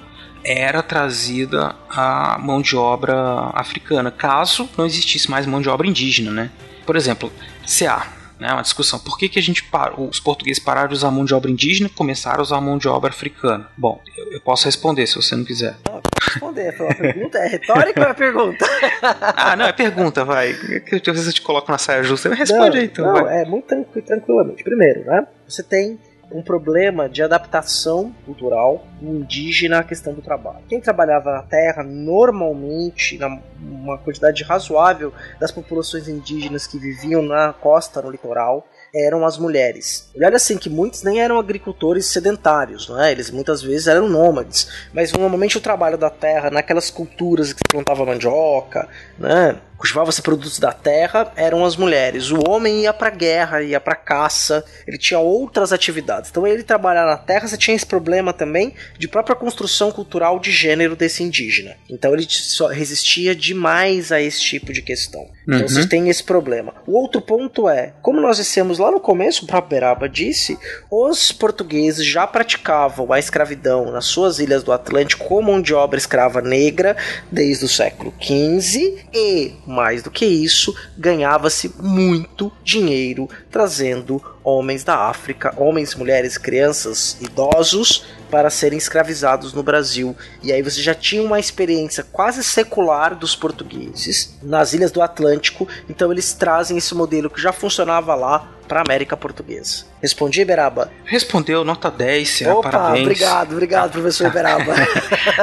era 0.44 0.82
trazida 0.82 1.74
a 1.90 2.38
mão 2.38 2.62
de 2.62 2.76
obra 2.76 3.50
africana, 3.54 4.10
caso 4.10 4.68
não 4.76 4.86
existisse 4.86 5.30
mais 5.30 5.46
mão 5.46 5.60
de 5.60 5.68
obra 5.68 5.86
indígena, 5.86 6.30
né? 6.30 6.50
Por 6.86 6.96
exemplo, 6.96 7.30
CA, 7.66 8.06
né? 8.38 8.52
Uma 8.52 8.62
discussão. 8.62 8.98
Por 8.98 9.18
que, 9.18 9.28
que 9.28 9.38
a 9.38 9.42
gente 9.42 9.64
parou, 9.64 10.08
os 10.08 10.20
portugueses 10.20 10.62
pararam 10.62 10.88
de 10.88 10.94
usar 10.94 11.10
mão 11.10 11.24
de 11.24 11.34
obra 11.34 11.50
indígena 11.50 11.88
e 11.88 11.90
começaram 11.90 12.40
a 12.40 12.42
usar 12.42 12.60
mão 12.60 12.78
de 12.78 12.88
obra 12.88 13.10
africana? 13.10 13.68
Bom, 13.76 14.00
eu, 14.16 14.32
eu 14.32 14.40
posso 14.40 14.64
responder 14.64 15.06
se 15.06 15.16
você 15.16 15.34
não 15.36 15.44
quiser. 15.44 15.76
Não, 15.88 16.00
responder. 16.22 16.76
Foi 16.76 16.86
uma 16.86 16.94
pergunta? 16.94 17.38
É 17.38 17.48
retórica 17.48 18.00
ou 18.00 18.06
é 18.06 18.14
pergunta? 18.14 18.66
ah, 19.02 19.56
não, 19.56 19.66
é 19.66 19.72
pergunta, 19.72 20.24
vai. 20.24 20.50
Às 20.50 21.02
vezes 21.02 21.26
eu 21.26 21.32
te 21.32 21.42
coloco 21.42 21.70
na 21.70 21.78
saia 21.78 22.02
justa. 22.02 22.32
Responde 22.34 22.76
não, 22.76 22.76
aí, 22.76 22.84
então. 22.84 23.06
Não, 23.06 23.24
vai. 23.24 23.42
é 23.42 23.44
muito 23.44 23.66
tranquilamente. 24.02 24.62
Primeiro, 24.62 25.04
né? 25.04 25.26
Você 25.46 25.62
tem 25.62 25.98
um 26.30 26.42
problema 26.42 27.08
de 27.08 27.22
adaptação 27.22 28.14
cultural 28.24 28.84
indígena 29.00 29.78
à 29.78 29.84
questão 29.84 30.12
do 30.12 30.20
trabalho. 30.20 30.64
Quem 30.68 30.80
trabalhava 30.80 31.32
na 31.32 31.42
terra, 31.42 31.82
normalmente, 31.82 33.18
uma 33.60 33.98
quantidade 33.98 34.42
razoável 34.42 35.12
das 35.40 35.50
populações 35.50 36.08
indígenas 36.08 36.66
que 36.66 36.78
viviam 36.78 37.22
na 37.22 37.52
costa, 37.52 38.02
no 38.02 38.10
litoral, 38.10 38.66
eram 38.94 39.24
as 39.24 39.38
mulheres. 39.38 40.10
E 40.14 40.24
olha 40.24 40.36
assim 40.36 40.56
que 40.56 40.70
muitos 40.70 41.02
nem 41.02 41.20
eram 41.20 41.38
agricultores 41.38 42.06
sedentários, 42.06 42.88
não 42.88 43.02
é? 43.02 43.12
Eles 43.12 43.30
muitas 43.30 43.62
vezes 43.62 43.86
eram 43.86 44.08
nômades, 44.08 44.88
mas 44.92 45.12
normalmente 45.12 45.58
o 45.58 45.60
trabalho 45.60 45.98
da 45.98 46.10
terra, 46.10 46.50
naquelas 46.50 46.90
culturas 46.90 47.52
que 47.52 47.58
se 47.58 47.68
plantava 47.70 48.04
mandioca, 48.04 48.88
né? 49.18 49.58
Cultivava-se 49.78 50.20
produtos 50.20 50.58
da 50.58 50.72
terra 50.72 51.32
eram 51.36 51.64
as 51.64 51.76
mulheres. 51.76 52.30
O 52.30 52.50
homem 52.50 52.82
ia 52.82 52.92
para 52.92 53.10
guerra, 53.10 53.62
ia 53.62 53.80
para 53.80 53.94
caça, 53.94 54.64
ele 54.86 54.98
tinha 54.98 55.18
outras 55.20 55.72
atividades. 55.72 56.30
Então 56.30 56.46
ele 56.46 56.62
trabalhar 56.62 57.06
na 57.06 57.16
terra, 57.16 57.46
você 57.48 57.56
tinha 57.56 57.74
esse 57.74 57.86
problema 57.86 58.32
também 58.32 58.74
de 58.98 59.08
própria 59.08 59.36
construção 59.36 59.90
cultural 59.90 60.38
de 60.38 60.50
gênero 60.50 60.96
desse 60.96 61.22
indígena. 61.22 61.76
Então 61.88 62.12
ele 62.12 62.26
só 62.28 62.66
resistia 62.66 63.34
demais 63.34 64.12
a 64.12 64.20
esse 64.20 64.40
tipo 64.40 64.72
de 64.72 64.82
questão. 64.82 65.28
Então 65.46 65.60
Uhum. 65.60 65.68
vocês 65.68 65.86
têm 65.86 66.08
esse 66.10 66.22
problema. 66.22 66.74
O 66.86 66.92
outro 66.92 67.20
ponto 67.22 67.68
é, 67.68 67.94
como 68.02 68.20
nós 68.20 68.36
dissemos 68.36 68.78
lá 68.78 68.90
no 68.90 69.00
começo, 69.00 69.44
o 69.44 69.46
próprio 69.46 69.70
Beraba 69.78 70.08
disse, 70.08 70.58
os 70.90 71.32
portugueses 71.32 72.04
já 72.04 72.26
praticavam 72.26 73.12
a 73.12 73.18
escravidão 73.18 73.90
nas 73.90 74.06
suas 74.06 74.38
ilhas 74.38 74.62
do 74.62 74.72
Atlântico 74.72 75.24
como 75.26 75.48
mão 75.48 75.62
de 75.62 75.72
obra 75.72 75.98
escrava 75.98 76.42
negra 76.42 76.96
desde 77.32 77.64
o 77.64 77.68
século 77.68 78.12
XV 78.20 78.98
e 79.14 79.54
mais 79.68 80.02
do 80.02 80.10
que 80.10 80.24
isso, 80.24 80.74
ganhava-se 80.96 81.74
muito 81.78 82.50
dinheiro 82.64 83.28
trazendo 83.50 84.22
homens 84.42 84.82
da 84.82 84.96
África, 85.08 85.52
homens, 85.56 85.94
mulheres, 85.94 86.38
crianças, 86.38 87.18
idosos 87.20 88.06
para 88.30 88.50
serem 88.50 88.78
escravizados 88.78 89.52
no 89.52 89.62
Brasil. 89.62 90.16
E 90.42 90.52
aí 90.52 90.62
você 90.62 90.80
já 90.80 90.94
tinha 90.94 91.22
uma 91.22 91.38
experiência 91.38 92.02
quase 92.02 92.42
secular 92.42 93.14
dos 93.14 93.36
portugueses 93.36 94.38
nas 94.42 94.72
ilhas 94.72 94.90
do 94.90 95.02
Atlântico, 95.02 95.68
então 95.88 96.10
eles 96.10 96.32
trazem 96.32 96.78
esse 96.78 96.94
modelo 96.94 97.28
que 97.28 97.40
já 97.40 97.52
funcionava 97.52 98.14
lá 98.14 98.48
para 98.66 98.80
a 98.80 98.82
América 98.86 99.16
Portuguesa. 99.16 99.84
Respondi, 100.00 100.44
Beraba? 100.44 100.90
Respondeu, 101.04 101.64
nota 101.64 101.90
10, 101.90 102.28
Cia, 102.28 102.54
Opa, 102.54 102.70
parabéns. 102.70 103.02
obrigado, 103.02 103.52
obrigado, 103.52 103.92
professor 103.92 104.30
Beraba. 104.30 104.74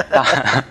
Tá, 0.09 0.63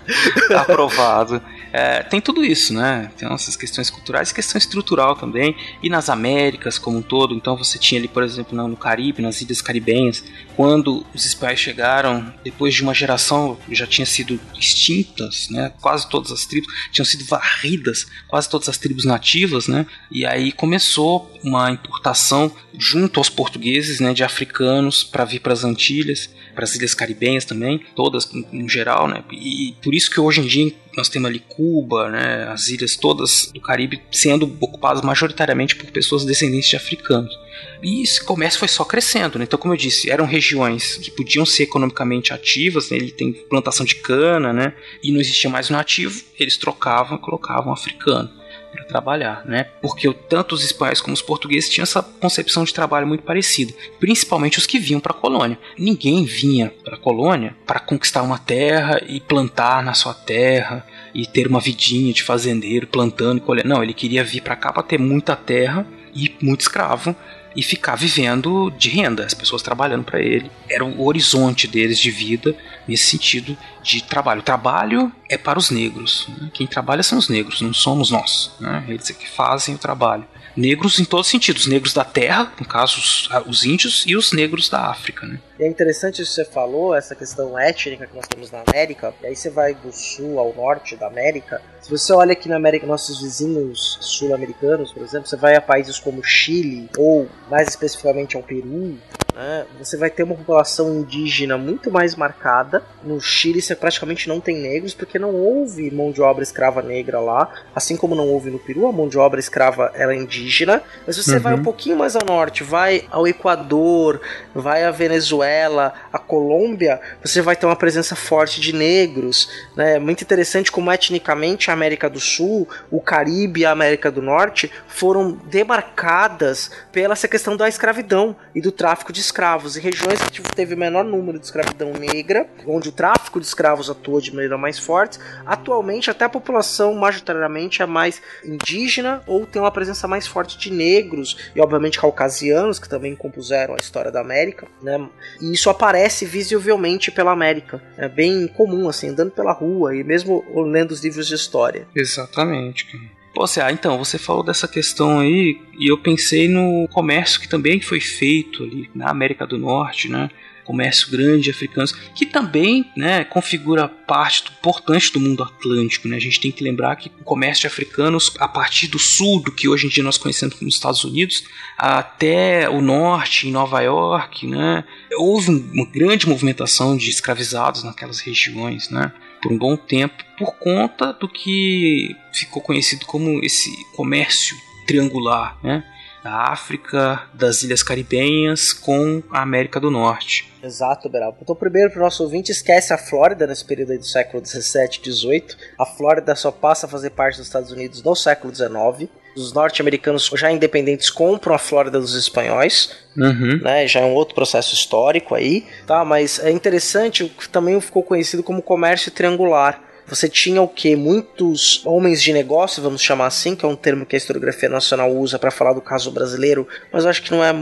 tá 0.48 0.60
aprovado. 0.62 1.42
É, 1.76 2.04
tem 2.04 2.20
tudo 2.20 2.44
isso, 2.44 2.72
né? 2.72 3.10
Tem 3.16 3.28
essas 3.32 3.56
questões 3.56 3.90
culturais 3.90 4.30
questão 4.30 4.56
estrutural 4.56 5.16
também. 5.16 5.56
E 5.82 5.88
nas 5.88 6.08
Américas 6.08 6.78
como 6.78 6.98
um 6.98 7.02
todo. 7.02 7.34
Então 7.34 7.56
você 7.56 7.80
tinha 7.80 8.00
ali, 8.00 8.06
por 8.06 8.22
exemplo, 8.22 8.56
no 8.56 8.76
Caribe, 8.76 9.20
nas 9.20 9.42
ilhas 9.42 9.60
caribenhas, 9.60 10.22
quando 10.54 11.04
os 11.12 11.26
espanhóis 11.26 11.58
chegaram, 11.58 12.32
depois 12.44 12.74
de 12.74 12.82
uma 12.84 12.94
geração 12.94 13.58
já 13.72 13.88
tinha 13.88 14.06
sido 14.06 14.38
extintas, 14.56 15.48
né? 15.50 15.72
Quase 15.80 16.08
todas 16.08 16.30
as 16.30 16.46
tribos 16.46 16.72
tinham 16.92 17.04
sido 17.04 17.24
varridas, 17.24 18.06
quase 18.28 18.48
todas 18.48 18.68
as 18.68 18.78
tribos 18.78 19.04
nativas, 19.04 19.66
né? 19.66 19.84
E 20.12 20.24
aí 20.24 20.52
começou 20.52 21.28
uma 21.42 21.72
importação 21.72 22.52
junto 22.78 23.18
aos 23.18 23.28
portugueses, 23.28 23.98
né, 23.98 24.14
de 24.14 24.24
africanos 24.24 25.02
para 25.02 25.24
vir 25.24 25.40
para 25.40 25.52
as 25.52 25.64
Antilhas, 25.64 26.30
para 26.54 26.64
as 26.64 26.74
ilhas 26.74 26.94
caribenhas 26.94 27.44
também, 27.44 27.80
todas 27.94 28.28
em 28.52 28.68
geral, 28.68 29.08
né? 29.08 29.22
E 29.32 29.74
por 29.82 29.94
isso 29.94 30.10
que 30.10 30.20
hoje 30.20 30.40
em 30.40 30.46
dia 30.46 30.72
nós 30.96 31.08
temos 31.08 31.28
ali 31.28 31.40
Cuba, 31.40 32.08
né, 32.08 32.48
as 32.48 32.68
ilhas 32.68 32.96
todas 32.96 33.50
do 33.52 33.60
Caribe 33.60 34.00
sendo 34.12 34.56
ocupadas 34.60 35.02
majoritariamente 35.02 35.74
por 35.74 35.90
pessoas 35.90 36.24
descendentes 36.24 36.68
de 36.68 36.76
africanos. 36.76 37.36
E 37.82 38.02
esse 38.02 38.22
comércio 38.22 38.60
foi 38.60 38.68
só 38.68 38.84
crescendo, 38.84 39.38
né? 39.38 39.44
Então, 39.44 39.58
como 39.58 39.74
eu 39.74 39.78
disse, 39.78 40.10
eram 40.10 40.24
regiões 40.24 40.96
que 40.98 41.10
podiam 41.10 41.44
ser 41.44 41.64
economicamente 41.64 42.32
ativas, 42.32 42.90
né? 42.90 42.96
ele 42.96 43.10
tem 43.10 43.32
plantação 43.32 43.84
de 43.84 43.96
cana, 43.96 44.52
né? 44.52 44.74
E 45.02 45.12
não 45.12 45.20
existia 45.20 45.50
mais 45.50 45.68
o 45.68 45.72
nativo, 45.72 46.22
eles 46.38 46.56
trocavam 46.56 47.18
e 47.18 47.20
colocavam 47.20 47.72
africano 47.72 48.43
para 48.74 48.84
trabalhar, 48.84 49.44
né? 49.44 49.64
Porque 49.80 50.12
tanto 50.28 50.54
os 50.54 50.64
espanhóis 50.64 51.00
como 51.00 51.14
os 51.14 51.22
portugueses 51.22 51.70
tinham 51.70 51.84
essa 51.84 52.02
concepção 52.02 52.64
de 52.64 52.74
trabalho 52.74 53.06
muito 53.06 53.22
parecida, 53.22 53.72
principalmente 53.98 54.58
os 54.58 54.66
que 54.66 54.78
vinham 54.78 55.00
para 55.00 55.12
a 55.12 55.18
colônia. 55.18 55.58
Ninguém 55.78 56.24
vinha 56.24 56.72
para 56.84 56.96
a 56.96 56.98
colônia 56.98 57.56
para 57.66 57.80
conquistar 57.80 58.22
uma 58.22 58.38
terra 58.38 59.00
e 59.06 59.20
plantar 59.20 59.82
na 59.82 59.94
sua 59.94 60.14
terra 60.14 60.86
e 61.14 61.26
ter 61.26 61.46
uma 61.46 61.60
vidinha 61.60 62.12
de 62.12 62.22
fazendeiro 62.22 62.86
plantando 62.86 63.38
e 63.38 63.40
colhendo. 63.40 63.68
Não, 63.68 63.82
ele 63.82 63.94
queria 63.94 64.24
vir 64.24 64.42
para 64.42 64.56
cá 64.56 64.72
para 64.72 64.82
ter 64.82 64.98
muita 64.98 65.36
terra 65.36 65.86
e 66.14 66.34
muito 66.40 66.62
escravo 66.62 67.14
e 67.54 67.62
ficar 67.62 67.96
vivendo 67.96 68.70
de 68.70 68.88
renda, 68.88 69.24
as 69.24 69.34
pessoas 69.34 69.62
trabalhando 69.62 70.04
para 70.04 70.20
ele. 70.20 70.50
Era 70.68 70.84
o 70.84 71.04
horizonte 71.06 71.66
deles 71.68 71.98
de 71.98 72.10
vida 72.10 72.54
nesse 72.86 73.06
sentido 73.06 73.56
de 73.82 74.02
trabalho. 74.02 74.42
Trabalho 74.42 75.12
é 75.28 75.38
para 75.38 75.58
os 75.58 75.70
negros. 75.70 76.26
Né? 76.28 76.50
Quem 76.52 76.66
trabalha 76.66 77.02
são 77.02 77.18
os 77.18 77.28
negros, 77.28 77.60
não 77.60 77.72
somos 77.72 78.10
nós. 78.10 78.52
Né? 78.58 78.84
Eles 78.88 79.08
é 79.10 79.12
que 79.12 79.28
fazem 79.28 79.74
o 79.74 79.78
trabalho. 79.78 80.24
Negros 80.56 80.98
em 80.98 81.04
todos 81.04 81.26
os 81.26 81.30
sentidos, 81.30 81.66
negros 81.66 81.92
da 81.92 82.04
terra, 82.04 82.52
no 82.60 82.66
caso 82.66 82.98
os, 82.98 83.28
os 83.46 83.64
índios, 83.64 84.04
e 84.06 84.16
os 84.16 84.32
negros 84.32 84.68
da 84.68 84.86
África. 84.88 85.26
Né? 85.26 85.38
E 85.58 85.64
é 85.64 85.68
interessante 85.68 86.22
isso 86.22 86.30
que 86.30 86.44
você 86.44 86.44
falou, 86.44 86.94
essa 86.94 87.14
questão 87.14 87.58
étnica 87.58 88.06
que 88.06 88.14
nós 88.14 88.26
temos 88.28 88.50
na 88.50 88.62
América, 88.66 89.14
e 89.22 89.26
aí 89.26 89.36
você 89.36 89.50
vai 89.50 89.74
do 89.74 89.92
sul 89.92 90.38
ao 90.38 90.54
norte 90.54 90.96
da 90.96 91.06
América. 91.06 91.60
Se 91.80 91.90
você 91.90 92.12
olha 92.12 92.32
aqui 92.32 92.48
na 92.48 92.56
América, 92.56 92.86
nossos 92.86 93.20
vizinhos 93.20 93.98
sul-americanos, 94.00 94.92
por 94.92 95.02
exemplo, 95.02 95.28
você 95.28 95.36
vai 95.36 95.56
a 95.56 95.60
países 95.60 95.98
como 95.98 96.22
Chile, 96.22 96.88
ou 96.96 97.28
mais 97.50 97.68
especificamente 97.68 98.36
ao 98.36 98.42
Peru, 98.42 98.96
né, 99.34 99.66
você 99.78 99.96
vai 99.96 100.10
ter 100.10 100.22
uma 100.22 100.34
população 100.34 100.94
indígena 100.94 101.58
muito 101.58 101.90
mais 101.90 102.14
marcada. 102.14 102.82
No 103.02 103.20
Chile 103.20 103.60
você 103.60 103.74
praticamente 103.74 104.28
não 104.28 104.40
tem 104.40 104.56
negros, 104.56 104.94
porque 104.94 105.18
não 105.18 105.34
houve 105.34 105.90
mão 105.90 106.12
de 106.12 106.22
obra 106.22 106.42
escrava 106.42 106.82
negra 106.82 107.20
lá, 107.20 107.52
assim 107.74 107.96
como 107.96 108.14
não 108.14 108.28
houve 108.28 108.50
no 108.50 108.58
Peru, 108.58 108.86
a 108.86 108.92
mão 108.92 109.08
de 109.08 109.18
obra 109.18 109.40
escrava 109.40 109.90
era 109.94 110.14
indígena. 110.14 110.82
Mas 111.06 111.16
você 111.16 111.34
Uhum. 111.36 111.40
vai 111.40 111.54
um 111.54 111.62
pouquinho 111.62 111.96
mais 111.96 112.14
ao 112.14 112.24
norte, 112.24 112.62
vai 112.62 113.06
ao 113.10 113.26
Equador, 113.26 114.20
vai 114.54 114.84
à 114.84 114.90
Venezuela, 114.90 115.92
a 116.12 116.18
Colômbia, 116.18 117.00
você 117.22 117.42
vai 117.42 117.56
ter 117.56 117.66
uma 117.66 117.76
presença 117.76 118.14
forte 118.14 118.60
de 118.60 118.72
negros. 118.72 119.48
Né? 119.76 119.98
Muito 119.98 120.22
interessante 120.22 120.70
como 120.70 120.92
etnicamente 120.92 121.70
a 121.70 121.74
América 121.74 122.08
do 122.08 122.20
Sul, 122.20 122.68
o 122.90 123.00
Caribe 123.00 123.60
e 123.60 123.64
a 123.66 123.70
América 123.70 124.10
do 124.10 124.22
Norte 124.22 124.70
foram 124.86 125.32
demarcadas 125.32 126.70
pela 126.92 127.14
essa 127.14 127.28
questão 127.28 127.56
da 127.56 127.68
escravidão 127.68 128.36
e 128.54 128.60
do 128.60 128.72
tráfico 128.72 129.12
de 129.12 129.20
escravos. 129.24 129.76
Em 129.76 129.80
regiões 129.80 130.20
que 130.22 130.42
teve 130.42 130.74
o 130.74 130.78
menor 130.78 131.04
número 131.04 131.38
de 131.38 131.44
escravidão 131.44 131.92
negra, 131.92 132.48
onde 132.66 132.88
o 132.88 132.92
tráfico 132.92 133.40
de 133.40 133.46
escravos 133.46 133.90
atuou 133.90 134.20
de 134.20 134.32
maneira 134.32 134.56
mais 134.56 134.78
forte, 134.78 135.18
atualmente 135.46 136.10
até 136.10 136.24
a 136.24 136.28
população 136.28 136.94
majoritariamente 136.94 137.82
é 137.82 137.86
mais 137.86 138.20
indígena 138.44 139.22
ou 139.26 139.46
tem 139.46 139.60
uma 139.60 139.70
presença 139.70 140.06
mais 140.06 140.26
forte 140.26 140.58
de 140.58 140.72
negros 140.72 141.36
e 141.54 141.60
obviamente 141.60 141.98
caucasianos 141.98 142.78
que 142.78 142.88
também 142.88 143.14
compuseram 143.14 143.74
a 143.74 143.78
história 143.78 144.10
da 144.10 144.20
América, 144.20 144.66
né? 144.82 145.08
E 145.40 145.52
isso 145.52 145.70
aparece 145.70 146.24
visivelmente 146.24 147.10
pela 147.10 147.32
América. 147.32 147.82
É 147.96 148.08
bem 148.08 148.46
comum 148.46 148.88
assim, 148.88 149.08
andando 149.08 149.30
pela 149.30 149.52
rua 149.52 149.96
e 149.96 150.04
mesmo 150.04 150.44
lendo 150.66 150.90
os 150.92 151.02
livros 151.02 151.26
de 151.26 151.34
história. 151.34 151.86
Exatamente, 151.94 152.86
cara. 152.86 153.23
Pô, 153.34 153.48
Cê, 153.48 153.60
ah, 153.60 153.72
então, 153.72 153.98
você 153.98 154.16
falou 154.16 154.44
dessa 154.44 154.68
questão 154.68 155.18
aí, 155.18 155.60
e 155.76 155.90
eu 155.90 155.98
pensei 155.98 156.46
no 156.46 156.86
comércio 156.92 157.40
que 157.40 157.48
também 157.48 157.80
foi 157.80 157.98
feito 157.98 158.62
ali 158.62 158.88
na 158.94 159.10
América 159.10 159.44
do 159.44 159.58
Norte, 159.58 160.08
né? 160.08 160.30
Comércio 160.62 161.10
grande 161.10 161.50
africano, 161.50 161.88
que 162.14 162.24
também 162.24 162.90
né, 162.96 163.24
configura 163.24 163.86
parte 163.88 164.44
importante 164.50 165.12
do 165.12 165.20
mundo 165.20 165.42
atlântico. 165.42 166.08
Né? 166.08 166.16
A 166.16 166.20
gente 166.20 166.40
tem 166.40 166.50
que 166.50 166.64
lembrar 166.64 166.96
que 166.96 167.10
o 167.20 167.24
comércio 167.24 167.62
de 167.62 167.66
africanos, 167.66 168.32
a 168.38 168.48
partir 168.48 168.86
do 168.86 168.98
sul, 168.98 169.42
do 169.42 169.52
que 169.52 169.68
hoje 169.68 169.86
em 169.86 169.90
dia 169.90 170.02
nós 170.02 170.16
conhecemos 170.16 170.54
como 170.54 170.68
Estados 170.68 171.04
Unidos, 171.04 171.44
até 171.76 172.66
o 172.70 172.80
norte, 172.80 173.46
em 173.46 173.50
Nova 173.50 173.82
York, 173.82 174.46
né, 174.46 174.84
houve 175.18 175.50
uma 175.50 175.84
grande 175.84 176.26
movimentação 176.26 176.96
de 176.96 177.10
escravizados 177.10 177.84
naquelas 177.84 178.20
regiões. 178.20 178.88
Né? 178.88 179.12
Por 179.44 179.52
um 179.52 179.58
bom 179.58 179.76
tempo 179.76 180.24
por 180.38 180.56
conta 180.56 181.12
do 181.12 181.28
que 181.28 182.16
ficou 182.32 182.62
conhecido 182.62 183.04
como 183.04 183.44
esse 183.44 183.70
comércio 183.94 184.56
triangular, 184.86 185.58
né? 185.62 185.84
da 186.22 186.50
África, 186.50 187.22
das 187.34 187.62
ilhas 187.62 187.82
caribenhas 187.82 188.72
com 188.72 189.22
a 189.30 189.42
América 189.42 189.78
do 189.78 189.90
Norte. 189.90 190.50
Exato, 190.62 191.10
Beraldo. 191.10 191.36
Então, 191.42 191.54
primeiro, 191.54 191.90
para 191.90 192.00
o 192.00 192.02
nosso 192.02 192.22
ouvinte, 192.22 192.50
esquece 192.50 192.94
a 192.94 192.98
Flórida 192.98 193.46
nesse 193.46 193.62
período 193.62 193.92
aí 193.92 193.98
do 193.98 194.06
século 194.06 194.40
17 194.40 195.00
e 195.00 195.02
18. 195.02 195.58
A 195.78 195.84
Flórida 195.84 196.34
só 196.34 196.50
passa 196.50 196.86
a 196.86 196.88
fazer 196.88 197.10
parte 197.10 197.36
dos 197.36 197.46
Estados 197.46 197.70
Unidos 197.70 198.02
no 198.02 198.16
século 198.16 198.50
19 198.50 199.10
os 199.36 199.52
norte-americanos 199.52 200.30
já 200.34 200.50
independentes 200.50 201.10
compram 201.10 201.54
a 201.54 201.58
Flórida 201.58 202.00
dos 202.00 202.14
espanhóis, 202.14 202.90
uhum. 203.16 203.60
né? 203.62 203.86
Já 203.86 204.00
é 204.00 204.04
um 204.04 204.14
outro 204.14 204.34
processo 204.34 204.74
histórico 204.74 205.34
aí, 205.34 205.66
tá? 205.86 206.04
Mas 206.04 206.38
é 206.38 206.50
interessante, 206.50 207.30
também 207.50 207.80
ficou 207.80 208.02
conhecido 208.02 208.42
como 208.42 208.62
comércio 208.62 209.10
triangular. 209.10 209.82
Você 210.06 210.28
tinha 210.28 210.60
o 210.60 210.68
que? 210.68 210.94
Muitos 210.94 211.80
homens 211.84 212.22
de 212.22 212.32
negócio, 212.32 212.82
vamos 212.82 213.00
chamar 213.00 213.26
assim, 213.26 213.56
que 213.56 213.64
é 213.64 213.68
um 213.68 213.74
termo 213.74 214.04
que 214.04 214.14
a 214.14 214.18
historiografia 214.18 214.68
nacional 214.68 215.10
usa 215.10 215.38
para 215.38 215.50
falar 215.50 215.72
do 215.72 215.80
caso 215.80 216.10
brasileiro, 216.10 216.68
mas 216.92 217.04
eu 217.04 217.10
acho 217.10 217.22
que 217.22 217.30
não 217.30 217.42
é 217.42 217.52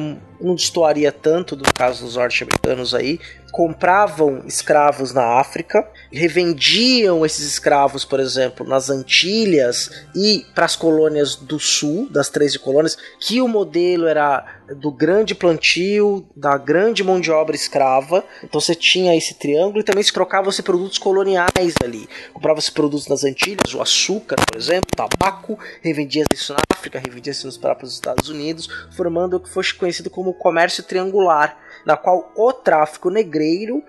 não 0.40 0.56
destoaria 0.56 1.12
tanto 1.12 1.54
do 1.54 1.64
caso 1.72 2.04
dos 2.04 2.16
norte-americanos 2.16 2.94
aí, 2.94 3.20
compravam 3.52 4.42
escravos 4.46 5.12
na 5.12 5.38
África, 5.38 5.86
revendiam 6.10 7.24
esses 7.24 7.46
escravos, 7.46 8.02
por 8.02 8.18
exemplo, 8.18 8.66
nas 8.66 8.88
Antilhas 8.88 9.90
e 10.16 10.46
para 10.54 10.64
as 10.64 10.74
colônias 10.74 11.36
do 11.36 11.60
sul, 11.60 12.08
das 12.10 12.30
13 12.30 12.58
colônias, 12.58 12.96
que 13.20 13.42
o 13.42 13.46
modelo 13.46 14.06
era 14.06 14.62
do 14.74 14.90
grande 14.90 15.34
plantio, 15.34 16.26
da 16.34 16.56
grande 16.56 17.04
mão 17.04 17.20
de 17.20 17.30
obra 17.30 17.54
escrava. 17.54 18.24
Então 18.42 18.58
você 18.58 18.74
tinha 18.74 19.14
esse 19.14 19.34
triângulo 19.34 19.80
e 19.80 19.84
também 19.84 20.02
se 20.02 20.12
trocava-se 20.12 20.62
produtos 20.62 20.96
coloniais 20.96 21.74
ali. 21.84 22.08
Comprava-se 22.32 22.72
produtos 22.72 23.06
nas 23.06 23.22
Antilhas, 23.22 23.74
o 23.74 23.82
açúcar, 23.82 24.36
por 24.36 24.56
exemplo, 24.56 24.88
tabaco, 24.96 25.58
revendia 25.82 26.24
isso 26.32 26.54
na 26.54 26.60
África, 26.72 26.98
revendia 26.98 27.32
isso 27.32 27.46
nos 27.46 27.58
próprios 27.58 27.92
Estados 27.92 28.30
Unidos, 28.30 28.66
formando 28.96 29.36
o 29.36 29.40
que 29.40 29.50
foi 29.50 29.62
conhecido 29.78 30.08
como 30.08 30.32
comércio 30.32 30.82
triangular 30.82 31.58
na 31.84 31.96
qual 31.96 32.32
o 32.36 32.52
tráfico 32.52 33.10
negreiro 33.10 33.41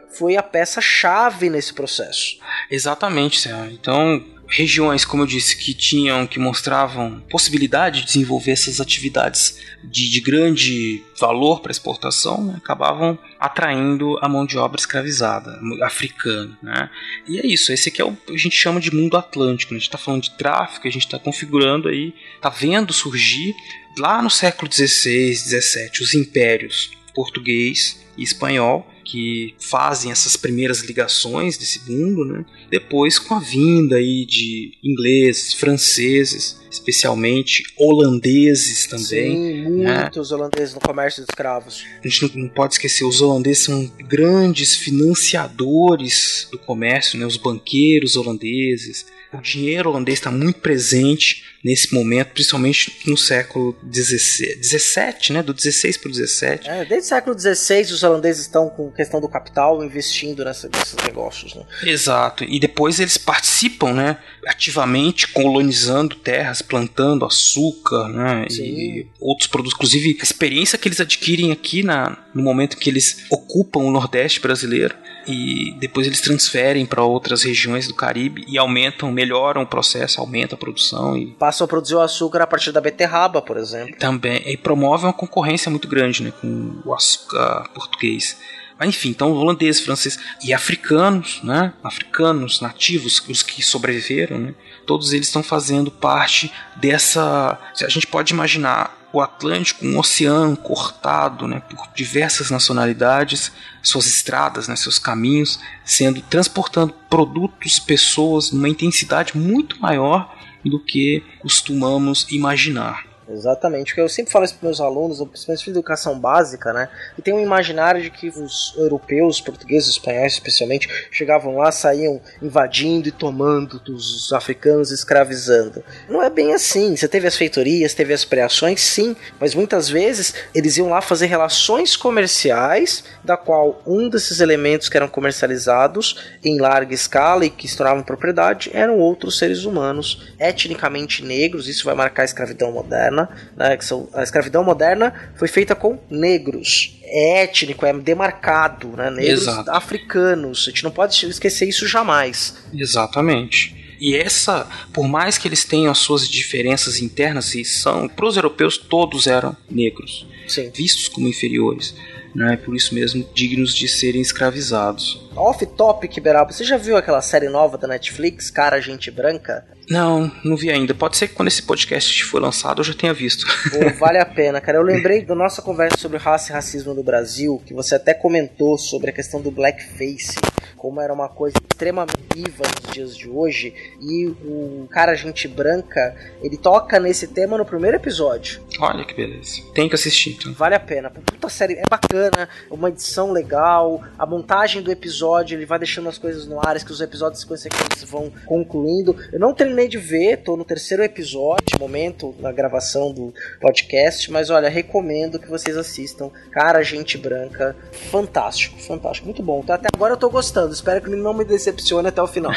foi 0.10 0.38
a 0.38 0.43
peça-chave 0.43 1.49
nesse 1.49 1.74
processo. 1.74 2.38
Exatamente. 2.70 3.49
Então, 3.72 4.24
regiões, 4.47 5.04
como 5.04 5.24
eu 5.24 5.28
disse, 5.28 5.58
que 5.58 5.74
tinham, 5.74 6.28
que 6.28 6.39
mostravam 6.39 7.22
possibilidade 7.30 8.01
de 8.01 8.06
desenvolver 8.06 8.51
essas 8.51 8.80
atividades 8.80 9.58
de, 9.84 10.10
de 10.10 10.22
grande 10.22 11.04
valor 11.20 11.60
para 11.60 11.72
exportação, 11.72 12.43
né, 12.43 12.54
acabavam 12.58 13.18
atraindo 13.39 14.18
a 14.22 14.30
mão 14.30 14.45
de 14.45 14.58
obra 14.58 14.80
escravizada, 14.80 15.60
africana. 15.82 16.58
Né? 16.62 16.89
E 17.28 17.39
é 17.39 17.47
isso, 17.47 17.72
esse 17.72 17.89
aqui 17.89 18.01
é 18.01 18.06
o 18.06 18.16
a 18.30 18.38
gente 18.38 18.56
chama 18.56 18.80
de 18.80 18.93
mundo 18.93 19.18
atlântico. 19.18 19.74
Né? 19.74 19.78
A 19.78 19.80
gente 19.80 19.89
está 19.89 19.97
falando 19.97 20.24
de 20.24 20.38
tráfico, 20.38 20.88
a 20.88 20.91
gente 20.91 21.06
está 21.06 21.18
configurando 21.18 21.89
aí, 21.89 22.14
está 22.36 22.49
vendo 22.49 22.93
surgir 22.93 23.56
lá 23.97 24.22
no 24.22 24.30
século 24.30 24.72
XVI, 24.72 25.36
XVII, 25.36 25.91
os 26.01 26.14
impérios 26.14 26.91
português 27.14 28.04
e 28.18 28.24
espanhol 28.24 28.88
que 29.04 29.54
fazem 29.60 30.12
essas 30.12 30.36
primeiras 30.36 30.82
ligações 30.82 31.58
desse 31.58 31.89
mundo, 31.89 32.26
né? 32.26 32.45
Depois 32.70 33.20
com 33.20 33.36
a 33.36 33.39
vinda 33.39 33.97
aí 33.97 34.26
de 34.26 34.78
ingleses, 34.84 35.54
franceses, 35.54 36.60
especialmente 36.72 37.64
holandeses 37.78 38.88
também. 38.88 39.04
Sim, 39.06 39.62
né? 39.82 40.01
muitos 40.01 40.32
né? 40.32 40.38
holandeses 40.38 40.74
no 40.74 40.82
comércio 40.82 41.24
de 41.24 41.32
escravos. 41.32 41.86
A 42.04 42.08
gente 42.08 42.38
não, 42.38 42.49
pode 42.49 42.74
esquecer, 42.74 43.04
os 43.04 43.22
holandeses 43.22 43.64
são 43.64 43.91
grandes 44.08 44.76
financiadores 44.76 46.47
do 46.51 46.58
comércio, 46.58 47.20
né? 47.20 47.26
Os 47.26 47.38
banqueiros 47.38 48.16
holandeses. 48.16 49.06
O 49.32 49.41
dinheiro 49.41 49.89
holandês 49.89 50.20
está 50.20 50.32
muito 50.32 50.60
presente 50.60 51.53
nesse 51.64 51.93
momento, 51.93 52.34
principalmente 52.34 52.99
no 53.05 53.18
século 53.18 53.76
XVII, 53.91 55.34
né? 55.34 55.41
Do 55.41 55.53
16 55.53 55.97
para 55.97 56.09
o 56.09 56.11
17. 56.11 56.70
É, 56.70 56.86
desde 56.86 57.05
o 57.05 57.09
século 57.09 57.39
XVI 57.39 57.82
os 57.84 58.03
holandeses 58.03 58.41
estão 58.41 58.70
com 58.70 58.91
questão 58.91 59.22
do 59.22 59.30
capital 59.30 59.84
investindo 59.84 60.43
nessa, 60.43 60.70
nesses 60.70 60.95
negócios, 61.05 61.55
né? 61.55 61.64
Exato. 61.84 62.43
E 62.43 62.59
depois 62.59 62.99
eles 62.99 63.18
participam, 63.18 63.93
né? 63.93 64.18
Ativamente 64.45 65.28
colonizando 65.30 66.16
terras, 66.18 66.61
plantando 66.61 67.26
açúcar, 67.26 68.09
né? 68.09 68.45
Sim. 68.49 68.64
E 68.64 69.07
outros 69.20 69.47
produtos. 69.47 69.76
Inclusive, 69.76 70.18
a 70.20 70.24
experiência 70.24 70.78
que 70.78 70.88
eles 70.88 70.99
adquirem 70.99 71.51
aqui 71.51 71.82
na, 71.82 72.18
no 72.34 72.43
momento 72.43 72.78
que 72.78 72.89
eles 72.89 73.26
ocupam 73.30 73.80
o 73.80 73.91
Nordeste 73.91 74.41
brasileiro 74.41 74.95
e 75.28 75.76
depois 75.80 76.08
eles 76.08 76.22
transferem 76.22 76.86
para 76.86 77.04
outras 77.04 77.44
regiões 77.44 77.88
do 77.88 77.94
Caribe 77.94 78.46
e 78.48 78.58
aumentam, 78.58 79.12
melhoram 79.12 79.64
o 79.64 79.68
processo, 79.68 80.20
aumentam 80.20 80.56
a 80.56 80.60
produção 80.60 81.18
e 81.18 81.28
passam 81.28 81.66
a 81.66 81.68
produzir 81.68 81.96
o 81.96 82.02
açúcar 82.02 82.42
a 82.42 82.48
partir 82.48 82.72
da 82.72 82.82
beterraba, 82.82 83.42
por 83.42 83.58
exemplo. 83.58 83.96
Também 83.98 84.42
e 84.46 84.58
promovem 84.58 85.08
uma 85.08 85.14
concorrência 85.14 85.70
muito 85.70 85.88
grande, 85.88 86.24
né, 86.24 86.34
com 86.42 86.82
o 86.86 86.94
açúcar 86.94 87.70
português. 87.74 88.38
Mas 88.80 88.90
enfim, 88.90 89.10
então 89.10 89.32
holandeses, 89.32 89.84
franceses 89.84 90.20
e 90.44 90.54
africanos, 90.54 91.42
né, 91.44 91.74
africanos 91.84 92.60
nativos, 92.60 93.24
os 93.28 93.44
que 93.44 93.62
sobreviveram, 93.62 94.40
né, 94.40 94.56
todos 94.86 95.14
eles 95.14 95.28
estão 95.28 95.44
fazendo 95.44 95.92
parte 95.92 96.52
dessa. 96.76 97.60
A 97.82 97.90
gente 97.90 98.08
pode 98.08 98.34
imaginar 98.34 99.03
o 99.14 99.22
Atlântico, 99.22 99.86
um 99.86 99.99
oceano 99.99 100.57
cortado 100.57 101.47
né, 101.47 101.61
por 101.70 101.88
diversas 101.95 102.49
nacionalidades, 102.49 103.51
suas 103.82 104.07
estradas, 104.07 104.68
né, 104.68 104.76
seus 104.76 104.97
caminhos, 104.97 105.59
sendo 105.86 106.20
transportando 106.24 106.91
produtos, 107.07 107.78
pessoas 107.78 108.51
numa 108.51 108.68
intensidade 108.68 109.38
muito 109.38 109.80
maior 109.80 110.36
do 110.66 110.80
que 110.80 111.24
costumamos 111.39 112.26
imaginar. 112.32 113.12
Exatamente, 113.34 113.88
porque 113.88 114.02
eu 114.02 114.10
sempre 114.10 114.32
falo 114.32 114.46
isso 114.46 114.56
para 114.56 114.68
meus 114.68 114.80
alunos, 114.80 115.18
principalmente 115.28 115.64
de 115.66 115.70
educação 115.72 116.20
básica, 116.20 116.72
né? 116.72 116.90
E 117.18 117.22
tem 117.22 117.34
um 117.34 117.40
imaginário 117.40 118.02
de 118.02 118.10
que 118.10 118.30
os 118.30 118.74
europeus, 118.78 119.42
portugueses, 119.42 119.90
espanhóis 119.90 120.34
especialmente, 120.34 120.88
chegavam 121.12 121.58
lá, 121.58 121.72
saíam 121.72 122.22
invadindo 122.42 123.08
e 123.08 123.12
tomando 123.12 123.80
dos 123.80 124.32
africanos, 124.32 124.92
escravizando. 124.92 125.84
Não 126.08 126.22
é 126.22 126.30
bem 126.30 126.54
assim. 126.54 126.96
Você 126.96 127.08
teve 127.08 127.28
as 127.28 127.36
feitorias, 127.36 127.94
teve 127.94 128.14
as 128.14 128.24
preações, 128.24 128.82
sim, 128.82 129.16
mas 129.40 129.56
muitas 129.56 129.90
vezes 129.90 130.34
eles 130.54 130.78
iam 130.78 130.90
lá 130.90 131.02
fazer 131.02 131.26
relações 131.26 131.96
comerciais, 131.96 133.04
da 133.24 133.36
qual 133.36 133.82
um 133.86 134.10
desses 134.10 134.40
elementos 134.40 134.90
que 134.90 134.98
eram 134.98 135.08
comercializados 135.08 136.34
em 136.44 136.60
larga 136.60 136.94
escala 136.94 137.46
e 137.46 137.50
que 137.50 137.68
se 137.68 137.78
tornavam 137.78 138.04
propriedade 138.04 138.70
eram 138.74 139.00
outros 139.00 139.38
seres 139.38 139.66
humanos, 139.66 140.34
etnicamente 140.40 141.24
negros. 141.24 141.68
Isso 141.68 141.86
vai 141.86 141.96
marcar 141.96 142.24
a 142.24 142.26
escravidão 142.26 142.72
moderna 142.72 143.23
moderna, 143.24 143.30
né, 143.56 143.78
que 143.78 143.86
são, 143.86 144.10
a 144.14 144.24
escravidão 144.24 144.64
moderna 144.64 145.14
foi 145.36 145.48
feita 145.48 145.76
com 145.76 146.00
negros. 146.10 147.00
É 147.04 147.44
étnico, 147.44 147.86
é 147.86 147.94
demarcado, 147.94 148.90
né, 148.90 149.10
negros 149.10 149.44
Exato. 149.44 149.72
africanos. 149.72 150.66
A 150.68 150.72
gente 150.72 150.84
não 150.84 150.92
pode 150.92 151.26
esquecer 151.26 151.68
isso 151.68 151.88
jamais. 151.88 152.56
Exatamente. 152.74 153.96
E 154.00 154.16
essa, 154.16 154.68
por 154.92 155.08
mais 155.08 155.38
que 155.38 155.48
eles 155.48 155.64
tenham 155.64 155.92
as 155.92 156.00
suas 156.00 156.28
diferenças 156.28 157.00
internas, 157.00 157.56
e 157.56 157.64
são, 157.64 158.08
para 158.08 158.26
os 158.26 158.36
europeus 158.36 158.78
todos 158.78 159.28
eram 159.28 159.56
negros, 159.70 160.28
Sim. 160.48 160.70
vistos 160.74 161.08
como 161.08 161.28
inferiores 161.28 161.96
né? 162.36 162.58
Por 162.58 162.76
isso 162.76 162.94
mesmo 162.94 163.28
dignos 163.34 163.74
de 163.74 163.88
serem 163.88 164.22
escravizados. 164.22 165.30
Off 165.36 165.66
topic, 165.66 166.20
Beraba, 166.20 166.52
você 166.52 166.64
já 166.64 166.78
viu 166.78 166.96
aquela 166.96 167.22
série 167.22 167.50
nova 167.50 167.78
da 167.78 167.88
Netflix, 167.88 168.52
Cara 168.52 168.80
Gente 168.80 169.10
Branca? 169.10 169.66
Não, 169.90 170.32
não 170.44 170.56
vi 170.56 170.70
ainda. 170.70 170.94
Pode 170.94 171.18
ser 171.18 171.28
que 171.28 171.36
quando 171.36 171.48
esse 171.48 171.62
podcast 171.62 172.24
for 172.26 172.42
lançado 172.42 172.80
eu 172.80 172.84
já 172.84 172.94
tenha 172.94 173.14
visto. 173.14 173.46
Pô, 173.70 173.90
vale 174.00 174.18
a 174.18 174.26
pena, 174.26 174.62
cara. 174.62 174.78
Eu 174.78 174.84
lembrei 174.84 175.26
da 175.26 175.36
nossa 175.36 175.62
conversa 175.62 175.98
sobre 175.98 176.18
raça 176.18 176.52
e 176.52 176.54
racismo 176.54 176.94
no 176.94 177.04
Brasil, 177.04 177.62
que 177.66 177.74
você 177.74 177.96
até 177.96 178.14
comentou 178.14 178.78
sobre 178.78 179.10
a 179.10 179.14
questão 179.14 179.42
do 179.42 179.52
blackface, 179.52 180.36
como 180.78 181.02
era 181.02 181.14
uma 181.14 181.28
coisa 181.30 181.58
extremamente 181.72 182.18
viva 182.34 182.64
nos 182.64 182.94
dias 182.94 183.18
de 183.18 183.30
hoje. 183.30 183.74
E 184.02 184.28
o 184.28 184.88
cara 184.90 185.16
Gente 185.16 185.48
Branca, 185.48 186.16
ele 186.42 186.58
toca 186.58 187.00
nesse 187.00 187.28
tema 187.28 187.58
no 187.58 187.66
primeiro 187.66 187.98
episódio. 187.98 188.62
Olha 188.80 189.04
que 189.04 189.14
beleza. 189.14 189.62
Tem 189.74 189.90
que 189.90 189.96
assistir, 189.96 190.32
então. 190.32 190.54
Vale 190.54 190.76
a 190.76 190.80
pena. 190.80 191.10
Puta 191.10 191.50
série, 191.50 191.74
é 191.74 191.84
bacana, 191.90 192.23
uma 192.70 192.90
edição 192.90 193.32
legal, 193.32 194.02
a 194.18 194.26
montagem 194.26 194.82
do 194.82 194.92
episódio, 194.92 195.58
ele 195.58 195.66
vai 195.66 195.80
deixando 195.80 196.10
as 196.10 196.18
coisas 196.18 196.46
no 196.46 196.60
ar, 196.60 196.74
que 196.84 196.92
os 196.92 197.02
episódios 197.02 197.44
consequentes 197.44 198.04
vão 198.04 198.32
concluindo. 198.46 199.16
Eu 199.32 199.40
não 199.40 199.54
terminei 199.54 199.88
de 199.88 199.98
ver, 199.98 200.38
tô 200.38 200.58
no 200.58 200.66
terceiro 200.66 201.04
episódio, 201.04 201.80
momento, 201.80 202.34
na 202.40 202.52
gravação 202.52 203.12
do 203.12 203.34
podcast, 203.62 204.32
mas 204.32 204.50
olha, 204.50 204.70
recomendo 204.70 205.40
que 205.40 205.48
vocês 205.48 205.78
assistam. 205.78 206.32
Cara, 206.52 206.82
Gente 206.84 207.18
Branca, 207.18 207.76
fantástico, 208.12 208.82
fantástico, 208.82 209.26
muito 209.26 209.44
bom. 209.44 209.64
Até 209.68 209.88
agora 209.94 210.14
eu 210.14 210.18
tô 210.18 210.30
gostando, 210.30 210.74
espero 210.74 211.02
que 211.02 211.10
não 211.10 211.34
me 211.34 211.46
decepcione 211.46 212.08
até 212.08 212.22
o 212.22 212.28
final. 212.28 212.54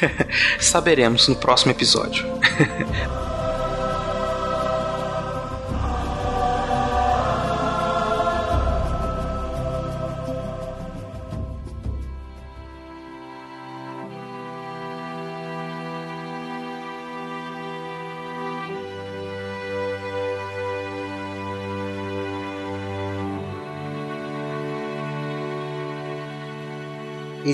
Saberemos 0.60 1.28
no 1.28 1.36
próximo 1.36 1.72
episódio. 1.72 2.24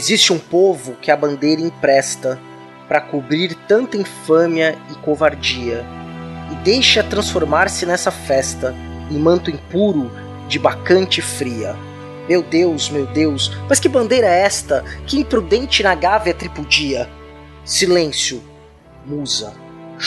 Existe 0.02 0.32
um 0.32 0.38
povo 0.40 0.96
que 1.00 1.12
a 1.12 1.16
bandeira 1.16 1.62
empresta 1.62 2.36
para 2.88 3.00
cobrir 3.00 3.54
tanta 3.68 3.96
infâmia 3.96 4.76
e 4.90 4.96
covardia, 4.96 5.86
e 6.50 6.56
deixa 6.64 7.04
transformar-se 7.04 7.86
nessa 7.86 8.10
festa 8.10 8.74
em 9.08 9.16
manto 9.16 9.48
impuro 9.48 10.10
de 10.48 10.58
bacante 10.58 11.22
fria. 11.22 11.76
Meu 12.28 12.42
Deus, 12.42 12.90
meu 12.90 13.06
Deus, 13.06 13.56
mas 13.68 13.78
que 13.78 13.88
bandeira 13.88 14.26
é 14.26 14.40
esta? 14.40 14.84
Que 15.06 15.20
imprudente 15.20 15.84
na 15.84 15.94
gávea 15.94 16.34
tripudia! 16.34 17.08
Silêncio, 17.64 18.42
musa, 19.06 19.54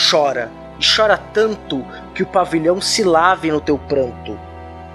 chora, 0.10 0.52
e 0.78 0.86
chora 0.86 1.18
tanto 1.18 1.86
que 2.14 2.22
o 2.22 2.28
pavilhão 2.28 2.82
se 2.82 3.02
lave 3.02 3.50
no 3.50 3.62
teu 3.62 3.78
pranto. 3.78 4.38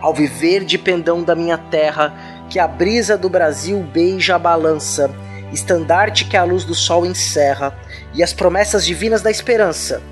Ao 0.02 0.12
viver 0.12 0.62
de 0.62 0.76
pendão 0.76 1.22
da 1.22 1.34
minha 1.34 1.56
terra, 1.56 2.29
que 2.50 2.58
a 2.58 2.66
brisa 2.66 3.16
do 3.16 3.30
Brasil 3.30 3.80
beija 3.80 4.34
a 4.34 4.38
balança, 4.38 5.08
estandarte 5.52 6.24
que 6.24 6.36
a 6.36 6.42
luz 6.42 6.64
do 6.64 6.74
sol 6.74 7.06
encerra, 7.06 7.72
e 8.12 8.24
as 8.24 8.32
promessas 8.32 8.84
divinas 8.84 9.22
da 9.22 9.30
esperança. 9.30 10.02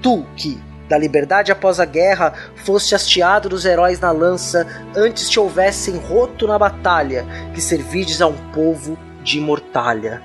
Tu 0.00 0.24
que, 0.34 0.58
da 0.88 0.96
liberdade 0.96 1.52
após 1.52 1.78
a 1.78 1.84
guerra, 1.84 2.32
foste 2.64 2.94
hasteado 2.94 3.50
dos 3.50 3.66
heróis 3.66 4.00
na 4.00 4.10
lança, 4.10 4.66
antes 4.96 5.28
te 5.28 5.38
houvessem 5.38 5.98
roto 5.98 6.46
na 6.46 6.58
batalha, 6.58 7.26
que 7.54 7.60
servides 7.60 8.22
a 8.22 8.26
um 8.26 8.36
povo 8.52 8.98
de 9.22 9.36
imortalha. 9.36 10.22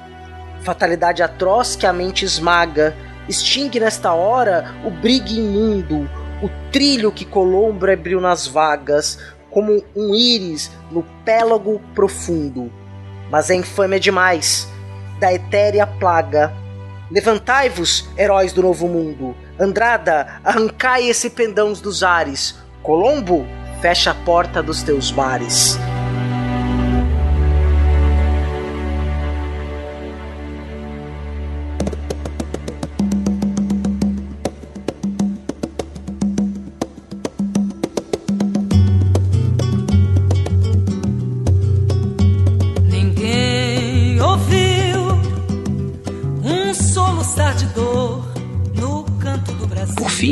Fatalidade 0.61 1.21
atroz 1.21 1.75
que 1.75 1.85
a 1.85 1.91
mente 1.91 2.23
esmaga, 2.23 2.95
extingue 3.27 3.79
nesta 3.79 4.13
hora 4.13 4.73
o 4.85 4.89
brigue 4.89 5.37
imundo, 5.37 6.09
o 6.41 6.49
trilho 6.71 7.11
que 7.11 7.25
colombra 7.25 7.93
abriu 7.93 8.21
nas 8.21 8.47
vagas, 8.47 9.19
como 9.49 9.83
um 9.95 10.13
íris 10.13 10.71
no 10.91 11.03
pélago 11.23 11.81
profundo. 11.93 12.71
Mas 13.29 13.49
é 13.49 13.55
infâmia 13.55 13.99
demais, 13.99 14.67
da 15.19 15.33
etérea 15.33 15.85
plaga. 15.85 16.53
Levantai-vos, 17.09 18.09
heróis 18.17 18.53
do 18.53 18.61
novo 18.61 18.87
mundo. 18.87 19.35
Andrada, 19.59 20.39
arrancai 20.43 21.07
esse 21.07 21.29
pendão 21.29 21.73
dos 21.73 22.03
ares. 22.03 22.55
Colombo, 22.83 23.45
fecha 23.81 24.11
a 24.11 24.15
porta 24.15 24.61
dos 24.61 24.83
teus 24.83 25.11
mares. 25.11 25.77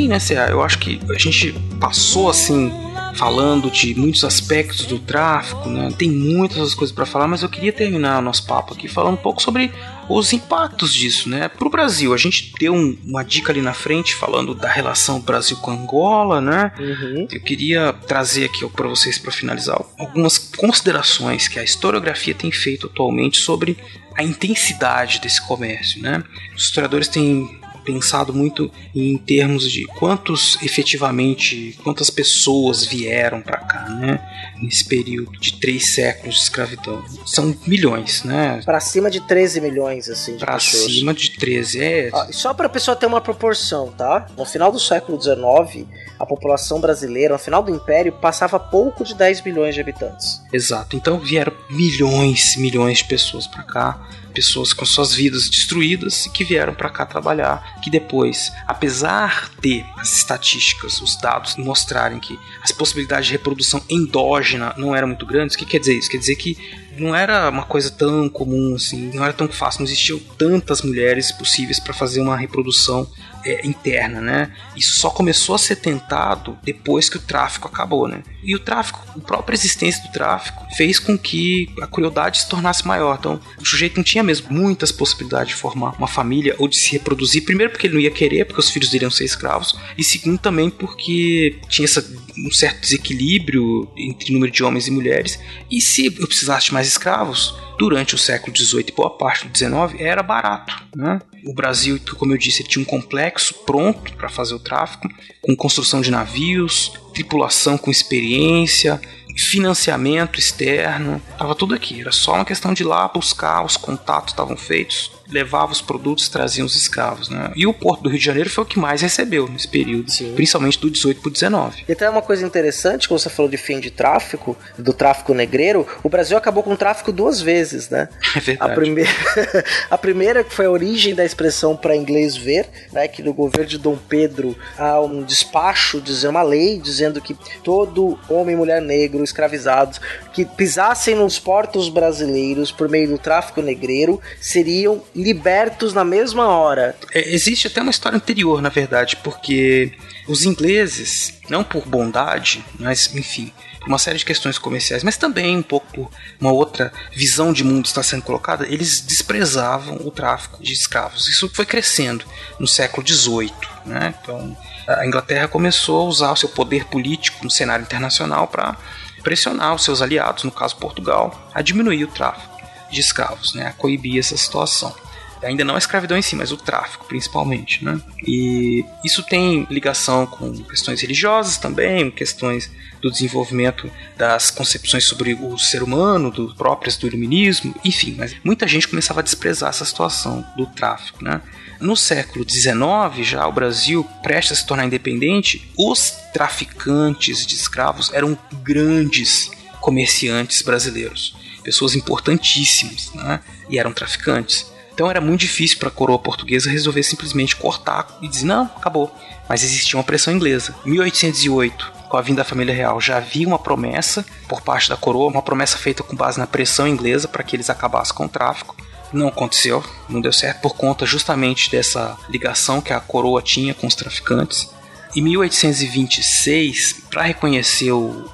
Né, 0.08 0.18
Cé, 0.18 0.50
eu 0.50 0.62
acho 0.62 0.78
que 0.78 1.00
a 1.08 1.18
gente 1.18 1.52
passou 1.80 2.30
assim 2.30 2.70
falando 3.16 3.70
de 3.70 3.94
muitos 3.94 4.24
aspectos 4.24 4.84
do 4.84 4.98
tráfico, 4.98 5.68
né? 5.68 5.90
Tem 5.96 6.10
muitas 6.10 6.74
coisas 6.74 6.94
para 6.94 7.06
falar, 7.06 7.26
mas 7.26 7.42
eu 7.42 7.48
queria 7.48 7.72
terminar 7.72 8.18
o 8.18 8.22
nosso 8.22 8.46
papo 8.46 8.74
aqui 8.74 8.86
falando 8.86 9.14
um 9.14 9.22
pouco 9.22 9.42
sobre 9.42 9.72
os 10.08 10.32
impactos 10.32 10.92
disso, 10.92 11.28
né? 11.28 11.48
Pro 11.48 11.70
Brasil, 11.70 12.12
a 12.12 12.16
gente 12.16 12.52
deu 12.60 12.74
um, 12.74 12.96
uma 13.04 13.24
dica 13.24 13.50
ali 13.50 13.62
na 13.62 13.72
frente 13.72 14.14
falando 14.14 14.54
da 14.54 14.68
relação 14.68 15.20
Brasil 15.20 15.56
com 15.56 15.70
Angola, 15.70 16.40
né? 16.40 16.72
Uhum. 16.78 17.26
Eu 17.30 17.40
queria 17.40 17.92
trazer 17.92 18.44
aqui 18.44 18.66
para 18.68 18.86
vocês 18.86 19.18
para 19.18 19.32
finalizar 19.32 19.80
algumas 19.98 20.38
considerações 20.38 21.48
que 21.48 21.58
a 21.58 21.64
historiografia 21.64 22.34
tem 22.34 22.52
feito 22.52 22.86
atualmente 22.86 23.38
sobre 23.38 23.76
a 24.14 24.22
intensidade 24.22 25.20
desse 25.20 25.44
comércio, 25.46 26.00
né? 26.02 26.22
Os 26.54 26.64
historiadores 26.64 27.08
têm 27.08 27.58
pensado 27.86 28.34
muito 28.34 28.70
em 28.94 29.16
termos 29.16 29.70
de 29.70 29.86
quantos 29.86 30.58
efetivamente, 30.62 31.78
quantas 31.82 32.10
pessoas 32.10 32.84
vieram 32.84 33.40
para 33.40 33.58
cá, 33.58 33.88
né? 33.88 34.20
Nesse 34.60 34.84
período 34.84 35.32
de 35.38 35.52
três 35.54 35.86
séculos 35.94 36.36
de 36.36 36.40
escravidão. 36.42 37.04
São 37.24 37.54
milhões, 37.66 38.22
né? 38.24 38.60
Para 38.64 38.80
cima 38.80 39.10
de 39.10 39.20
13 39.20 39.60
milhões, 39.60 40.08
assim, 40.08 40.34
de 40.36 40.44
Para 40.44 40.54
pessoas. 40.54 40.92
cima 40.92 41.12
de 41.14 41.30
13, 41.32 41.82
é. 41.82 42.10
Ah, 42.12 42.28
Só 42.32 42.54
para 42.54 42.66
a 42.66 42.70
pessoa 42.70 42.96
ter 42.96 43.06
uma 43.06 43.20
proporção, 43.20 43.92
tá? 43.92 44.26
No 44.36 44.44
final 44.44 44.72
do 44.72 44.80
século 44.80 45.20
XIX, 45.20 45.86
a 46.18 46.24
população 46.24 46.80
brasileira, 46.80 47.34
no 47.34 47.38
final 47.38 47.62
do 47.62 47.74
Império, 47.74 48.12
passava 48.12 48.58
pouco 48.58 49.04
de 49.04 49.14
10 49.14 49.42
milhões 49.42 49.74
de 49.74 49.80
habitantes. 49.80 50.40
Exato. 50.52 50.96
Então 50.96 51.18
vieram 51.18 51.52
milhões, 51.68 52.56
milhões 52.56 52.98
de 52.98 53.04
pessoas 53.04 53.46
para 53.46 53.62
cá, 53.62 54.08
pessoas 54.32 54.72
com 54.74 54.84
suas 54.84 55.14
vidas 55.14 55.48
destruídas 55.48 56.26
e 56.26 56.30
que 56.30 56.44
vieram 56.44 56.74
para 56.74 56.90
cá 56.90 57.06
trabalhar, 57.06 57.80
que 57.82 57.88
depois, 57.90 58.52
apesar 58.66 59.50
de 59.60 59.82
as 59.96 60.12
estatísticas, 60.18 61.00
os 61.00 61.16
dados 61.16 61.56
mostrarem 61.56 62.20
que 62.20 62.38
as 62.62 62.70
possibilidades 62.70 63.26
de 63.26 63.32
reprodução 63.32 63.82
endógena 63.88 64.45
não 64.54 64.94
eram 64.94 65.08
muito 65.08 65.26
grandes, 65.26 65.54
o 65.54 65.58
que 65.58 65.66
quer 65.66 65.78
dizer 65.78 65.94
isso? 65.94 66.10
Quer 66.10 66.18
dizer 66.18 66.36
que 66.36 66.56
não 66.98 67.14
era 67.14 67.48
uma 67.50 67.64
coisa 67.64 67.90
tão 67.90 68.28
comum 68.28 68.74
assim, 68.74 69.10
não 69.14 69.22
era 69.22 69.32
tão 69.32 69.48
fácil, 69.48 69.80
não 69.80 69.86
existiam 69.86 70.18
tantas 70.38 70.82
mulheres 70.82 71.30
possíveis 71.32 71.78
para 71.78 71.92
fazer 71.92 72.20
uma 72.20 72.36
reprodução 72.36 73.06
é, 73.44 73.64
interna, 73.64 74.20
né? 74.20 74.52
Isso 74.74 74.96
só 74.96 75.08
começou 75.08 75.54
a 75.54 75.58
ser 75.58 75.76
tentado 75.76 76.58
depois 76.64 77.08
que 77.08 77.16
o 77.16 77.20
tráfico 77.20 77.68
acabou, 77.68 78.08
né? 78.08 78.22
E 78.42 78.54
o 78.54 78.58
tráfico, 78.58 79.00
a 79.08 79.20
própria 79.20 79.54
existência 79.54 80.02
do 80.02 80.10
tráfico 80.10 80.66
fez 80.76 80.98
com 80.98 81.16
que 81.16 81.68
a 81.80 81.86
crueldade 81.86 82.40
se 82.40 82.48
tornasse 82.48 82.86
maior. 82.86 83.16
Então, 83.18 83.40
o 83.60 83.64
sujeito 83.64 83.96
não 83.96 84.04
tinha 84.04 84.22
mesmo 84.22 84.48
muitas 84.50 84.90
possibilidades 84.90 85.48
de 85.48 85.54
formar 85.54 85.94
uma 85.96 86.08
família 86.08 86.54
ou 86.58 86.66
de 86.66 86.76
se 86.76 86.92
reproduzir. 86.92 87.44
Primeiro, 87.44 87.70
porque 87.70 87.86
ele 87.86 87.94
não 87.94 88.00
ia 88.00 88.10
querer, 88.10 88.44
porque 88.44 88.60
os 88.60 88.70
filhos 88.70 88.90
dele 88.90 89.04
iam 89.04 89.10
ser 89.10 89.24
escravos. 89.24 89.78
E 89.96 90.02
segundo, 90.02 90.38
também 90.38 90.68
porque 90.68 91.58
tinha 91.68 91.84
essa, 91.84 92.04
um 92.38 92.50
certo 92.50 92.80
desequilíbrio 92.80 93.88
entre 93.96 94.32
número 94.32 94.52
de 94.52 94.62
homens 94.62 94.86
e 94.86 94.90
mulheres. 94.90 95.38
E 95.70 95.80
se 95.80 96.06
eu 96.06 96.26
precisasse 96.26 96.66
de 96.66 96.74
mais 96.74 96.86
escravos, 96.86 97.54
durante 97.78 98.14
o 98.14 98.18
século 98.18 98.56
XVIII 98.56 98.86
e 98.88 98.92
boa 98.92 99.10
parte 99.10 99.46
do 99.46 99.56
XIX, 99.56 100.00
era 100.00 100.22
barato. 100.22 100.74
Né? 100.94 101.20
O 101.44 101.54
Brasil, 101.54 102.00
como 102.16 102.32
eu 102.32 102.38
disse, 102.38 102.64
tinha 102.64 102.82
um 102.82 102.86
complexo 102.86 103.54
pronto 103.66 104.12
para 104.14 104.28
fazer 104.28 104.54
o 104.54 104.58
tráfico, 104.58 105.08
com 105.42 105.54
construção 105.54 106.00
de 106.00 106.10
navios, 106.10 106.92
tripulação 107.14 107.76
com 107.78 107.90
experiência, 107.90 109.00
financiamento 109.36 110.38
externo, 110.38 111.20
estava 111.30 111.54
tudo 111.54 111.74
aqui. 111.74 112.00
Era 112.00 112.12
só 112.12 112.34
uma 112.34 112.44
questão 112.44 112.72
de 112.72 112.82
ir 112.82 112.86
lá 112.86 113.06
buscar, 113.08 113.64
os 113.64 113.76
contatos 113.76 114.32
estavam 114.32 114.56
feitos, 114.56 115.12
levava 115.30 115.72
os 115.72 115.80
produtos, 115.80 116.28
trazia 116.28 116.64
os 116.64 116.76
escravos. 116.76 117.28
Né? 117.28 117.52
E 117.56 117.66
o 117.66 117.74
Porto 117.74 118.02
do 118.02 118.08
Rio 118.08 118.18
de 118.18 118.24
Janeiro 118.24 118.50
foi 118.50 118.64
o 118.64 118.66
que 118.66 118.78
mais 118.78 119.02
recebeu 119.02 119.48
nesse 119.48 119.68
período, 119.68 120.10
Sim. 120.10 120.34
principalmente 120.34 120.78
do 120.80 120.90
18 120.90 121.20
para 121.20 121.28
o 121.28 121.32
19. 121.32 121.84
E 121.88 121.92
até 121.92 122.08
uma 122.08 122.22
coisa 122.22 122.44
interessante, 122.44 123.08
quando 123.08 123.20
você 123.20 123.30
falou 123.30 123.50
de 123.50 123.56
fim 123.56 123.80
de 123.80 123.90
tráfico, 123.90 124.56
do 124.78 124.92
tráfico 124.92 125.34
negreiro, 125.34 125.86
o 126.02 126.08
Brasil 126.08 126.36
acabou 126.36 126.62
com 126.62 126.72
o 126.72 126.76
tráfico 126.76 127.12
duas 127.12 127.40
vezes, 127.40 127.88
né? 127.88 128.08
É 128.36 128.38
A 128.38 128.40
verdade. 128.40 128.74
primeira, 128.74 129.10
a 129.90 129.98
primeira 129.98 130.44
que 130.44 130.54
foi 130.54 130.66
a 130.66 130.70
origem 130.70 131.14
da 131.14 131.24
expressão 131.24 131.76
para 131.76 131.96
inglês 131.96 132.36
ver, 132.36 132.68
né, 132.92 133.08
que 133.08 133.22
no 133.22 133.32
governo 133.32 133.66
de 133.66 133.78
Dom 133.78 133.96
Pedro 133.96 134.56
há 134.78 135.00
um 135.00 135.22
despacho, 135.22 136.00
dizer 136.00 136.28
uma 136.28 136.42
lei 136.42 136.78
dizendo 136.78 137.20
que 137.20 137.36
todo 137.62 138.18
homem 138.28 138.54
e 138.54 138.58
mulher 138.58 138.80
negro 138.80 139.24
escravizados 139.24 140.00
que 140.32 140.44
pisassem 140.44 141.14
nos 141.14 141.38
portos 141.38 141.88
brasileiros 141.88 142.70
por 142.70 142.88
meio 142.88 143.08
do 143.08 143.18
tráfico 143.18 143.62
negreiro 143.62 144.20
seriam 144.40 145.02
libertos 145.16 145.94
na 145.94 146.04
mesma 146.04 146.46
hora. 146.46 146.94
É, 147.12 147.32
existe 147.32 147.66
até 147.66 147.80
uma 147.80 147.90
história 147.90 148.16
anterior, 148.16 148.60
na 148.60 148.68
verdade, 148.68 149.16
porque 149.16 149.92
os 150.28 150.44
ingleses, 150.44 151.40
não 151.48 151.64
por 151.64 151.86
bondade, 151.86 152.64
mas 152.78 153.14
enfim, 153.14 153.50
por 153.80 153.88
uma 153.88 153.98
série 153.98 154.18
de 154.18 154.24
questões 154.24 154.58
comerciais, 154.58 155.02
mas 155.02 155.16
também 155.16 155.56
um 155.56 155.62
pouco 155.62 155.86
por 155.92 156.10
uma 156.38 156.52
outra 156.52 156.92
visão 157.12 157.52
de 157.52 157.64
mundo 157.64 157.86
está 157.86 158.02
sendo 158.02 158.22
colocada, 158.22 158.66
eles 158.66 159.00
desprezavam 159.00 159.96
o 160.04 160.10
tráfico 160.10 160.62
de 160.62 160.72
escravos. 160.72 161.26
Isso 161.28 161.50
foi 161.54 161.64
crescendo 161.64 162.24
no 162.58 162.66
século 162.66 163.06
XVIII, 163.06 163.52
né? 163.86 164.14
Então 164.20 164.56
a 164.86 165.06
Inglaterra 165.06 165.48
começou 165.48 166.02
a 166.02 166.08
usar 166.08 166.32
o 166.32 166.36
seu 166.36 166.48
poder 166.48 166.84
político 166.84 167.42
no 167.42 167.50
cenário 167.50 167.82
internacional 167.82 168.46
para 168.46 168.76
pressionar 169.22 169.74
os 169.74 169.82
seus 169.82 170.02
aliados, 170.02 170.44
no 170.44 170.52
caso 170.52 170.76
Portugal, 170.76 171.50
a 171.52 171.62
diminuir 171.62 172.04
o 172.04 172.08
tráfico 172.08 172.54
de 172.90 173.00
escravos, 173.00 173.54
né? 173.54 173.68
A 173.68 173.72
coibir 173.72 174.18
essa 174.18 174.36
situação 174.36 174.94
ainda 175.42 175.64
não 175.64 175.74
a 175.74 175.78
escravidão 175.78 176.16
em 176.16 176.22
si, 176.22 176.34
mas 176.34 176.52
o 176.52 176.56
tráfico 176.56 177.06
principalmente, 177.06 177.84
né? 177.84 178.00
E 178.26 178.84
isso 179.04 179.22
tem 179.22 179.66
ligação 179.70 180.26
com 180.26 180.52
questões 180.64 181.00
religiosas 181.00 181.56
também, 181.56 182.10
questões 182.10 182.70
do 183.00 183.10
desenvolvimento 183.10 183.90
das 184.16 184.50
concepções 184.50 185.04
sobre 185.04 185.34
o 185.34 185.58
ser 185.58 185.82
humano, 185.82 186.30
do 186.30 186.54
próprias 186.54 186.96
do 186.96 187.06
iluminismo, 187.06 187.74
enfim, 187.84 188.14
mas 188.18 188.34
muita 188.42 188.66
gente 188.66 188.88
começava 188.88 189.20
a 189.20 189.22
desprezar 189.22 189.70
essa 189.70 189.84
situação 189.84 190.44
do 190.56 190.66
tráfico, 190.66 191.22
né? 191.22 191.40
No 191.78 191.94
século 191.94 192.44
XIX, 192.48 193.26
já 193.26 193.46
o 193.46 193.52
Brasil, 193.52 194.02
prestes 194.22 194.52
a 194.52 194.60
se 194.60 194.66
tornar 194.66 194.86
independente, 194.86 195.70
os 195.76 196.10
traficantes 196.32 197.46
de 197.46 197.54
escravos 197.54 198.10
eram 198.14 198.36
grandes 198.62 199.50
comerciantes 199.80 200.62
brasileiros. 200.62 201.36
pessoas 201.62 201.94
importantíssimas, 201.96 203.12
né? 203.12 203.40
E 203.68 203.78
eram 203.78 203.92
traficantes. 203.92 204.70
Então 204.96 205.10
era 205.10 205.20
muito 205.20 205.40
difícil 205.40 205.78
para 205.78 205.88
a 205.88 205.92
coroa 205.92 206.18
portuguesa 206.18 206.70
resolver 206.70 207.02
simplesmente 207.02 207.54
cortar 207.54 208.16
e 208.22 208.26
dizer: 208.26 208.46
não, 208.46 208.62
acabou. 208.64 209.14
Mas 209.46 209.62
existia 209.62 209.98
uma 209.98 210.02
pressão 210.02 210.32
inglesa. 210.32 210.74
1808, 210.86 211.92
com 212.08 212.16
a 212.16 212.22
vinda 212.22 212.38
da 212.38 212.48
família 212.48 212.74
real, 212.74 212.98
já 212.98 213.18
havia 213.18 213.46
uma 213.46 213.58
promessa 213.58 214.24
por 214.48 214.62
parte 214.62 214.88
da 214.88 214.96
coroa, 214.96 215.30
uma 215.30 215.42
promessa 215.42 215.76
feita 215.76 216.02
com 216.02 216.16
base 216.16 216.38
na 216.38 216.46
pressão 216.46 216.88
inglesa 216.88 217.28
para 217.28 217.44
que 217.44 217.54
eles 217.54 217.68
acabassem 217.68 218.14
com 218.14 218.24
o 218.24 218.28
tráfico. 218.28 218.74
Não 219.12 219.28
aconteceu, 219.28 219.84
não 220.08 220.22
deu 220.22 220.32
certo 220.32 220.62
por 220.62 220.74
conta 220.74 221.04
justamente 221.04 221.70
dessa 221.70 222.16
ligação 222.30 222.80
que 222.80 222.94
a 222.94 222.98
coroa 222.98 223.42
tinha 223.42 223.74
com 223.74 223.86
os 223.86 223.94
traficantes. 223.94 224.70
Em 225.16 225.22
1826, 225.22 227.04
para 227.10 227.22
reconhecer 227.22 227.90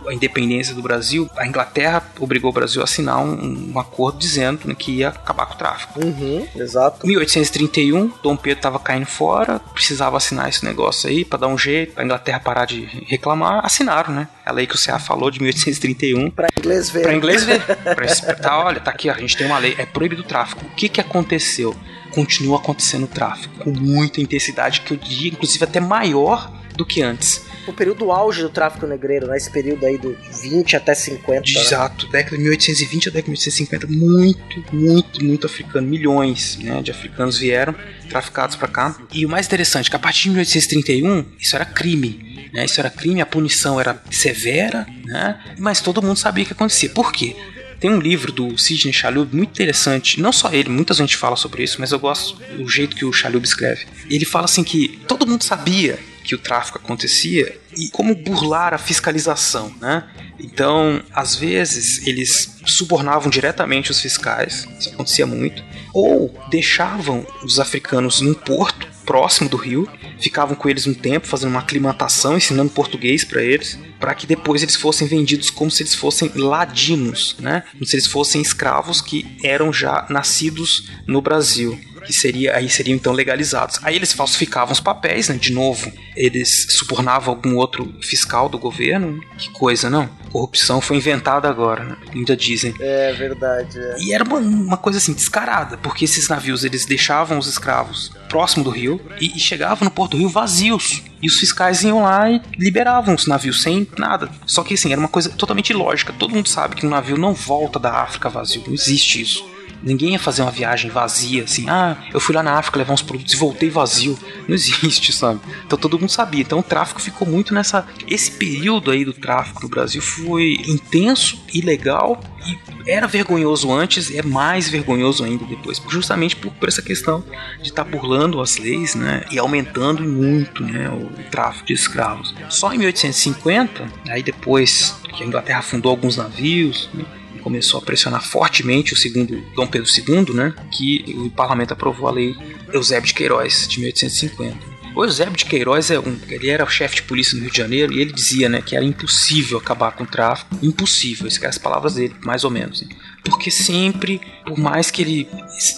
a 0.09 0.13
independência 0.13 0.75
do 0.75 0.83
Brasil, 0.83 1.31
a 1.37 1.47
Inglaterra 1.47 2.03
obrigou 2.19 2.51
o 2.51 2.53
Brasil 2.53 2.81
a 2.81 2.85
assinar 2.85 3.21
um, 3.21 3.71
um 3.73 3.79
acordo 3.79 4.19
dizendo 4.19 4.67
né, 4.67 4.75
que 4.77 4.91
ia 4.91 5.11
acabar 5.11 5.47
com 5.47 5.55
o 5.55 5.57
tráfico. 5.57 6.05
Uhum, 6.05 6.45
exato. 6.57 7.07
Em 7.07 7.11
1831, 7.11 8.11
Dom 8.21 8.37
Pedro 8.37 8.59
estava 8.59 8.81
caindo 8.81 9.07
fora, 9.07 9.61
precisava 9.73 10.17
assinar 10.17 10.49
esse 10.49 10.65
negócio 10.65 11.09
aí 11.09 11.25
para 11.25 11.39
dar 11.39 11.47
um 11.47 11.57
jeito, 11.57 12.01
a 12.01 12.05
Inglaterra 12.05 12.41
parar 12.41 12.65
de 12.65 12.85
reclamar. 13.07 13.65
Assinaram, 13.65 14.13
né? 14.13 14.27
A 14.45 14.51
lei 14.51 14.67
que 14.67 14.75
o 14.75 14.85
CA 14.85 14.99
falou 14.99 15.31
de 15.31 15.41
1831. 15.41 16.33
Para 16.33 16.49
inglês 16.59 16.91
ver. 16.91 17.03
Para 17.03 17.15
inglês 17.15 17.45
ver. 17.45 17.65
Pra 17.65 18.35
tá, 18.35 18.59
olha, 18.59 18.81
tá 18.81 18.91
aqui, 18.91 19.09
a 19.09 19.15
gente 19.15 19.37
tem 19.37 19.47
uma 19.47 19.59
lei, 19.59 19.77
é 19.79 19.87
proibido 19.87 20.23
o 20.23 20.25
tráfico. 20.25 20.67
O 20.67 20.71
que, 20.71 20.89
que 20.89 21.01
aconteceu? 21.01 21.77
Continua 22.11 22.59
acontecendo 22.59 23.05
o 23.05 23.07
tráfico 23.07 23.57
com 23.61 23.71
muita 23.71 24.21
intensidade, 24.21 24.81
que 24.81 24.95
eu 24.95 24.97
diria, 24.97 25.31
inclusive, 25.31 25.63
até 25.63 25.79
maior 25.79 26.51
do 26.77 26.85
que 26.85 27.03
antes. 27.03 27.43
O 27.67 27.73
período 27.73 28.11
auge 28.11 28.43
do 28.43 28.49
tráfico 28.49 28.87
negreiro, 28.87 29.29
né? 29.29 29.37
Esse 29.37 29.51
período 29.51 29.87
aí 29.87 29.97
do 29.97 30.17
20 30.43 30.77
até 30.77 30.95
50. 30.95 31.49
Exato, 31.49 32.07
né? 32.07 32.13
década 32.13 32.37
de 32.37 32.43
1820 32.43 33.09
a 33.09 33.13
década 33.13 33.25
de 33.25 33.31
1850, 33.31 33.87
muito, 33.87 34.75
muito, 34.75 35.25
muito 35.25 35.47
africano, 35.47 35.87
milhões 35.87 36.59
né, 36.59 36.83
de 36.83 36.91
africanos 36.91 37.39
vieram 37.39 37.75
traficados 38.09 38.57
para 38.57 38.69
cá. 38.69 38.97
E 39.13 39.25
o 39.25 39.29
mais 39.29 39.47
interessante 39.47 39.87
é 39.87 39.91
que 39.91 39.97
a 39.97 40.01
partir 40.01 40.25
de 40.25 40.31
1831 40.31 41.25
isso 41.39 41.55
era 41.55 41.65
crime. 41.65 42.51
Né, 42.53 42.65
isso 42.65 42.81
era 42.81 42.91
crime, 42.91 43.21
a 43.21 43.27
punição 43.27 43.81
era 43.81 44.03
severa, 44.11 44.87
né, 45.05 45.41
mas 45.59 45.81
todo 45.81 46.03
mundo 46.03 46.19
sabia 46.19 46.45
o 46.45 46.47
que 46.47 46.53
acontecia. 46.53 46.91
Por 46.91 47.13
quê? 47.13 47.37
Tem 47.81 47.91
um 47.91 47.99
livro 47.99 48.31
do 48.31 48.57
Sidney 48.57 48.93
Chalub 48.93 49.35
muito 49.35 49.51
interessante, 49.51 50.21
não 50.21 50.31
só 50.31 50.53
ele, 50.53 50.69
muita 50.69 50.95
gente 50.95 51.17
fala 51.17 51.35
sobre 51.35 51.65
isso, 51.65 51.81
mas 51.81 51.91
eu 51.91 51.99
gosto 51.99 52.37
do 52.57 52.69
jeito 52.69 52.95
que 52.95 53.05
o 53.05 53.13
Chalub 53.13 53.45
escreve. 53.45 53.87
Ele 54.09 54.25
fala 54.25 54.45
assim 54.45 54.63
que 54.63 55.01
todo 55.09 55.27
mundo 55.27 55.43
sabia 55.43 55.99
que 56.23 56.35
o 56.35 56.39
tráfico 56.39 56.79
acontecia 56.79 57.59
e 57.77 57.89
como 57.91 58.15
burlar 58.15 58.75
a 58.75 58.79
fiscalização, 58.79 59.75
né? 59.81 60.09
Então, 60.39 61.03
às 61.13 61.37
vezes, 61.37 62.07
eles 62.07 62.59
subornavam 62.67 63.31
diretamente 63.31 63.91
os 63.91 64.01
fiscais, 64.01 64.67
isso 64.79 64.91
acontecia 64.91 65.27
muito, 65.27 65.63
ou 65.93 66.35
deixavam 66.51 67.27
os 67.45 67.61
africanos 67.61 68.21
num 68.21 68.35
porto 68.35 68.89
próximo 69.05 69.49
do 69.49 69.57
rio, 69.57 69.89
ficavam 70.21 70.55
com 70.55 70.69
eles 70.69 70.87
um 70.87 70.95
tempo, 70.95 71.27
fazendo 71.27 71.51
uma 71.51 71.61
aclimatação, 71.61 72.37
ensinando 72.37 72.71
português 72.71 73.25
para 73.25 73.43
eles, 73.43 73.79
para 73.99 74.15
que 74.15 74.27
depois 74.27 74.63
eles 74.63 74.77
fossem 74.77 75.07
vendidos 75.07 75.51
como 75.51 75.71
se 75.71 75.83
eles 75.83 75.95
fossem 75.95 76.31
ladinos, 76.35 77.37
né? 77.39 77.65
Como 77.73 77.85
se 77.85 77.97
eles 77.97 78.07
fossem 78.07 78.41
escravos 78.41 79.01
que 79.01 79.37
eram 79.43 79.73
já 79.73 80.07
nascidos 80.09 80.89
no 81.07 81.21
Brasil 81.21 81.79
que 82.05 82.13
seria 82.13 82.57
aí 82.57 82.69
seriam 82.69 82.97
então 82.97 83.13
legalizados. 83.13 83.79
Aí 83.83 83.97
eles 83.97 84.13
falsificavam 84.13 84.73
os 84.73 84.81
papéis, 84.81 85.29
né? 85.29 85.37
De 85.37 85.53
novo, 85.53 85.93
eles 86.17 86.67
subornavam 86.71 87.35
algum 87.35 87.57
outro 87.57 87.93
fiscal 88.01 88.49
do 88.49 88.59
governo. 88.59 89.21
Que 89.39 89.51
coisa, 89.51 89.89
não? 89.89 90.09
Corrupção 90.31 90.81
foi 90.81 90.97
inventada 90.97 91.49
agora, 91.49 91.85
né? 91.85 91.97
Ainda 92.15 92.37
dizem. 92.37 92.75
É 92.81 93.13
verdade. 93.13 93.79
É. 93.79 93.97
E 93.99 94.13
era 94.13 94.25
uma, 94.25 94.39
uma, 94.39 94.77
coisa 94.77 94.99
assim 94.99 95.13
descarada, 95.13 95.77
porque 95.79 96.05
esses 96.05 96.29
navios 96.29 96.65
eles 96.65 96.87
deixavam 96.87 97.39
os 97.39 97.47
escravos 97.47 98.11
próximo 98.29 98.65
do 98.65 98.71
rio 98.71 99.01
e, 99.21 99.37
e 99.37 99.39
chegavam 99.39 99.85
no 99.85 99.91
Porto 99.91 100.13
do 100.13 100.17
Rio 100.19 100.29
vazios. 100.29 101.03
E 101.21 101.29
os 101.29 101.39
fiscais 101.39 101.85
iam 101.85 102.03
lá 102.03 102.29
e 102.31 102.41
liberavam 102.59 103.15
os 103.15 103.27
navios 103.27 103.63
sem 103.63 103.87
nada. 103.97 104.29
Só 104.45 104.65
que 104.65 104.75
assim, 104.75 104.91
era 104.91 104.99
uma 104.99 105.09
coisa 105.09 105.29
totalmente 105.31 105.71
ilógica. 105.71 106.13
Todo 106.19 106.35
mundo 106.35 106.49
sabe 106.49 106.75
que 106.75 106.87
um 106.87 106.91
navio 106.91 107.17
não 107.17 107.33
volta 107.33 107.79
da 107.79 107.93
África 108.03 108.29
vazio. 108.29 108.65
Não 108.67 108.75
existe 108.75 109.21
isso. 109.21 109.52
Ninguém 109.83 110.13
ia 110.13 110.19
fazer 110.19 110.43
uma 110.43 110.51
viagem 110.51 110.91
vazia, 110.91 111.45
assim, 111.45 111.69
ah, 111.69 111.97
eu 112.13 112.21
fui 112.21 112.35
lá 112.35 112.43
na 112.43 112.53
África 112.53 112.79
levar 112.79 112.95
uns 112.95 113.03
produtos 113.03 113.33
e 113.33 113.37
voltei 113.37 113.71
vazio. 113.71 114.19
Não 114.47 114.55
existe, 114.55 115.13
sabe? 115.15 115.41
Então 115.67 115.79
todo 115.79 115.99
mundo 115.99 116.11
sabia. 116.11 116.43
Então 116.43 116.61
o 116.61 116.63
tráfico 116.63 117.01
ficou 117.01 117.27
muito 117.27 117.53
nessa. 117.53 117.87
Esse 118.07 118.31
período 118.33 118.91
aí 118.91 119.05
do 119.05 119.13
tráfico 119.13 119.63
no 119.63 119.69
Brasil 119.69 120.01
foi 120.01 120.57
intenso, 120.67 121.41
ilegal 121.53 122.21
e 122.47 122.59
era 122.87 123.07
vergonhoso 123.07 123.73
antes, 123.73 124.13
é 124.15 124.23
mais 124.23 124.69
vergonhoso 124.69 125.25
ainda 125.25 125.45
depois, 125.45 125.81
justamente 125.89 126.35
por, 126.37 126.53
por 126.53 126.69
essa 126.69 126.83
questão 126.83 127.25
de 127.61 127.69
estar 127.69 127.85
tá 127.85 127.91
burlando 127.91 128.41
as 128.41 128.57
leis, 128.59 128.95
né, 128.95 129.25
e 129.31 129.39
aumentando 129.39 130.03
muito, 130.03 130.65
né, 130.65 130.89
o 130.91 131.09
tráfico 131.31 131.67
de 131.67 131.73
escravos. 131.75 132.35
Só 132.49 132.73
em 132.73 132.79
1850, 132.79 133.87
aí 134.09 134.23
depois 134.23 134.97
que 135.17 135.23
a 135.23 135.27
Inglaterra 135.27 135.63
fundou 135.63 135.91
alguns 135.91 136.17
navios, 136.17 136.91
né, 136.93 137.05
começou 137.43 137.81
a 137.81 137.83
pressionar 137.83 138.23
fortemente 138.23 138.93
o 138.93 138.97
segundo 138.97 139.43
Dom 139.55 139.67
Pedro 139.67 139.89
II, 139.91 140.35
né, 140.35 140.55
que 140.71 141.05
o 141.19 141.31
parlamento 141.31 141.73
aprovou 141.73 142.09
a 142.09 142.13
lei 142.13 142.35
Eusébio 142.73 143.07
de 143.07 143.15
Queiroz 143.15 143.67
de 143.69 143.81
1850. 143.81 144.73
O 144.95 145.05
Eusébio 145.05 145.37
de 145.37 145.47
Queiroz 145.47 145.91
é 145.91 145.99
um, 145.99 146.19
ele 146.29 146.51
era 146.51 146.65
o 146.65 146.69
chefe 146.69 146.97
de 146.97 147.03
polícia 147.03 147.35
no 147.35 147.43
Rio 147.43 147.51
de 147.51 147.57
Janeiro 147.57 147.93
e 147.93 148.01
ele 148.01 148.13
dizia, 148.13 148.49
né, 148.49 148.61
que 148.61 148.77
era 148.77 148.85
impossível 148.85 149.59
acabar 149.59 149.93
com 149.93 150.05
o 150.05 150.07
tráfico, 150.07 150.55
impossível, 150.63 151.27
essas 151.27 151.43
as 151.43 151.59
palavras 151.59 151.95
dele, 151.95 152.15
mais 152.25 152.45
ou 152.45 152.51
menos. 152.51 152.83
Né? 152.83 152.89
Porque 153.25 153.51
sempre, 153.51 154.21
por 154.45 154.59
mais 154.59 154.91
que 154.91 155.03
ele, 155.03 155.29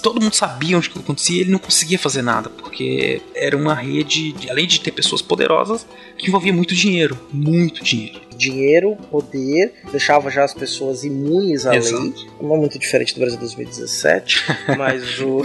todo 0.02 0.20
mundo 0.20 0.34
sabia 0.34 0.78
onde 0.78 0.88
que 0.88 0.98
acontecia, 0.98 1.42
ele 1.42 1.50
não 1.50 1.58
conseguia 1.58 1.98
fazer 1.98 2.22
nada, 2.22 2.48
porque 2.48 3.20
era 3.34 3.56
uma 3.56 3.74
rede, 3.74 4.34
além 4.48 4.66
de 4.66 4.80
ter 4.80 4.92
pessoas 4.92 5.20
poderosas, 5.20 5.86
que 6.16 6.28
envolvia 6.28 6.52
muito 6.52 6.74
dinheiro, 6.74 7.18
muito 7.32 7.84
dinheiro 7.84 8.24
dinheiro, 8.36 8.96
poder, 9.10 9.72
deixava 9.90 10.30
já 10.30 10.44
as 10.44 10.52
pessoas 10.52 11.04
imunes 11.04 11.66
à 11.66 11.74
Exato. 11.74 12.02
lei. 12.02 12.14
Não 12.40 12.56
muito 12.56 12.78
diferente 12.78 13.14
do 13.14 13.20
Brasil 13.20 13.38
2017, 13.38 14.44
mas 14.76 15.20
o 15.20 15.42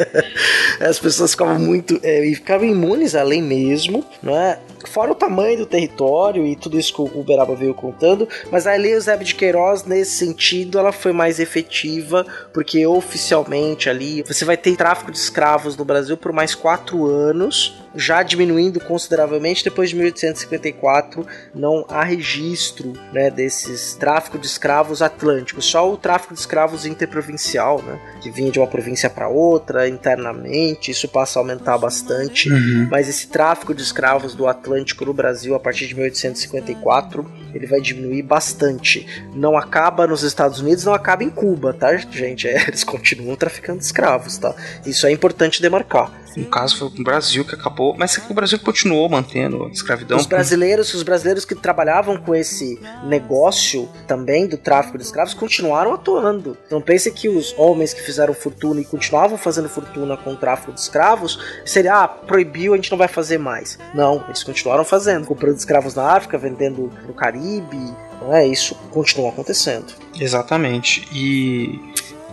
as 0.80 0.98
pessoas 0.98 1.32
ficavam 1.32 1.58
muito 1.58 1.98
é, 2.02 2.22
ficavam 2.34 2.66
imunes 2.66 3.14
à 3.14 3.22
lei 3.22 3.40
mesmo, 3.40 4.04
não 4.22 4.36
é? 4.36 4.58
Fora 4.86 5.12
o 5.12 5.14
tamanho 5.14 5.58
do 5.58 5.66
território 5.66 6.46
e 6.46 6.56
tudo 6.56 6.78
isso 6.78 6.94
que 6.94 7.00
o 7.00 7.20
Uberaba 7.20 7.54
veio 7.54 7.74
contando, 7.74 8.28
mas 8.50 8.66
a 8.66 8.74
lei 8.74 8.94
Eusébio 8.94 9.26
de 9.26 9.34
Queiroz 9.34 9.84
nesse 9.84 10.12
sentido 10.12 10.78
ela 10.78 10.92
foi 10.92 11.12
mais 11.12 11.38
efetiva 11.38 12.26
porque 12.52 12.86
oficialmente 12.86 13.88
ali 13.88 14.22
você 14.22 14.44
vai 14.44 14.56
ter 14.56 14.76
tráfico 14.76 15.10
de 15.10 15.18
escravos 15.18 15.76
no 15.76 15.84
Brasil 15.84 16.16
por 16.16 16.32
mais 16.32 16.54
quatro 16.54 17.06
anos 17.06 17.78
já 17.94 18.22
diminuindo 18.22 18.78
consideravelmente 18.80 19.64
depois 19.64 19.90
de 19.90 19.96
1854 19.96 21.26
não 21.54 21.84
há 21.88 22.04
registro 22.04 22.92
né, 23.12 23.30
desses 23.30 23.94
tráfico 23.94 24.38
de 24.38 24.46
escravos 24.46 25.02
atlânticos 25.02 25.64
só 25.64 25.92
o 25.92 25.96
tráfico 25.96 26.32
de 26.32 26.40
escravos 26.40 26.86
interprovincial 26.86 27.82
né, 27.82 27.98
que 28.22 28.30
vinha 28.30 28.50
de 28.50 28.60
uma 28.60 28.66
província 28.68 29.10
para 29.10 29.28
outra 29.28 29.88
internamente 29.88 30.92
isso 30.92 31.08
passa 31.08 31.38
a 31.38 31.42
aumentar 31.42 31.78
bastante 31.78 32.50
uhum. 32.50 32.88
mas 32.90 33.08
esse 33.08 33.26
tráfico 33.26 33.74
de 33.74 33.82
escravos 33.82 34.34
do 34.34 34.46
Atlântico 34.46 34.69
no 35.00 35.14
Brasil 35.14 35.54
a 35.54 35.60
partir 35.60 35.86
de 35.86 35.94
1854 35.94 37.30
ele 37.54 37.66
vai 37.66 37.80
diminuir 37.80 38.22
bastante 38.22 39.06
não 39.34 39.56
acaba 39.56 40.06
nos 40.06 40.22
Estados 40.22 40.60
Unidos 40.60 40.84
não 40.84 40.94
acaba 40.94 41.24
em 41.24 41.30
Cuba 41.30 41.72
tá 41.72 41.96
gente 41.96 42.48
é, 42.48 42.64
eles 42.68 42.84
continuam 42.84 43.36
traficando 43.36 43.80
escravos 43.80 44.38
tá 44.38 44.54
isso 44.86 45.06
é 45.06 45.12
importante 45.12 45.62
demarcar 45.62 46.12
no 46.36 46.46
caso 46.46 46.76
foi 46.76 46.88
o 46.88 47.02
Brasil 47.02 47.44
que 47.44 47.54
acabou, 47.54 47.94
mas 47.96 48.16
o 48.28 48.34
Brasil 48.34 48.58
continuou 48.58 49.08
mantendo 49.08 49.64
a 49.64 49.68
escravidão. 49.68 50.16
Os 50.16 50.26
brasileiros, 50.26 50.94
os 50.94 51.02
brasileiros 51.02 51.44
que 51.44 51.54
trabalhavam 51.54 52.16
com 52.16 52.34
esse 52.34 52.78
negócio 53.04 53.88
também 54.06 54.46
do 54.46 54.56
tráfico 54.56 54.98
de 54.98 55.04
escravos 55.04 55.34
continuaram 55.34 55.92
atuando. 55.92 56.56
Não 56.70 56.80
pense 56.80 57.10
que 57.10 57.28
os 57.28 57.54
homens 57.58 57.92
que 57.92 58.00
fizeram 58.00 58.34
fortuna 58.34 58.80
e 58.80 58.84
continuavam 58.84 59.36
fazendo 59.36 59.68
fortuna 59.68 60.16
com 60.16 60.32
o 60.32 60.36
tráfico 60.36 60.72
de 60.72 60.80
escravos 60.80 61.38
seria 61.64 62.04
ah, 62.04 62.08
proibiu, 62.08 62.72
a 62.72 62.76
gente 62.76 62.90
não 62.90 62.98
vai 62.98 63.08
fazer 63.08 63.38
mais. 63.38 63.78
Não, 63.94 64.24
eles 64.26 64.42
continuaram 64.60 64.84
fazendo, 64.84 65.26
comprando 65.26 65.56
escravos 65.56 65.94
na 65.94 66.12
África, 66.12 66.36
vendendo 66.36 66.92
no 67.06 67.14
Caribe, 67.14 67.94
não 68.20 68.34
é? 68.34 68.46
Isso 68.46 68.74
continua 68.90 69.30
acontecendo. 69.30 69.92
Exatamente. 70.18 71.08
E 71.12 71.80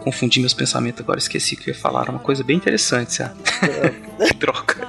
confundi 0.02 0.40
meus 0.40 0.54
pensamentos 0.54 1.02
agora, 1.02 1.20
esqueci 1.20 1.56
que 1.56 1.70
eu 1.70 1.74
ia 1.74 1.80
falar. 1.80 2.10
Uma 2.10 2.20
coisa 2.20 2.44
bem 2.44 2.58
interessante, 2.58 3.14
sabe? 3.14 3.36
que 4.28 4.34
troca. 4.36 4.88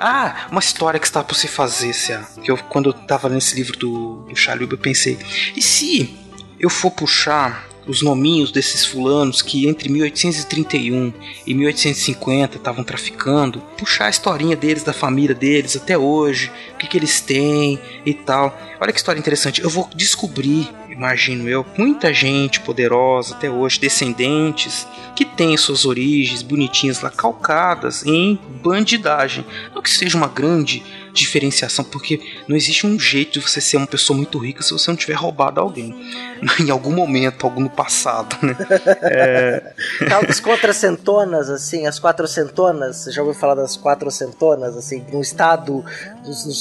ah, 0.00 0.46
uma 0.50 0.60
história 0.60 0.98
que 0.98 1.06
está 1.06 1.22
por 1.22 1.34
se 1.34 1.46
fazer, 1.46 1.92
Cia. 1.92 2.22
Que 2.42 2.50
eu, 2.50 2.56
quando 2.56 2.88
eu 2.88 2.92
tava 2.94 3.28
nesse 3.28 3.54
livro 3.54 3.78
do, 3.78 4.24
do 4.28 4.36
Chalub, 4.36 4.72
eu 4.72 4.78
pensei, 4.78 5.18
e 5.54 5.60
se 5.60 6.16
eu 6.58 6.70
for 6.70 6.90
puxar 6.90 7.68
os 7.86 8.02
nominhos 8.02 8.50
desses 8.50 8.84
fulanos 8.84 9.42
que 9.42 9.68
entre 9.68 9.88
1831 9.88 11.12
e 11.46 11.54
1850 11.54 12.56
estavam 12.56 12.84
traficando, 12.84 13.60
puxar 13.76 14.06
a 14.06 14.10
historinha 14.10 14.56
deles, 14.56 14.82
da 14.82 14.92
família 14.92 15.34
deles 15.34 15.76
até 15.76 15.96
hoje, 15.98 16.50
o 16.74 16.78
que, 16.78 16.86
que 16.86 16.96
eles 16.96 17.20
têm 17.20 17.78
e 18.06 18.14
tal. 18.14 18.56
Olha 18.80 18.92
que 18.92 18.98
história 18.98 19.18
interessante. 19.18 19.62
Eu 19.62 19.70
vou 19.70 19.88
descobrir 19.94 20.68
imagino 20.92 21.48
eu, 21.48 21.64
muita 21.76 22.12
gente 22.12 22.60
poderosa 22.60 23.34
até 23.34 23.50
hoje, 23.50 23.80
descendentes, 23.80 24.86
que 25.16 25.24
tem 25.24 25.56
suas 25.56 25.84
origens 25.84 26.42
bonitinhas 26.42 27.00
lá 27.00 27.10
calcadas 27.10 28.04
em 28.04 28.38
bandidagem. 28.62 29.44
Não 29.74 29.82
que 29.82 29.90
seja 29.90 30.16
uma 30.16 30.28
grande 30.28 30.82
diferenciação, 31.12 31.84
porque 31.84 32.20
não 32.48 32.56
existe 32.56 32.86
um 32.86 32.98
jeito 32.98 33.38
de 33.38 33.40
você 33.40 33.60
ser 33.60 33.76
uma 33.76 33.86
pessoa 33.86 34.16
muito 34.16 34.38
rica 34.38 34.62
se 34.62 34.72
você 34.72 34.90
não 34.90 34.96
tiver 34.96 35.14
roubado 35.14 35.60
alguém. 35.60 35.94
Em 36.58 36.70
algum 36.70 36.92
momento, 36.92 37.44
algum 37.44 37.60
no 37.60 37.70
passado, 37.70 38.36
né? 38.42 38.56
É... 39.02 39.72
Tal 40.08 40.24
das 40.26 40.40
quatrocentonas, 40.40 41.50
assim, 41.50 41.86
as 41.86 42.00
quatrocentonas, 42.00 42.96
você 42.96 43.12
já 43.12 43.22
ouviu 43.22 43.38
falar 43.38 43.54
das 43.54 43.76
quatrocentonas, 43.76 44.76
assim, 44.76 45.04
no 45.12 45.20
estado, 45.20 45.84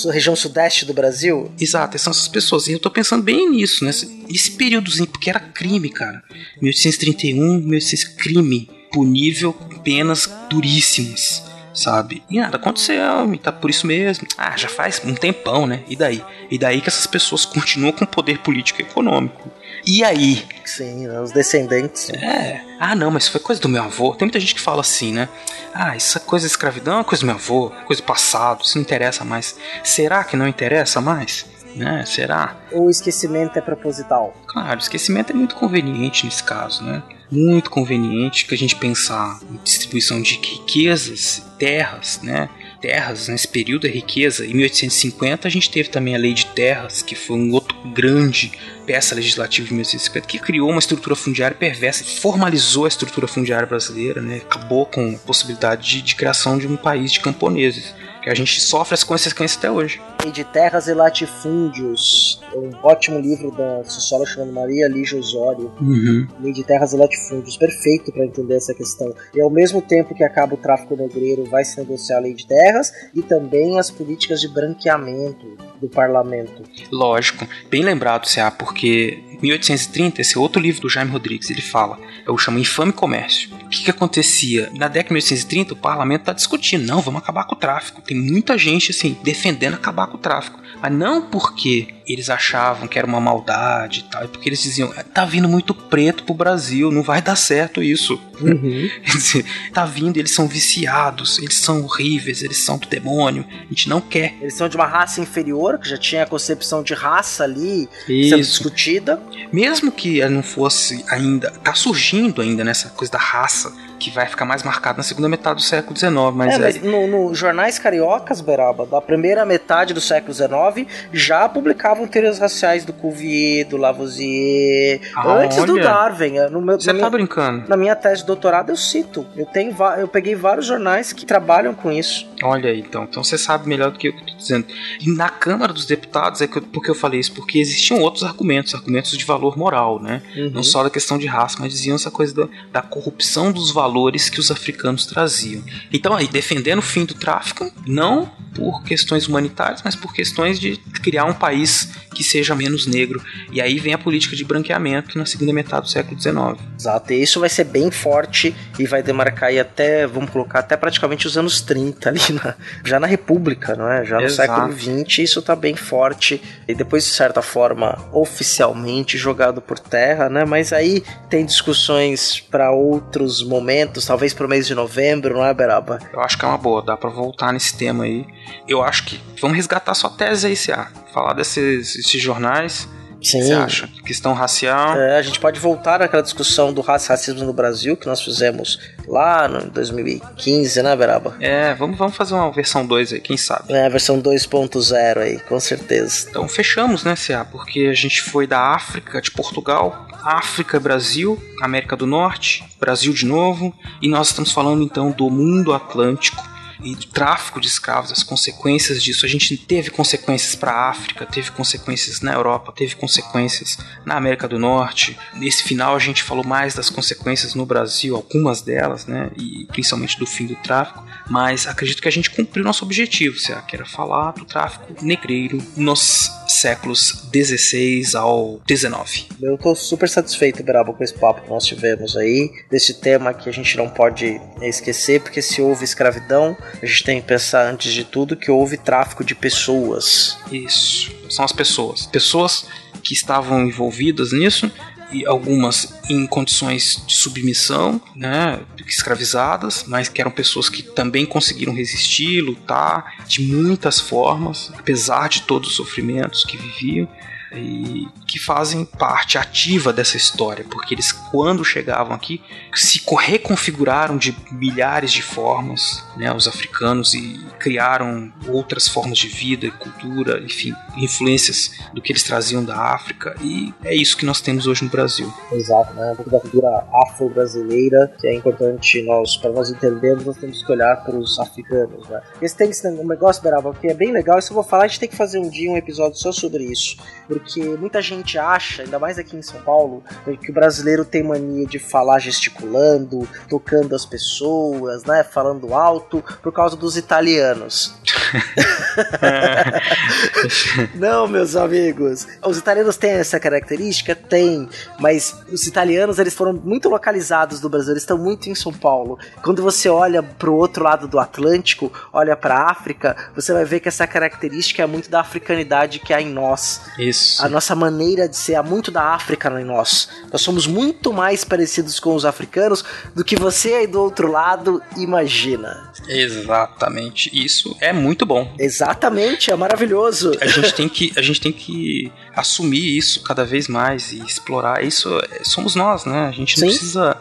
na 0.05 0.11
região 0.11 0.35
sudeste 0.35 0.85
do 0.85 0.93
Brasil? 0.93 1.51
Exato, 1.59 1.97
são 1.97 2.11
essas 2.11 2.27
pessoas. 2.27 2.67
E 2.67 2.73
eu 2.73 2.79
tô 2.79 2.89
pensando 2.89 3.23
bem 3.23 3.49
nisso, 3.49 3.85
né? 3.85 3.91
Esse 4.29 4.51
períodozinho, 4.51 5.07
porque 5.07 5.29
era 5.29 5.39
crime, 5.39 5.89
cara. 5.89 6.21
1831, 6.61 7.59
1800, 7.59 8.03
crime 8.15 8.69
punível 8.91 9.53
penas 9.83 10.29
duríssimas 10.49 11.50
sabe? 11.73 12.23
E 12.29 12.39
nada 12.39 12.57
aconteceu, 12.57 13.33
e 13.33 13.37
tá 13.37 13.51
por 13.51 13.69
isso 13.69 13.87
mesmo. 13.87 14.27
Ah, 14.37 14.55
já 14.57 14.67
faz 14.67 15.01
um 15.03 15.13
tempão, 15.13 15.65
né? 15.65 15.83
E 15.87 15.95
daí? 15.95 16.23
E 16.49 16.57
daí 16.57 16.81
que 16.81 16.89
essas 16.89 17.07
pessoas 17.07 17.45
continuam 17.45 17.91
com 17.91 18.05
poder 18.05 18.39
político 18.39 18.81
e 18.81 18.83
econômico. 18.83 19.49
E 19.85 20.03
aí? 20.03 20.45
Sim, 20.65 21.07
né? 21.07 21.19
os 21.19 21.31
descendentes. 21.31 22.09
É. 22.11 22.61
Ah, 22.79 22.95
não, 22.95 23.09
mas 23.09 23.27
foi 23.27 23.39
coisa 23.39 23.61
do 23.61 23.69
meu 23.69 23.83
avô. 23.83 24.13
Tem 24.13 24.25
muita 24.25 24.39
gente 24.39 24.55
que 24.55 24.61
fala 24.61 24.81
assim, 24.81 25.11
né? 25.11 25.27
Ah, 25.73 25.95
essa 25.95 26.19
coisa 26.19 26.45
de 26.45 26.51
escravidão 26.51 26.99
é 26.99 27.03
coisa 27.03 27.21
do 27.21 27.25
meu 27.25 27.35
avô, 27.35 27.71
coisa 27.85 28.01
do 28.01 28.05
passado, 28.05 28.63
isso 28.63 28.77
não 28.77 28.83
interessa 28.83 29.23
mais. 29.23 29.55
Será 29.83 30.23
que 30.23 30.35
não 30.35 30.47
interessa 30.47 31.01
mais? 31.01 31.45
Né? 31.75 32.03
Será? 32.05 32.57
Ou 32.71 32.87
o 32.87 32.89
esquecimento 32.89 33.57
é 33.57 33.61
proposital? 33.61 34.35
Claro, 34.45 34.75
o 34.75 34.81
esquecimento 34.81 35.31
é 35.31 35.35
muito 35.35 35.55
conveniente 35.55 36.25
nesse 36.25 36.43
caso, 36.43 36.83
né? 36.83 37.01
Muito 37.31 37.69
conveniente 37.69 38.45
que 38.45 38.53
a 38.53 38.57
gente 38.57 38.75
pensar 38.75 39.39
em 39.49 39.57
distribuição 39.63 40.21
de 40.21 40.35
riquezas, 40.35 41.41
terras, 41.57 42.19
né? 42.21 42.49
Terras 42.81 43.29
nesse 43.29 43.47
período 43.47 43.87
é 43.87 43.89
riqueza. 43.89 44.45
Em 44.45 44.53
1850 44.53 45.47
a 45.47 45.51
gente 45.51 45.69
teve 45.69 45.87
também 45.87 46.13
a 46.13 46.17
Lei 46.17 46.33
de 46.33 46.47
Terras, 46.47 47.01
que 47.01 47.15
foi 47.15 47.37
um 47.37 47.53
outro 47.53 47.77
grande 47.93 48.51
peça 48.85 49.15
legislativa 49.15 49.65
de 49.65 49.73
1850 49.73 50.27
que 50.27 50.39
criou 50.39 50.69
uma 50.69 50.79
estrutura 50.79 51.15
fundiária 51.15 51.55
perversa, 51.55 52.03
formalizou 52.03 52.83
a 52.83 52.89
estrutura 52.89 53.27
fundiária 53.27 53.65
brasileira, 53.65 54.21
né? 54.21 54.37
Acabou 54.37 54.85
com 54.85 55.15
a 55.15 55.19
possibilidade 55.19 55.87
de, 55.87 56.01
de 56.01 56.15
criação 56.15 56.57
de 56.57 56.67
um 56.67 56.75
país 56.75 57.13
de 57.13 57.21
camponeses 57.21 57.93
que 58.21 58.29
a 58.29 58.35
gente 58.35 58.59
sofre 58.59 58.93
as 58.93 59.03
consequências 59.03 59.57
até 59.57 59.71
hoje. 59.71 60.01
De 60.29 60.43
Terras 60.45 60.87
e 60.87 60.93
Latifúndios, 60.93 62.39
um 62.55 62.69
ótimo 62.83 63.19
livro 63.19 63.51
da 63.51 63.83
socióloga 63.83 64.29
chamada 64.29 64.51
Maria 64.51 64.87
Lígia 64.87 65.19
Osório. 65.19 65.71
Uhum. 65.81 66.27
Lei 66.39 66.53
de 66.53 66.63
Terras 66.63 66.93
e 66.93 66.97
Latifúndios, 66.97 67.57
perfeito 67.57 68.11
para 68.11 68.25
entender 68.25 68.55
essa 68.55 68.73
questão. 68.73 69.13
E 69.35 69.41
ao 69.41 69.49
mesmo 69.49 69.81
tempo 69.81 70.15
que 70.15 70.23
acaba 70.23 70.53
o 70.53 70.57
tráfico 70.57 70.95
negreiro, 70.95 71.43
vai 71.45 71.65
se 71.65 71.77
negociar 71.77 72.17
a 72.17 72.21
Lei 72.21 72.33
de 72.33 72.47
Terras 72.47 72.93
e 73.13 73.21
também 73.21 73.77
as 73.79 73.89
políticas 73.89 74.39
de 74.39 74.47
branqueamento 74.47 75.57
do 75.81 75.89
parlamento. 75.89 76.63
Lógico, 76.91 77.45
bem 77.69 77.83
lembrado, 77.83 78.27
C.A., 78.27 78.51
porque 78.51 79.21
1830, 79.41 80.21
esse 80.21 80.37
outro 80.37 80.61
livro 80.61 80.81
do 80.81 80.89
Jaime 80.89 81.11
Rodrigues, 81.11 81.49
ele 81.49 81.61
fala, 81.61 81.99
eu 82.25 82.37
chamo 82.37 82.59
Infame 82.59 82.93
Comércio. 82.93 83.49
O 83.65 83.69
que, 83.69 83.83
que 83.83 83.91
acontecia? 83.91 84.69
Na 84.75 84.87
década 84.87 85.07
de 85.09 85.13
1830, 85.13 85.73
o 85.73 85.77
parlamento 85.77 86.21
está 86.21 86.33
discutindo, 86.33 86.85
não, 86.85 87.01
vamos 87.01 87.21
acabar 87.21 87.45
com 87.45 87.55
o 87.55 87.57
tráfico. 87.57 88.01
Tem 88.01 88.17
muita 88.17 88.57
gente, 88.57 88.91
assim, 88.91 89.17
defendendo 89.23 89.73
acabar 89.73 90.07
com 90.11 90.17
o 90.17 90.19
tráfico. 90.19 90.59
Mas 90.81 90.91
não 90.91 91.21
porque 91.21 91.87
eles 92.07 92.29
achavam 92.29 92.87
que 92.87 92.97
era 92.97 93.07
uma 93.07 93.21
maldade 93.21 94.01
e 94.01 94.11
tal, 94.11 94.23
é 94.23 94.27
porque 94.27 94.49
eles 94.49 94.61
diziam, 94.61 94.91
tá 95.13 95.23
vindo 95.23 95.47
muito 95.47 95.73
preto 95.73 96.23
pro 96.23 96.33
Brasil, 96.33 96.91
não 96.91 97.01
vai 97.01 97.21
dar 97.21 97.35
certo 97.35 97.81
isso. 97.81 98.19
Uhum. 98.41 98.89
Dizer, 99.05 99.45
tá 99.71 99.85
vindo, 99.85 100.17
eles 100.17 100.31
são 100.31 100.47
viciados, 100.47 101.39
eles 101.39 101.55
são 101.55 101.83
horríveis, 101.83 102.41
eles 102.41 102.57
são 102.57 102.77
do 102.77 102.87
demônio, 102.87 103.45
a 103.49 103.67
gente 103.69 103.87
não 103.87 104.01
quer. 104.01 104.35
Eles 104.41 104.55
são 104.55 104.67
de 104.67 104.75
uma 104.75 104.85
raça 104.85 105.21
inferior, 105.21 105.77
que 105.77 105.87
já 105.87 105.97
tinha 105.97 106.23
a 106.23 106.27
concepção 106.27 106.83
de 106.83 106.93
raça 106.93 107.43
ali 107.43 107.87
isso. 108.07 108.29
sendo 108.29 108.41
discutida. 108.41 109.21
Mesmo 109.51 109.91
que 109.91 110.27
não 110.27 110.43
fosse 110.43 111.05
ainda, 111.09 111.51
tá 111.63 111.73
surgindo 111.73 112.41
ainda 112.41 112.63
nessa 112.63 112.89
coisa 112.89 113.13
da 113.13 113.19
raça, 113.19 113.71
que 114.01 114.09
vai 114.09 114.25
ficar 114.25 114.45
mais 114.45 114.63
marcado 114.63 114.97
na 114.97 115.03
segunda 115.03 115.29
metade 115.29 115.57
do 115.57 115.61
século 115.61 115.95
XIX. 115.95 116.13
Mas, 116.33 116.55
é, 116.55 116.57
mas 116.57 116.75
aí... 116.77 116.81
no, 116.81 117.05
no, 117.05 117.35
jornais 117.35 117.77
cariocas, 117.77 118.41
Beraba, 118.41 118.85
da 118.85 118.99
primeira 118.99 119.45
metade 119.45 119.93
do 119.93 120.01
século 120.01 120.33
XIX, 120.33 120.87
já 121.13 121.47
publicavam 121.47 122.07
teorias 122.07 122.39
raciais 122.39 122.83
do 122.83 122.91
Cuvier, 122.91 123.67
do 123.67 123.77
Lavoisier, 123.77 125.01
ah, 125.15 125.33
antes 125.33 125.59
olha. 125.59 125.67
do 125.67 125.79
Darwin. 125.79 126.39
No 126.49 126.61
meu, 126.61 126.79
Você 126.79 126.87
tá 126.87 126.93
minha, 126.93 127.09
brincando? 127.11 127.69
Na 127.69 127.77
minha 127.77 127.95
tese 127.95 128.21
de 128.21 128.27
doutorado 128.27 128.71
eu 128.71 128.75
cito. 128.75 129.25
Eu, 129.35 129.45
tenho, 129.45 129.75
eu 129.99 130.07
peguei 130.07 130.33
vários 130.33 130.65
jornais 130.65 131.13
que 131.13 131.25
trabalham 131.25 131.73
com 131.75 131.91
isso. 131.91 132.27
Olha 132.43 132.71
aí, 132.71 132.79
então. 132.79 133.03
Então 133.03 133.23
você 133.23 133.37
sabe 133.37 133.69
melhor 133.69 133.91
do 133.91 133.99
que 133.99 134.07
eu 134.07 134.13
tô 134.13 134.25
dizendo. 134.35 134.65
E 134.99 135.11
na 135.15 135.29
Câmara 135.29 135.71
dos 135.71 135.85
Deputados, 135.85 136.41
é 136.41 136.47
que 136.47 136.57
eu, 136.57 136.61
porque 136.63 136.89
eu 136.89 136.95
falei 136.95 137.19
isso? 137.19 137.33
Porque 137.33 137.59
existiam 137.59 137.99
outros 137.99 138.23
argumentos, 138.23 138.73
argumentos 138.73 139.15
de 139.15 139.23
valor 139.23 139.55
moral, 139.57 140.01
né? 140.01 140.23
Uhum. 140.35 140.51
Não 140.55 140.63
só 140.63 140.83
da 140.83 140.89
questão 140.89 141.19
de 141.19 141.27
raça, 141.27 141.57
mas 141.59 141.71
diziam 141.71 141.95
essa 141.95 142.09
coisa 142.09 142.33
da, 142.33 142.47
da 142.71 142.81
corrupção 142.81 143.51
dos 143.51 143.71
valores 143.71 143.90
que 144.29 144.39
os 144.39 144.51
africanos 144.51 145.05
traziam. 145.05 145.63
Então 145.91 146.15
aí, 146.15 146.27
defendendo 146.27 146.79
o 146.79 146.83
fim 146.83 147.05
do 147.05 147.13
tráfico, 147.13 147.71
não 147.85 148.31
por 148.53 148.83
questões 148.83 149.27
humanitárias, 149.27 149.81
mas 149.83 149.95
por 149.95 150.13
questões 150.13 150.59
de 150.59 150.77
criar 151.01 151.25
um 151.25 151.33
país 151.33 151.89
que 152.21 152.27
seja 152.27 152.55
menos 152.55 152.85
negro. 152.85 153.21
E 153.51 153.59
aí 153.59 153.79
vem 153.79 153.93
a 153.93 153.97
política 153.97 154.35
de 154.35 154.43
branqueamento 154.43 155.17
na 155.17 155.25
segunda 155.25 155.51
metade 155.51 155.83
do 155.83 155.89
século 155.89 156.19
XIX. 156.19 156.35
Exato, 156.79 157.13
e 157.13 157.21
isso 157.21 157.39
vai 157.39 157.49
ser 157.49 157.63
bem 157.63 157.89
forte 157.89 158.55
e 158.77 158.85
vai 158.85 159.01
demarcar 159.01 159.49
aí 159.49 159.59
até, 159.59 160.05
vamos 160.05 160.29
colocar, 160.29 160.59
até 160.59 160.77
praticamente 160.77 161.25
os 161.25 161.37
anos 161.37 161.61
30 161.61 162.09
ali, 162.09 162.21
na, 162.31 162.55
já 162.85 162.99
na 162.99 163.07
República, 163.07 163.75
não 163.75 163.91
é? 163.91 164.05
Já 164.05 164.17
no 164.17 164.23
Exato. 164.23 164.53
século 164.53 164.73
20 164.73 165.23
isso 165.23 165.41
tá 165.41 165.55
bem 165.55 165.75
forte 165.75 166.41
e 166.67 166.75
depois, 166.75 167.03
de 167.03 167.11
certa 167.11 167.41
forma, 167.41 167.97
oficialmente 168.11 169.17
jogado 169.17 169.61
por 169.61 169.79
terra, 169.79 170.29
né? 170.29 170.45
Mas 170.45 170.71
aí 170.71 171.03
tem 171.29 171.45
discussões 171.45 172.39
para 172.39 172.71
outros 172.71 173.43
momentos, 173.43 174.05
talvez 174.05 174.33
pro 174.33 174.47
mês 174.47 174.67
de 174.67 174.75
novembro, 174.75 175.35
não 175.35 175.45
é, 175.45 175.53
Beraba? 175.53 175.99
Eu 176.13 176.21
acho 176.21 176.37
que 176.37 176.45
é 176.45 176.47
uma 176.47 176.57
boa, 176.57 176.83
dá 176.83 176.95
para 176.95 177.09
voltar 177.09 177.51
nesse 177.51 177.75
tema 177.75 178.03
aí. 178.03 178.25
Eu 178.67 178.83
acho 178.83 179.05
que 179.05 179.19
vamos 179.41 179.57
resgatar 179.57 179.93
sua 179.95 180.09
tese 180.11 180.47
aí, 180.47 180.55
CA. 180.55 180.91
Falar 181.13 181.33
desses, 181.33 181.95
desses 181.95 182.21
jornais. 182.21 182.87
Sim. 183.21 183.43
Você 183.43 183.53
acha? 183.53 183.87
Questão 184.03 184.33
racial. 184.33 184.99
É, 184.99 185.17
a 185.17 185.21
gente 185.21 185.39
pode 185.39 185.59
voltar 185.59 185.99
naquela 185.99 186.23
discussão 186.23 186.73
do 186.73 186.81
racismo 186.81 187.45
no 187.45 187.53
Brasil 187.53 187.95
que 187.95 188.07
nós 188.07 188.21
fizemos 188.21 188.79
lá 189.07 189.47
no 189.47 189.69
2015, 189.69 190.81
né, 190.81 190.95
Beraba? 190.95 191.35
É, 191.39 191.75
vamos, 191.75 191.97
vamos 191.97 192.15
fazer 192.15 192.33
uma 192.33 192.51
versão 192.51 192.85
2 192.85 193.13
aí, 193.13 193.19
quem 193.19 193.37
sabe? 193.37 193.73
É, 193.73 193.87
versão 193.89 194.19
2.0 194.19 195.17
aí, 195.17 195.39
com 195.41 195.59
certeza. 195.59 196.27
Então 196.29 196.47
fechamos, 196.47 197.03
né, 197.03 197.13
CA? 197.15 197.45
Porque 197.45 197.81
a 197.81 197.93
gente 197.93 198.23
foi 198.23 198.47
da 198.47 198.73
África, 198.73 199.21
de 199.21 199.29
Portugal, 199.29 200.07
África, 200.23 200.79
Brasil, 200.79 201.39
América 201.61 201.95
do 201.95 202.07
Norte, 202.07 202.63
Brasil 202.79 203.13
de 203.13 203.25
novo, 203.25 203.73
e 204.01 204.07
nós 204.07 204.27
estamos 204.27 204.51
falando 204.51 204.81
então 204.83 205.11
do 205.11 205.29
mundo 205.29 205.73
atlântico 205.73 206.43
e 206.83 206.95
do 206.95 207.05
tráfico 207.07 207.59
de 207.59 207.67
escravos, 207.67 208.11
as 208.11 208.23
consequências 208.23 209.01
disso. 209.03 209.25
A 209.25 209.29
gente 209.29 209.57
teve 209.57 209.89
consequências 209.89 210.55
para 210.55 210.71
a 210.71 210.89
África, 210.89 211.25
teve 211.25 211.51
consequências 211.51 212.21
na 212.21 212.33
Europa, 212.33 212.73
teve 212.75 212.95
consequências 212.95 213.77
na 214.05 214.15
América 214.15 214.47
do 214.47 214.59
Norte. 214.59 215.17
Nesse 215.33 215.63
final 215.63 215.95
a 215.95 215.99
gente 215.99 216.23
falou 216.23 216.45
mais 216.45 216.73
das 216.73 216.89
consequências 216.89 217.55
no 217.55 217.65
Brasil, 217.65 218.15
algumas 218.15 218.61
delas, 218.61 219.05
né, 219.05 219.29
e 219.37 219.65
principalmente 219.67 220.17
do 220.17 220.25
fim 220.25 220.45
do 220.45 220.55
tráfico. 220.57 221.05
Mas 221.29 221.67
acredito 221.67 222.01
que 222.01 222.07
a 222.07 222.11
gente 222.11 222.29
cumpriu 222.29 222.63
nosso 222.63 222.83
objetivo, 222.83 223.37
será 223.37 223.61
que 223.61 223.75
era 223.75 223.85
falar 223.85 224.31
do 224.31 224.45
tráfico 224.45 224.93
negreiro 225.01 225.57
nos 225.75 226.29
séculos 226.47 227.27
16 227.31 228.13
ao 228.15 228.61
19. 228.67 229.27
Eu 229.41 229.57
tô 229.57 229.73
super 229.73 230.09
satisfeito, 230.09 230.63
Beraba, 230.63 230.93
com 230.93 231.03
esse 231.03 231.13
papo 231.13 231.41
que 231.41 231.49
nós 231.49 231.65
tivemos 231.65 232.15
aí, 232.17 232.51
desse 232.69 232.95
tema 232.95 233.33
que 233.33 233.49
a 233.49 233.51
gente 233.51 233.77
não 233.77 233.89
pode 233.89 234.39
esquecer, 234.61 235.21
porque 235.21 235.41
se 235.41 235.61
houve 235.61 235.83
escravidão, 235.83 236.55
a 236.81 236.85
gente 236.85 237.03
tem 237.03 237.21
que 237.21 237.27
pensar 237.27 237.71
antes 237.71 237.93
de 237.93 238.03
tudo 238.03 238.35
que 238.35 238.51
houve 238.51 238.77
tráfico 238.77 239.23
de 239.23 239.35
pessoas. 239.35 240.37
Isso, 240.51 241.11
são 241.29 241.45
as 241.45 241.51
pessoas. 241.51 242.05
Pessoas 242.05 242.67
que 243.03 243.13
estavam 243.13 243.65
envolvidas 243.65 244.31
nisso 244.31 244.71
e 245.11 245.25
algumas 245.25 245.93
em 246.09 246.25
condições 246.25 247.03
de 247.05 247.15
submissão, 247.15 248.01
né, 248.15 248.61
escravizadas, 248.87 249.83
mas 249.87 250.07
que 250.07 250.21
eram 250.21 250.31
pessoas 250.31 250.69
que 250.69 250.81
também 250.81 251.25
conseguiram 251.25 251.73
resistir, 251.73 252.41
lutar 252.41 253.25
de 253.27 253.41
muitas 253.41 253.99
formas, 253.99 254.71
apesar 254.77 255.27
de 255.27 255.41
todos 255.43 255.71
os 255.71 255.75
sofrimentos 255.75 256.43
que 256.45 256.57
viviam. 256.57 257.07
E 257.53 258.07
que 258.27 258.39
fazem 258.39 258.85
parte 258.85 259.37
ativa 259.37 259.91
dessa 259.91 260.17
história, 260.17 260.65
porque 260.69 260.93
eles, 260.93 261.11
quando 261.11 261.65
chegavam 261.65 262.15
aqui, 262.15 262.41
se 262.73 263.01
reconfiguraram 263.19 264.17
de 264.17 264.35
milhares 264.51 265.11
de 265.11 265.21
formas, 265.21 266.03
né, 266.15 266.33
os 266.33 266.47
africanos, 266.47 267.13
e 267.13 267.39
criaram 267.59 268.31
outras 268.47 268.87
formas 268.87 269.17
de 269.17 269.27
vida, 269.27 269.69
cultura, 269.71 270.39
enfim, 270.39 270.73
influências 270.97 271.71
do 271.93 272.01
que 272.01 272.11
eles 272.11 272.23
traziam 272.23 272.63
da 272.63 272.77
África, 272.93 273.35
e 273.41 273.73
é 273.83 273.93
isso 273.93 274.15
que 274.15 274.25
nós 274.25 274.39
temos 274.41 274.67
hoje 274.67 274.83
no 274.83 274.89
Brasil. 274.89 275.31
Exato, 275.51 275.93
né? 275.93 276.11
Um 276.11 276.15
pouco 276.15 276.31
da 276.31 276.39
cultura 276.39 276.87
afro-brasileira, 277.07 278.13
que 278.19 278.27
é 278.27 278.35
importante 278.35 279.01
nós, 279.03 279.37
para 279.37 279.51
nós 279.51 279.69
entendermos, 279.69 280.25
nós 280.25 280.37
temos 280.37 280.63
que 280.63 280.71
olhar 280.71 281.03
para 281.03 281.15
os 281.15 281.39
africanos, 281.39 282.07
né? 282.07 282.21
Esse 282.41 282.55
tem 282.55 282.69
esse 282.69 282.89
negócio, 282.89 283.41
Beraba, 283.43 283.73
que 283.73 283.87
é 283.87 283.93
bem 283.93 284.11
legal, 284.11 284.39
isso 284.39 284.51
eu 284.51 284.55
vou 284.55 284.63
falar, 284.63 284.85
a 284.85 284.87
gente 284.87 284.99
tem 284.99 285.09
que 285.09 285.15
fazer 285.15 285.39
um 285.39 285.49
dia 285.49 285.69
um 285.69 285.77
episódio 285.77 286.17
só 286.17 286.31
sobre 286.31 286.63
isso, 286.63 286.97
porque 287.27 287.40
muita 287.79 288.01
gente 288.01 288.37
acha, 288.37 288.83
ainda 288.83 288.99
mais 288.99 289.17
aqui 289.17 289.35
em 289.35 289.41
São 289.41 289.61
Paulo, 289.61 290.03
que 290.41 290.51
o 290.51 290.53
brasileiro 290.53 291.03
tem 291.05 291.23
mania 291.23 291.65
de 291.65 291.79
falar 291.79 292.19
gesticulando, 292.19 293.27
tocando 293.49 293.95
as 293.95 294.05
pessoas, 294.05 295.03
né, 295.03 295.23
falando 295.23 295.73
alto, 295.73 296.23
por 296.41 296.51
causa 296.51 296.75
dos 296.75 296.97
italianos. 296.97 297.95
Não, 300.95 301.27
meus 301.27 301.55
amigos. 301.55 302.27
Os 302.45 302.57
italianos 302.57 302.97
têm 302.97 303.11
essa 303.11 303.39
característica? 303.39 304.15
Tem. 304.15 304.67
Mas 304.99 305.35
os 305.51 305.67
italianos, 305.67 306.19
eles 306.19 306.33
foram 306.33 306.53
muito 306.53 306.89
localizados 306.89 307.59
do 307.59 307.69
Brasil. 307.69 307.91
Eles 307.91 308.03
estão 308.03 308.17
muito 308.17 308.49
em 308.49 308.55
São 308.55 308.73
Paulo. 308.73 309.17
Quando 309.43 309.61
você 309.61 309.89
olha 309.89 310.23
pro 310.23 310.55
outro 310.55 310.83
lado 310.83 311.07
do 311.07 311.19
Atlântico, 311.19 311.91
olha 312.11 312.35
pra 312.35 312.69
África, 312.69 313.15
você 313.35 313.53
vai 313.53 313.65
ver 313.65 313.79
que 313.79 313.87
essa 313.87 314.07
característica 314.07 314.81
é 314.81 314.85
muito 314.85 315.09
da 315.09 315.21
africanidade 315.21 315.99
que 315.99 316.13
há 316.13 316.21
em 316.21 316.29
nós. 316.29 316.81
Isso. 316.97 317.43
A 317.43 317.49
nossa 317.49 317.75
maneira 317.75 318.27
de 318.27 318.37
ser 318.37 318.55
há 318.55 318.63
muito 318.63 318.91
da 318.91 319.13
África 319.13 319.49
em 319.59 319.65
nós. 319.65 320.09
Nós 320.31 320.41
somos 320.41 320.67
muito 320.67 321.11
mais 321.11 321.43
parecidos 321.43 321.99
com 321.99 322.15
os 322.15 322.25
africanos 322.25 322.83
do 323.15 323.23
que 323.23 323.35
você 323.35 323.73
aí 323.73 323.87
do 323.87 324.01
outro 324.01 324.31
lado 324.31 324.81
imagina. 324.95 325.91
Exatamente. 326.07 327.29
Isso 327.33 327.75
é 327.79 327.91
muito 327.91 328.20
bom. 328.25 328.53
Exatamente, 328.59 329.51
é 329.51 329.55
maravilhoso. 329.55 330.31
A 330.41 330.47
gente 330.47 330.73
tem 330.73 330.89
que, 330.89 331.13
a 331.15 331.21
gente 331.21 331.41
tem 331.41 331.51
que 331.51 332.11
assumir 332.35 332.97
isso 332.97 333.21
cada 333.23 333.43
vez 333.45 333.67
mais 333.67 334.11
e 334.11 334.19
explorar. 334.19 334.83
Isso 334.83 335.09
é- 335.19 335.43
somos 335.43 335.75
nós, 335.75 336.05
né? 336.05 336.27
A 336.27 336.31
gente 336.31 336.59
não 336.59 336.69
Sim. 336.69 336.77
precisa 336.77 337.17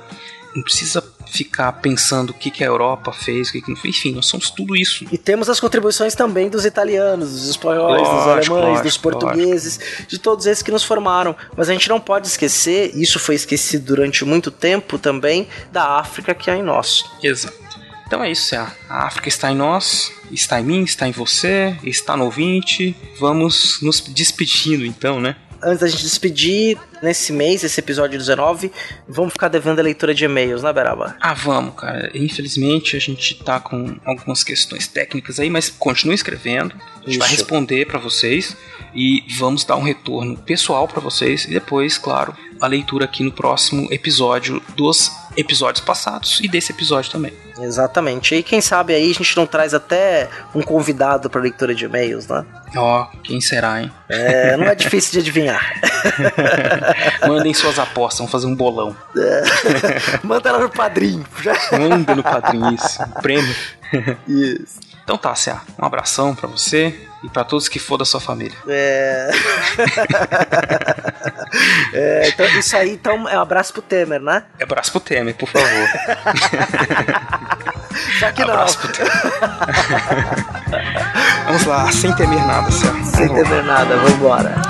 não 0.55 0.63
precisa 0.63 1.03
ficar 1.31 1.71
pensando 1.75 2.31
o 2.31 2.35
que, 2.35 2.51
que 2.51 2.65
a 2.65 2.67
Europa 2.67 3.13
fez, 3.13 3.49
o 3.49 3.53
que, 3.53 3.63
que 3.63 3.71
não 3.71 3.77
fez. 3.77 3.97
Enfim, 3.97 4.13
nós 4.13 4.27
somos 4.27 4.51
tudo 4.51 4.77
isso. 4.77 5.05
E 5.13 5.17
temos 5.17 5.49
as 5.49 5.61
contribuições 5.61 6.15
também 6.15 6.49
dos 6.49 6.65
italianos, 6.65 7.31
dos 7.31 7.49
espanhóis, 7.49 8.03
dos 8.03 8.11
Lógico, 8.11 8.55
alemães, 8.55 8.79
lógico, 8.79 8.83
dos 8.89 8.97
portugueses, 8.99 9.81
de 10.09 10.19
todos 10.19 10.47
esses 10.47 10.63
que 10.63 10.73
nos 10.73 10.83
formaram. 10.83 11.37
Mas 11.57 11.69
a 11.69 11.73
gente 11.73 11.89
não 11.89 12.01
pode 12.01 12.27
esquecer, 12.27 12.91
isso 12.97 13.19
foi 13.21 13.37
esquecido 13.37 13.85
durante 13.85 14.25
muito 14.25 14.51
tempo 14.51 14.99
também, 14.99 15.47
da 15.73 15.99
África 15.99 16.35
que 16.35 16.51
há 16.51 16.57
em 16.57 16.63
nós. 16.63 17.05
Exato. 17.23 17.60
Então 18.11 18.25
é 18.25 18.33
isso, 18.33 18.47
Cé. 18.47 18.57
A 18.89 19.07
África 19.07 19.29
está 19.29 19.53
em 19.53 19.55
nós, 19.55 20.11
está 20.33 20.61
em 20.61 20.65
mim, 20.65 20.83
está 20.83 21.07
em 21.07 21.13
você, 21.13 21.79
está 21.85 22.17
no 22.17 22.25
ouvinte. 22.25 22.97
Vamos 23.21 23.79
nos 23.83 24.01
despedindo 24.01 24.85
então, 24.85 25.21
né? 25.21 25.37
Antes 25.63 25.79
da 25.79 25.87
gente 25.87 26.03
despedir, 26.03 26.77
nesse 27.03 27.33
mês, 27.33 27.65
esse 27.65 27.81
episódio 27.81 28.19
19, 28.19 28.71
vamos 29.09 29.33
ficar 29.33 29.49
devendo 29.49 29.79
a 29.79 29.83
leitura 29.83 30.15
de 30.15 30.25
e-mails, 30.25 30.63
né, 30.63 30.73
Beraba? 30.73 31.17
Ah, 31.21 31.35
vamos, 31.35 31.75
cara. 31.75 32.11
Infelizmente 32.15 32.97
a 32.97 33.01
gente 33.01 33.35
tá 33.43 33.61
com 33.61 33.97
algumas 34.05 34.45
questões 34.45 34.87
técnicas 34.87 35.41
aí, 35.41 35.51
mas 35.51 35.69
continue 35.69 36.15
escrevendo. 36.15 36.75
A 37.05 37.09
gente 37.09 37.19
vai 37.19 37.29
Isso. 37.29 37.39
responder 37.39 37.87
pra 37.87 37.99
vocês 37.99 38.57
e 38.95 39.25
vamos 39.39 39.65
dar 39.65 39.77
um 39.77 39.83
retorno 39.83 40.37
pessoal 40.37 40.87
pra 40.87 41.01
vocês 41.01 41.45
e 41.45 41.51
depois, 41.51 41.97
claro, 41.97 42.35
a 42.61 42.67
leitura 42.67 43.05
aqui 43.05 43.23
no 43.23 43.33
próximo 43.33 43.89
episódio 43.91 44.63
dos 44.77 45.11
episódios 45.37 45.85
passados 45.85 46.41
e 46.43 46.49
desse 46.49 46.73
episódio 46.73 47.11
também. 47.11 47.33
Exatamente. 47.61 48.35
E 48.35 48.43
quem 48.43 48.61
sabe 48.61 48.95
aí 48.95 49.11
a 49.11 49.15
gente 49.15 49.37
não 49.37 49.47
traz 49.47 49.75
até 49.75 50.29
um 50.55 50.63
convidado 50.63 51.29
para 51.31 51.41
leitura 51.41 51.75
de 51.75 51.85
e-mails, 51.85 52.27
né? 52.27 52.45
Ó, 52.77 53.07
quem 53.23 53.41
será, 53.41 53.83
hein? 53.83 53.91
É, 54.09 54.57
não 54.57 54.67
é 54.67 54.75
difícil 54.75 55.13
de 55.13 55.19
adivinhar. 55.21 55.81
Mandem 57.27 57.55
suas 57.55 57.79
apostas, 57.79 58.19
vamos 58.19 58.33
fazer 58.33 58.47
um 58.47 58.55
bolão. 58.55 58.97
Manda 60.23 60.53
lá 60.53 60.59
no 60.59 60.71
padrinho. 60.71 61.25
Já... 61.43 61.55
Manda 61.79 62.15
no 62.15 62.23
padrinho 62.23 62.75
isso, 62.75 63.03
um 63.03 63.21
prêmio. 63.21 63.55
Isso. 64.27 64.81
Então 65.03 65.19
tá, 65.19 65.35
Cia, 65.35 65.61
um 65.81 65.85
abração 65.85 66.35
pra 66.35 66.47
você 66.47 66.95
e 67.25 67.29
pra 67.29 67.43
todos 67.45 67.69
que 67.69 67.79
for 67.79 67.97
da 67.97 68.05
sua 68.05 68.21
família. 68.21 68.57
É... 68.69 69.31
é, 71.93 72.29
então, 72.29 72.47
isso 72.59 72.77
aí 72.77 72.91
então, 72.93 73.29
é 73.29 73.37
um 73.37 73.41
abraço 73.41 73.73
pro 73.73 73.83
Temer, 73.83 74.21
né? 74.21 74.45
É 74.59 74.63
abraço 74.63 74.93
pro 74.93 75.01
Temer, 75.01 75.35
por 75.35 75.49
favor. 75.49 75.89
Só 78.21 78.31
que 78.31 78.45
não. 78.45 78.55
Abraço 78.55 78.79
pro 78.79 78.93
Temer. 78.93 79.13
Vamos 81.47 81.65
lá, 81.65 81.91
sem 81.91 82.15
temer 82.15 82.47
nada, 82.47 82.71
Cia. 82.71 83.05
Sem 83.05 83.29
temer 83.29 83.65
nada, 83.65 83.97
vambora. 83.97 84.70